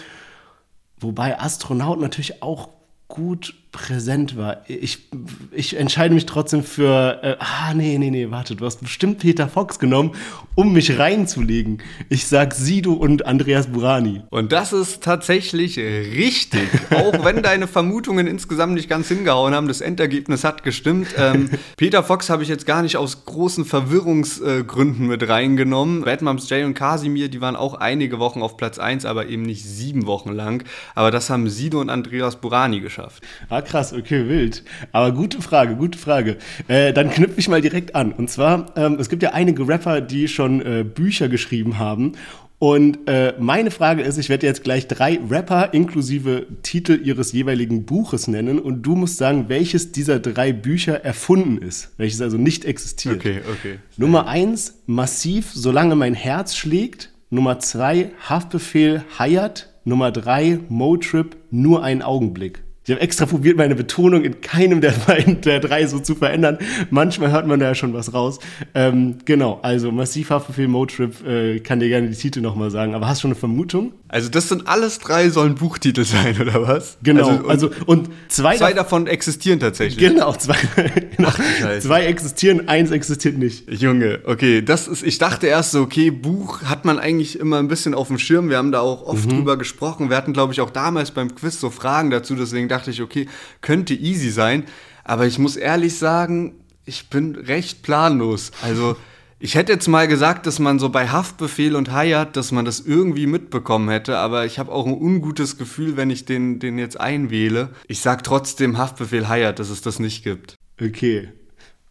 [0.99, 2.69] Wobei Astronaut natürlich auch
[3.07, 4.61] gut präsent war.
[4.69, 5.09] Ich,
[5.51, 9.49] ich entscheide mich trotzdem für, äh, ah, nee, nee, nee, warte, du hast bestimmt Peter
[9.49, 10.13] Fox genommen,
[10.55, 11.83] um mich reinzulegen.
[12.07, 14.21] Ich sag Sido und Andreas Burani.
[14.29, 16.69] Und das ist tatsächlich richtig.
[16.89, 21.09] Auch wenn deine Vermutungen insgesamt nicht ganz hingehauen haben, das Endergebnis hat gestimmt.
[21.17, 26.03] Ähm, Peter Fox habe ich jetzt gar nicht aus großen Verwirrungsgründen mit reingenommen.
[26.03, 29.41] Bad Moms Jay und Kasimir, die waren auch einige Wochen auf Platz 1, aber eben
[29.41, 30.63] nicht sieben Wochen lang.
[30.95, 33.21] Aber das haben Sido und Andreas Burani geschafft.
[33.49, 34.63] Ah, krass, okay, wild.
[34.91, 36.37] Aber gute Frage, gute Frage.
[36.67, 38.11] Äh, dann knüpfe ich mal direkt an.
[38.13, 42.13] Und zwar, ähm, es gibt ja einige Rapper, die schon äh, Bücher geschrieben haben.
[42.57, 47.85] Und äh, meine Frage ist, ich werde jetzt gleich drei Rapper inklusive Titel ihres jeweiligen
[47.85, 52.63] Buches nennen und du musst sagen, welches dieser drei Bücher erfunden ist, welches also nicht
[52.63, 53.17] existiert.
[53.17, 53.79] Okay, okay.
[53.97, 57.11] Nummer eins, Massiv, solange mein Herz schlägt.
[57.29, 59.73] Nummer zwei, Haftbefehl, Hayat.
[59.83, 62.63] Nummer drei, Motrip, nur ein Augenblick.
[62.87, 66.59] Ich habe extra probiert, meine Betonung in keinem der beiden, der drei so zu verändern.
[66.91, 68.37] Manchmal hört man da ja schon was raus.
[68.75, 72.93] Ähm, genau, also Massivhaftbefehl, Motrip, äh, kann dir gerne die Titel nochmal sagen.
[72.93, 73.93] Aber hast du schon eine Vermutung?
[74.07, 76.97] Also das sind alles drei sollen Buchtitel sein, oder was?
[77.01, 79.97] Genau, Also, und also und zwei, zwei dav- davon existieren tatsächlich.
[80.07, 80.55] Genau, zwei,
[81.17, 81.31] genau.
[81.31, 81.87] Scheiße.
[81.87, 83.67] zwei existieren, eins existiert nicht.
[83.81, 87.67] Junge, okay, das ist, ich dachte erst so, okay, Buch hat man eigentlich immer ein
[87.67, 88.49] bisschen auf dem Schirm.
[88.49, 90.11] Wir haben da auch oft drüber gesprochen.
[90.11, 92.35] Wir hatten, glaube ich, auch damals beim Quiz so Fragen dazu.
[92.35, 93.27] Deswegen dachte ich, okay,
[93.61, 94.65] könnte easy sein.
[95.03, 96.55] Aber ich muss ehrlich sagen,
[96.85, 98.51] ich bin recht planlos.
[98.61, 98.95] Also,
[99.37, 102.79] ich hätte jetzt mal gesagt, dass man so bei Haftbefehl und Hayat, dass man das
[102.79, 104.17] irgendwie mitbekommen hätte.
[104.17, 107.69] Aber ich habe auch ein ungutes Gefühl, wenn ich den, den jetzt einwähle.
[107.87, 110.55] Ich sag trotzdem Haftbefehl Hayat, dass es das nicht gibt.
[110.81, 111.29] Okay.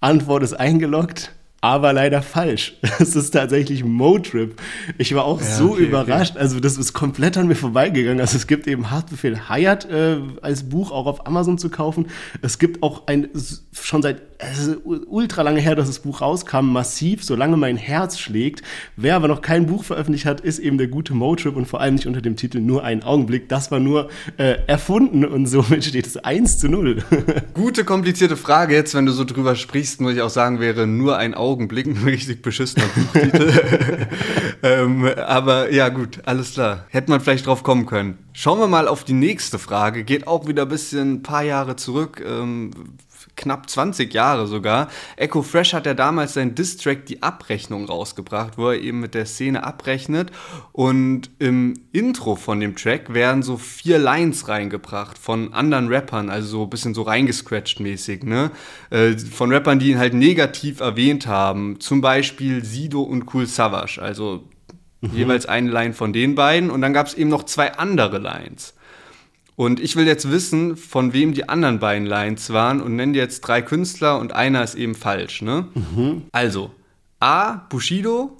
[0.00, 1.32] Antwort ist eingeloggt,
[1.64, 2.76] aber leider falsch.
[2.98, 4.60] Es ist tatsächlich Motrip.
[4.98, 6.36] Ich war auch so okay, überrascht.
[6.36, 8.20] Also, das ist komplett an mir vorbeigegangen.
[8.20, 12.06] Also, es gibt eben Haftbefehl Hayat äh, als Buch auch auf Amazon zu kaufen.
[12.42, 13.28] Es gibt auch ein,
[13.72, 18.62] schon seit ist ultra lange her, dass das Buch rauskam, massiv, solange mein Herz schlägt.
[18.96, 21.94] Wer aber noch kein Buch veröffentlicht hat, ist eben der gute Motrip und vor allem
[21.94, 23.48] nicht unter dem Titel Nur ein Augenblick.
[23.48, 26.98] Das war nur äh, erfunden und somit steht es 1 zu 0.
[27.54, 31.16] Gute, komplizierte Frage jetzt, wenn du so drüber sprichst, muss ich auch sagen, wäre nur
[31.16, 34.08] ein Augenblick ein richtig beschissener Buchtitel.
[34.62, 36.86] ähm, aber ja, gut, alles klar.
[36.88, 38.18] Hätte man vielleicht drauf kommen können.
[38.32, 40.04] Schauen wir mal auf die nächste Frage.
[40.04, 42.22] Geht auch wieder ein bisschen ein paar Jahre zurück.
[42.26, 42.70] Ähm,
[43.36, 44.88] knapp 20 Jahre sogar.
[45.16, 49.26] Echo Fresh hat ja damals sein Distrack Die Abrechnung rausgebracht, wo er eben mit der
[49.26, 50.30] Szene abrechnet.
[50.72, 56.48] Und im Intro von dem Track werden so vier Lines reingebracht von anderen Rappern, also
[56.48, 58.50] so ein bisschen so reingescratcht mäßig, ne?
[58.90, 61.80] Äh, von Rappern, die ihn halt negativ erwähnt haben.
[61.80, 64.44] Zum Beispiel Sido und Cool Savage, also
[65.12, 66.70] jeweils eine Line von den beiden.
[66.70, 68.74] Und dann gab es eben noch zwei andere Lines.
[69.56, 73.40] Und ich will jetzt wissen, von wem die anderen beiden Lines waren und nenne jetzt
[73.40, 75.68] drei Künstler und einer ist eben falsch, ne?
[76.32, 76.72] Also,
[77.20, 77.58] A.
[77.68, 78.36] Bushido,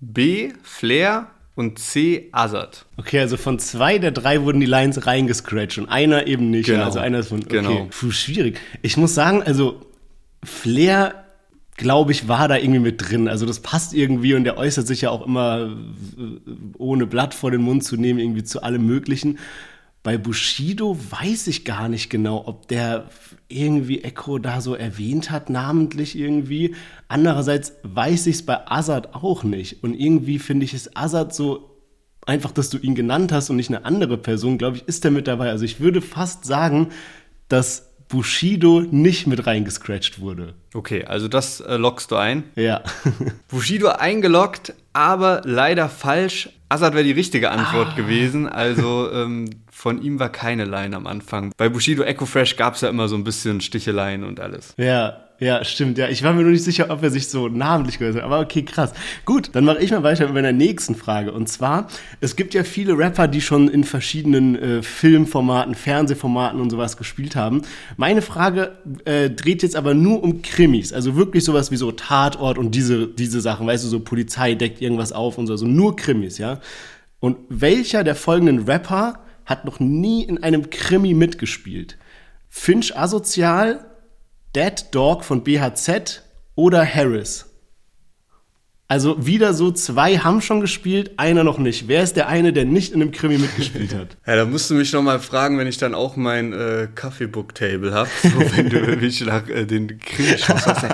[0.00, 0.52] B.
[0.62, 2.28] Flair und C.
[2.30, 2.86] Azad.
[2.96, 6.66] Okay, also von zwei der drei wurden die Lines reingescratcht und einer eben nicht.
[6.66, 6.84] Genau.
[6.84, 7.40] Also einer ist von.
[7.40, 7.56] Okay.
[7.56, 7.88] Genau.
[7.90, 8.60] Puh, schwierig.
[8.82, 9.80] Ich muss sagen, also
[10.44, 11.24] Flair,
[11.76, 13.26] glaube ich, war da irgendwie mit drin.
[13.26, 15.76] Also das passt irgendwie und der äußert sich ja auch immer,
[16.16, 19.38] äh, ohne Blatt vor den Mund zu nehmen, irgendwie zu allem Möglichen.
[20.02, 23.08] Bei Bushido weiß ich gar nicht genau, ob der
[23.48, 26.74] irgendwie Echo da so erwähnt hat, namentlich irgendwie.
[27.08, 29.82] Andererseits weiß ich es bei Azad auch nicht.
[29.82, 31.78] Und irgendwie finde ich es Azad so
[32.26, 35.10] einfach, dass du ihn genannt hast und nicht eine andere Person, glaube ich, ist er
[35.10, 35.50] mit dabei.
[35.50, 36.88] Also ich würde fast sagen,
[37.48, 40.54] dass Bushido nicht mit reingescratcht wurde.
[40.74, 42.44] Okay, also das äh, lockst du ein.
[42.56, 42.82] Ja.
[43.48, 46.50] Bushido eingeloggt, aber leider falsch.
[46.70, 48.48] Assad wäre die richtige Antwort gewesen.
[48.48, 51.52] Also ähm, von ihm war keine Line am Anfang.
[51.56, 54.74] Bei Bushido Echo Fresh gab es ja immer so ein bisschen Sticheleien und alles.
[54.76, 55.98] Ja, ja, stimmt.
[55.98, 58.24] Ja, ich war mir nur nicht sicher, ob er sich so namentlich gehört hat.
[58.24, 58.92] Aber okay, krass.
[59.24, 61.30] Gut, dann mache ich mal weiter mit meiner nächsten Frage.
[61.30, 61.86] Und zwar,
[62.20, 67.36] es gibt ja viele Rapper, die schon in verschiedenen äh, Filmformaten, Fernsehformaten und sowas gespielt
[67.36, 67.62] haben.
[67.96, 70.92] Meine Frage äh, dreht jetzt aber nur um Krimis.
[70.92, 73.68] Also wirklich sowas wie so Tatort und diese, diese Sachen.
[73.68, 75.52] Weißt du, so Polizei deckt irgendwas auf und so.
[75.52, 76.58] Also nur Krimis, ja.
[77.20, 81.96] Und welcher der folgenden Rapper hat noch nie in einem Krimi mitgespielt?
[82.48, 83.87] Finch Asozial,
[84.58, 86.24] Dead Dog von BHZ
[86.56, 87.46] oder Harris?
[88.88, 91.86] Also wieder so, zwei haben schon gespielt, einer noch nicht.
[91.86, 94.16] Wer ist der eine, der nicht in einem Krimi mitgespielt hat?
[94.26, 97.94] Ja, da musst du mich noch mal fragen, wenn ich dann auch mein äh, Kaffeebook-Table
[97.94, 98.10] habe.
[98.24, 100.86] So, wenn du mich nach äh, den Krimi-Shows hast.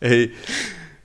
[0.00, 0.32] Ey,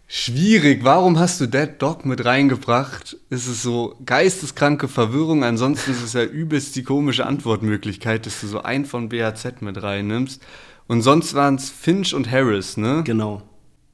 [0.07, 0.85] schwierig.
[0.85, 3.17] Warum hast du Dead Dog mit reingebracht?
[3.29, 5.43] Ist es so geisteskranke Verwirrung?
[5.43, 9.83] Ansonsten ist es ja übelst die komische Antwortmöglichkeit, dass du so einen von BHZ mit
[9.83, 10.41] reinnimmst.
[10.89, 13.03] Und sonst waren es Finch und Harris, ne?
[13.05, 13.43] Genau.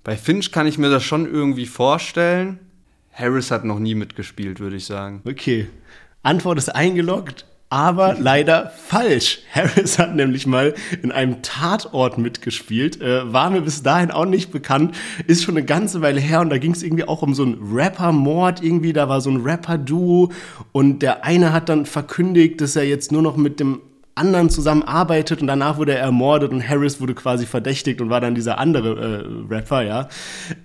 [0.06, 2.58] Bei Finch kann ich mir das schon irgendwie vorstellen.
[3.12, 5.22] Harris hat noch nie mitgespielt, würde ich sagen.
[5.26, 5.68] Okay.
[6.24, 9.40] Antwort ist eingeloggt, aber leider falsch.
[9.54, 10.74] Harris hat nämlich mal
[11.04, 14.96] in einem Tatort mitgespielt, äh, war mir bis dahin auch nicht bekannt,
[15.28, 17.58] ist schon eine ganze Weile her und da ging es irgendwie auch um so einen
[17.74, 20.32] Rapper-Mord irgendwie, da war so ein Rapper-Duo
[20.72, 23.82] und der eine hat dann verkündigt, dass er jetzt nur noch mit dem
[24.16, 28.34] anderen zusammenarbeitet und danach wurde er ermordet und Harris wurde quasi verdächtigt und war dann
[28.34, 30.08] dieser andere äh, Rapper, ja.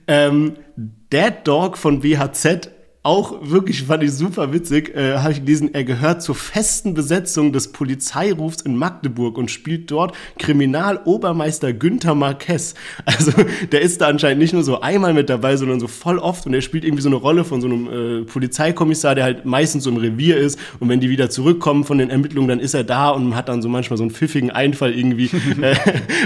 [0.07, 2.71] Ähm, Dead Dog von WHZ
[3.03, 7.51] auch wirklich, fand ich super witzig, äh, habe ich gelesen, er gehört zur festen Besetzung
[7.51, 12.75] des Polizeirufs in Magdeburg und spielt dort Kriminalobermeister Günther Marquez.
[13.07, 13.33] Also
[13.73, 16.55] der ist da anscheinend nicht nur so einmal mit dabei, sondern so voll oft und
[16.55, 19.91] er spielt irgendwie so eine Rolle von so einem äh, Polizeikommissar, der halt meistens so
[19.91, 23.11] im Revier ist und wenn die wieder zurückkommen von den Ermittlungen, dann ist er da
[23.11, 25.25] und hat dann so manchmal so einen pfiffigen Einfall irgendwie,
[25.63, 25.75] äh,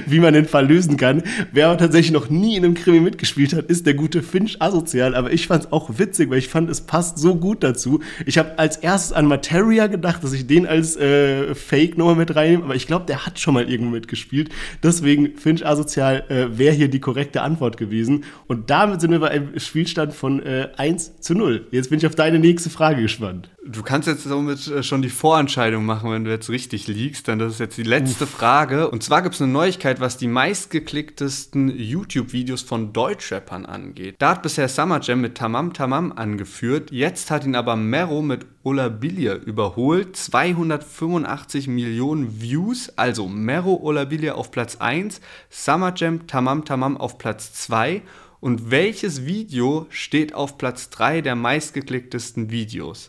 [0.06, 1.22] wie man den Fall lösen kann.
[1.52, 5.14] Wer aber tatsächlich noch nie in einem Krimi mitgespielt hat, ist der gute Finch Asozial,
[5.14, 8.00] aber ich fand es auch witzig, weil ich fand, es passt so gut dazu.
[8.26, 12.34] Ich habe als erstes an Materia gedacht, dass ich den als äh, Fake nochmal mit
[12.34, 14.50] reinnehme, aber ich glaube, der hat schon mal irgendwo mitgespielt.
[14.82, 18.24] Deswegen Finch Asozial äh, wäre hier die korrekte Antwort gewesen.
[18.46, 21.66] Und damit sind wir bei einem Spielstand von äh, 1 zu 0.
[21.70, 23.53] Jetzt bin ich auf deine nächste Frage gespannt.
[23.66, 27.38] Du kannst jetzt somit äh, schon die Vorentscheidung machen, wenn du jetzt richtig liegst, denn
[27.38, 28.90] das ist jetzt die letzte Frage.
[28.90, 34.16] Und zwar gibt es eine Neuigkeit, was die meistgeklicktesten YouTube-Videos von Deutschrappern angeht.
[34.18, 36.90] Da hat bisher Summer Jam mit Tamam Tamam angeführt.
[36.90, 40.14] Jetzt hat ihn aber Mero mit Olabilia überholt.
[40.14, 42.92] 285 Millionen Views.
[42.96, 48.02] Also Mero Olabilia auf Platz 1, Summer Jam Tamam Tamam auf Platz 2.
[48.40, 53.08] Und welches Video steht auf Platz 3 der meistgeklicktesten Videos?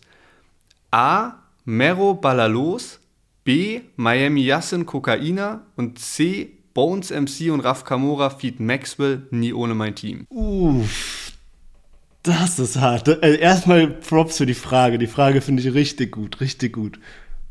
[0.95, 1.43] A.
[1.65, 3.01] Mero Ballalos,
[3.43, 3.81] B.
[3.97, 6.53] Miami Yassin Kokaina und C.
[6.73, 10.26] Bones MC und Raf Kamora feat Maxwell nie ohne mein Team.
[10.30, 11.34] Uff,
[12.23, 13.09] das ist hart.
[13.09, 14.97] Also erstmal Props für die Frage.
[14.97, 16.97] Die Frage finde ich richtig gut, richtig gut.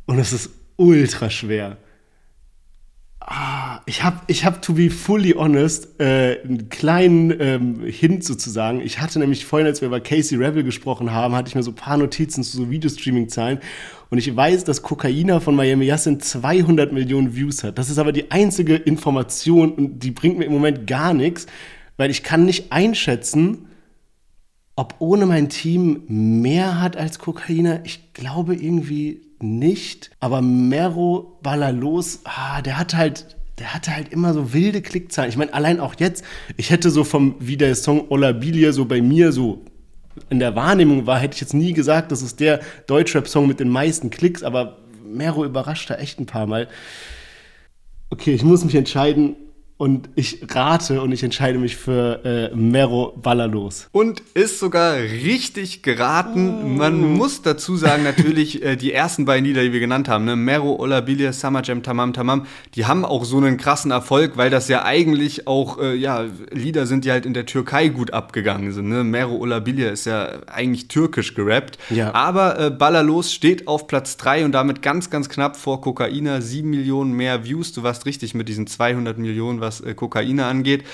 [0.07, 1.77] Und es ist ultra schwer.
[3.27, 8.83] Ah, ich habe, ich hab, to be fully honest, äh, einen kleinen ähm, Hint sozusagen.
[8.83, 11.71] Ich hatte nämlich vorhin, als wir über Casey Rebel gesprochen haben, hatte ich mir so
[11.71, 13.61] ein paar Notizen zu so Videostreaming-Zahlen.
[14.11, 17.79] Und ich weiß, dass Kokaina von Miami Yassin 200 Millionen Views hat.
[17.79, 21.47] Das ist aber die einzige Information und die bringt mir im Moment gar nichts,
[21.97, 23.69] weil ich kann nicht einschätzen,
[24.77, 27.81] ob ohne mein Team mehr hat als Kokaina.
[27.85, 30.11] Ich glaube irgendwie nicht.
[30.21, 35.31] Aber Mero Ballalos, ah, der hat halt, der hatte halt immer so wilde Klickzahlen.
[35.31, 36.25] Ich meine, allein auch jetzt,
[36.57, 39.65] ich hätte so vom, wie der Song Olabilia so bei mir so
[40.31, 43.69] in der Wahrnehmung war, hätte ich jetzt nie gesagt, das ist der Deutschrap-Song mit den
[43.69, 46.69] meisten Klicks, aber Mero überrascht da echt ein paar Mal.
[48.11, 49.37] Okay, ich muss mich entscheiden.
[49.77, 53.89] Und ich rate und ich entscheide mich für äh, Mero Ballerlos.
[53.91, 56.77] Und ist sogar richtig geraten.
[56.77, 60.37] Man muss dazu sagen, natürlich, äh, die ersten beiden Lieder, die wir genannt haben, ne?
[60.37, 62.47] Mero, Olabilia, Summer Jam, Tamam, Tamam,
[62.77, 66.87] die haben auch so einen krassen Erfolg, weil das ja eigentlich auch äh, ja, Lieder
[66.87, 68.89] sind, die halt in der Türkei gut abgegangen sind.
[68.89, 69.03] Ne?
[69.03, 71.79] Mero, Olabilia ist ja eigentlich türkisch gerappt.
[71.91, 72.15] Ja.
[72.15, 76.41] Aber äh, Ballerlos steht auf Platz 3 und damit ganz, ganz knapp vor Kokaina.
[76.41, 77.73] 7 Millionen mehr Views.
[77.73, 80.85] Du warst richtig mit diesen 200 Millionen, was äh, Kokaina angeht.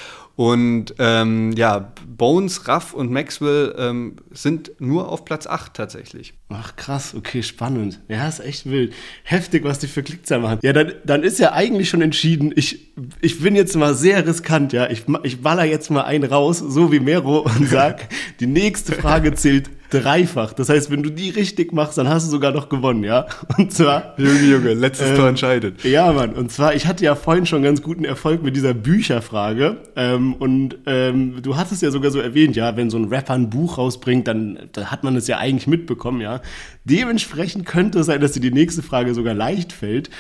[0.41, 6.33] Und ähm, ja, Bones, Raff und Maxwell ähm, sind nur auf Platz 8 tatsächlich.
[6.49, 8.01] Ach krass, okay, spannend.
[8.09, 8.95] Ja, ist echt wild.
[9.23, 10.59] Heftig, was die für Klickzahlen machen.
[10.63, 14.73] Ja, dann, dann ist ja eigentlich schon entschieden, ich, ich bin jetzt mal sehr riskant,
[14.73, 14.89] ja.
[14.89, 18.09] Ich, ich baller jetzt mal einen raus, so wie Mero, und sag,
[18.41, 20.53] die nächste Frage zählt dreifach.
[20.53, 23.27] Das heißt, wenn du die richtig machst, dann hast du sogar noch gewonnen, ja.
[23.59, 24.15] Und zwar.
[24.17, 25.85] Junge, Junge, letztes Ähm, Tor entscheidet.
[25.85, 26.33] Ja, Mann.
[26.33, 29.79] Und zwar, ich hatte ja vorhin schon ganz guten Erfolg mit dieser Bücherfrage.
[29.97, 33.51] Ähm, und ähm, du hattest ja sogar so erwähnt, ja, wenn so ein Rapper ein
[33.51, 36.41] Buch rausbringt, dann, dann hat man es ja eigentlich mitbekommen, ja.
[36.85, 40.11] Dementsprechend könnte es sein, dass dir die nächste Frage sogar leicht fällt.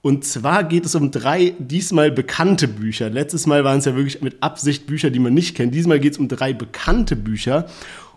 [0.00, 3.10] Und zwar geht es um drei diesmal bekannte Bücher.
[3.10, 5.74] Letztes Mal waren es ja wirklich mit Absicht Bücher, die man nicht kennt.
[5.74, 7.66] Diesmal geht es um drei bekannte Bücher.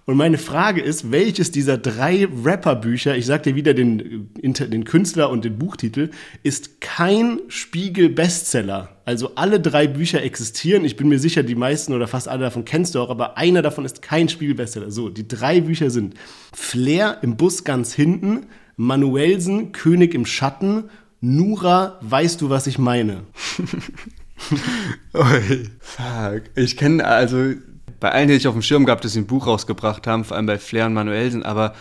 [0.05, 5.29] Und meine Frage ist, welches dieser drei Rapper-Bücher, ich sag dir wieder den, den Künstler
[5.29, 6.09] und den Buchtitel,
[6.41, 8.89] ist kein Spiegel-Bestseller.
[9.05, 10.85] Also alle drei Bücher existieren.
[10.85, 13.61] Ich bin mir sicher, die meisten oder fast alle davon kennst du auch, aber einer
[13.61, 14.89] davon ist kein Spiegel-Bestseller.
[14.89, 16.15] So, die drei Bücher sind
[16.51, 18.47] Flair im Bus ganz hinten,
[18.77, 20.85] Manuelsen, König im Schatten,
[21.19, 23.21] Nura, weißt du, was ich meine?
[25.13, 26.43] Ui, fuck.
[26.55, 27.53] Ich kenne also
[28.01, 30.35] bei allen, die ich auf dem Schirm gehabt, dass sie ein Buch rausgebracht haben, vor
[30.35, 31.73] allem bei Flair und Manuelsen, aber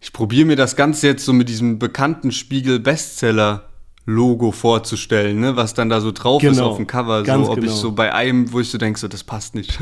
[0.00, 3.68] ich probiere mir das Ganze jetzt so mit diesem bekannten Spiegel-Bestseller.
[4.08, 7.56] Logo vorzustellen, ne, was dann da so drauf ist Genau, auf dem Cover, so ob
[7.56, 7.66] genau.
[7.66, 9.80] ich so bei einem, wo ich so denke, so das passt nicht.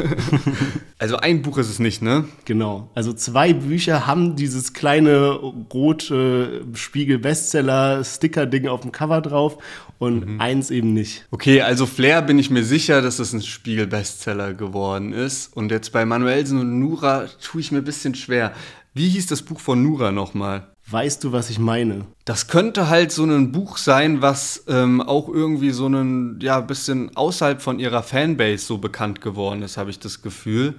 [0.99, 2.25] also ein Buch ist es nicht, ne?
[2.47, 2.89] Genau.
[2.95, 5.33] Also zwei Bücher haben dieses kleine
[5.73, 9.59] rote Spiegel-Bestseller-Sticker-Ding auf dem Cover drauf
[9.99, 11.27] und eins eben nicht.
[11.31, 15.55] Okay, also Flair bin ich mir sicher, dass es ein Spiegel-Bestseller geworden ist.
[15.55, 18.53] Und jetzt bei Manuelsen und Nura tue ich mir ein bisschen schwer.
[18.95, 20.69] Wie hieß das Buch von Nura nochmal?
[20.87, 22.05] Weißt du, was ich meine?
[22.27, 27.17] Das könnte halt so ein Buch sein, was ähm, auch irgendwie so ein, ja, bisschen
[27.17, 30.75] außerhalb von ihrer Fanbase so bekannt geworden ist, habe ich das Gefühl.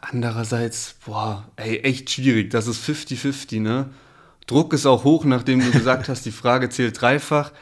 [0.00, 2.50] Andererseits, boah, ey, echt schwierig.
[2.50, 3.90] Das ist 50-50, ne?
[4.46, 7.52] Druck ist auch hoch, nachdem du gesagt hast, die Frage zählt dreifach.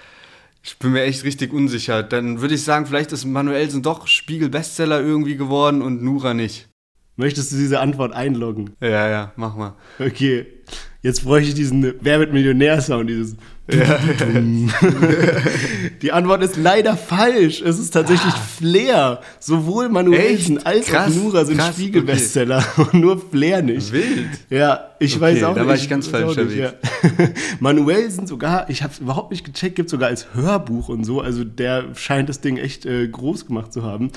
[0.64, 2.02] Ich bin mir echt richtig unsicher.
[2.02, 6.68] Dann würde ich sagen, vielleicht ist Manuelsen doch Spiegel-Bestseller irgendwie geworden und Nura nicht.
[7.16, 8.70] Möchtest du diese Antwort einloggen?
[8.80, 9.74] Ja, ja, mach mal.
[9.98, 10.46] Okay.
[11.02, 13.36] Jetzt bräuchte ich diesen Wer wird Millionär-Sound, dieses.
[16.02, 17.62] Die Antwort ist leider falsch.
[17.62, 19.20] Es ist tatsächlich Flair.
[19.38, 20.66] Sowohl Manuelsen Echt?
[20.66, 23.92] als Krass, auch Nura sind krass, Spiegelbestseller und nur Flair nicht.
[23.92, 24.28] Wild.
[24.50, 25.68] Ja, ich Okay, weiß auch da nicht.
[25.68, 26.72] war ich ganz falsch nicht, ja.
[27.60, 31.20] Manuelsen sogar, ich habe überhaupt nicht gecheckt, gibt sogar als Hörbuch und so.
[31.20, 34.10] Also der scheint das Ding echt äh, groß gemacht zu haben.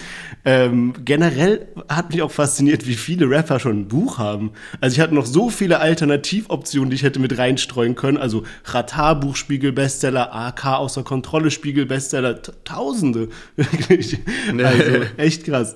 [0.43, 4.51] Ähm, generell hat mich auch fasziniert, wie viele Rapper schon ein Buch haben.
[4.81, 8.17] Also ich hatte noch so viele Alternativoptionen, die ich hätte mit reinstreuen können.
[8.17, 13.29] Also Ratar-Buch, Spiegel-Bestseller, AK außer Kontrolle, Spiegel-Bestseller, Tausende.
[13.55, 14.17] Wirklich.
[14.57, 15.75] Also echt krass.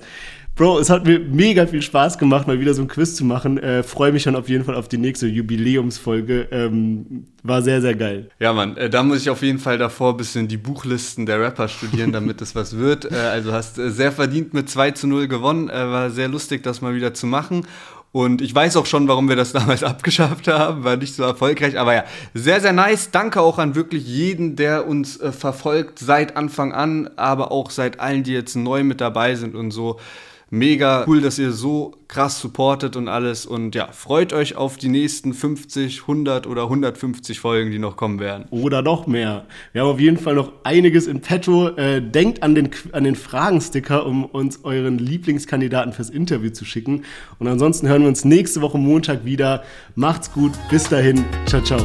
[0.56, 3.56] Bro, es hat mir mega viel Spaß gemacht, mal wieder so ein Quiz zu machen.
[3.56, 6.48] Äh, Freue mich schon auf jeden Fall auf die nächste Jubiläumsfolge.
[6.50, 8.28] Ähm, war sehr, sehr geil.
[8.40, 11.40] Ja, Mann, äh, da muss ich auf jeden Fall davor ein bisschen die Buchlisten der
[11.40, 13.10] Rapper studieren, damit es was wird.
[13.10, 15.70] Äh, also hast äh, sehr verdient mit 2 zu 0 gewonnen.
[15.70, 17.66] Äh, war sehr lustig, das mal wieder zu machen.
[18.12, 21.78] Und ich weiß auch schon, warum wir das damals abgeschafft haben, war nicht so erfolgreich.
[21.78, 22.04] Aber ja,
[22.34, 23.10] sehr, sehr nice.
[23.10, 28.00] Danke auch an wirklich jeden, der uns äh, verfolgt seit Anfang an, aber auch seit
[28.00, 29.98] allen, die jetzt neu mit dabei sind und so.
[30.52, 33.46] Mega cool, dass ihr so krass supportet und alles.
[33.46, 38.18] Und ja, freut euch auf die nächsten 50, 100 oder 150 Folgen, die noch kommen
[38.18, 38.46] werden.
[38.50, 39.46] Oder noch mehr.
[39.72, 41.68] Wir haben auf jeden Fall noch einiges in petto.
[41.76, 47.04] Äh, denkt an den, an den Fragensticker, um uns euren Lieblingskandidaten fürs Interview zu schicken.
[47.38, 49.62] Und ansonsten hören wir uns nächste Woche Montag wieder.
[49.94, 50.52] Macht's gut.
[50.68, 51.24] Bis dahin.
[51.46, 51.80] Ciao, ciao.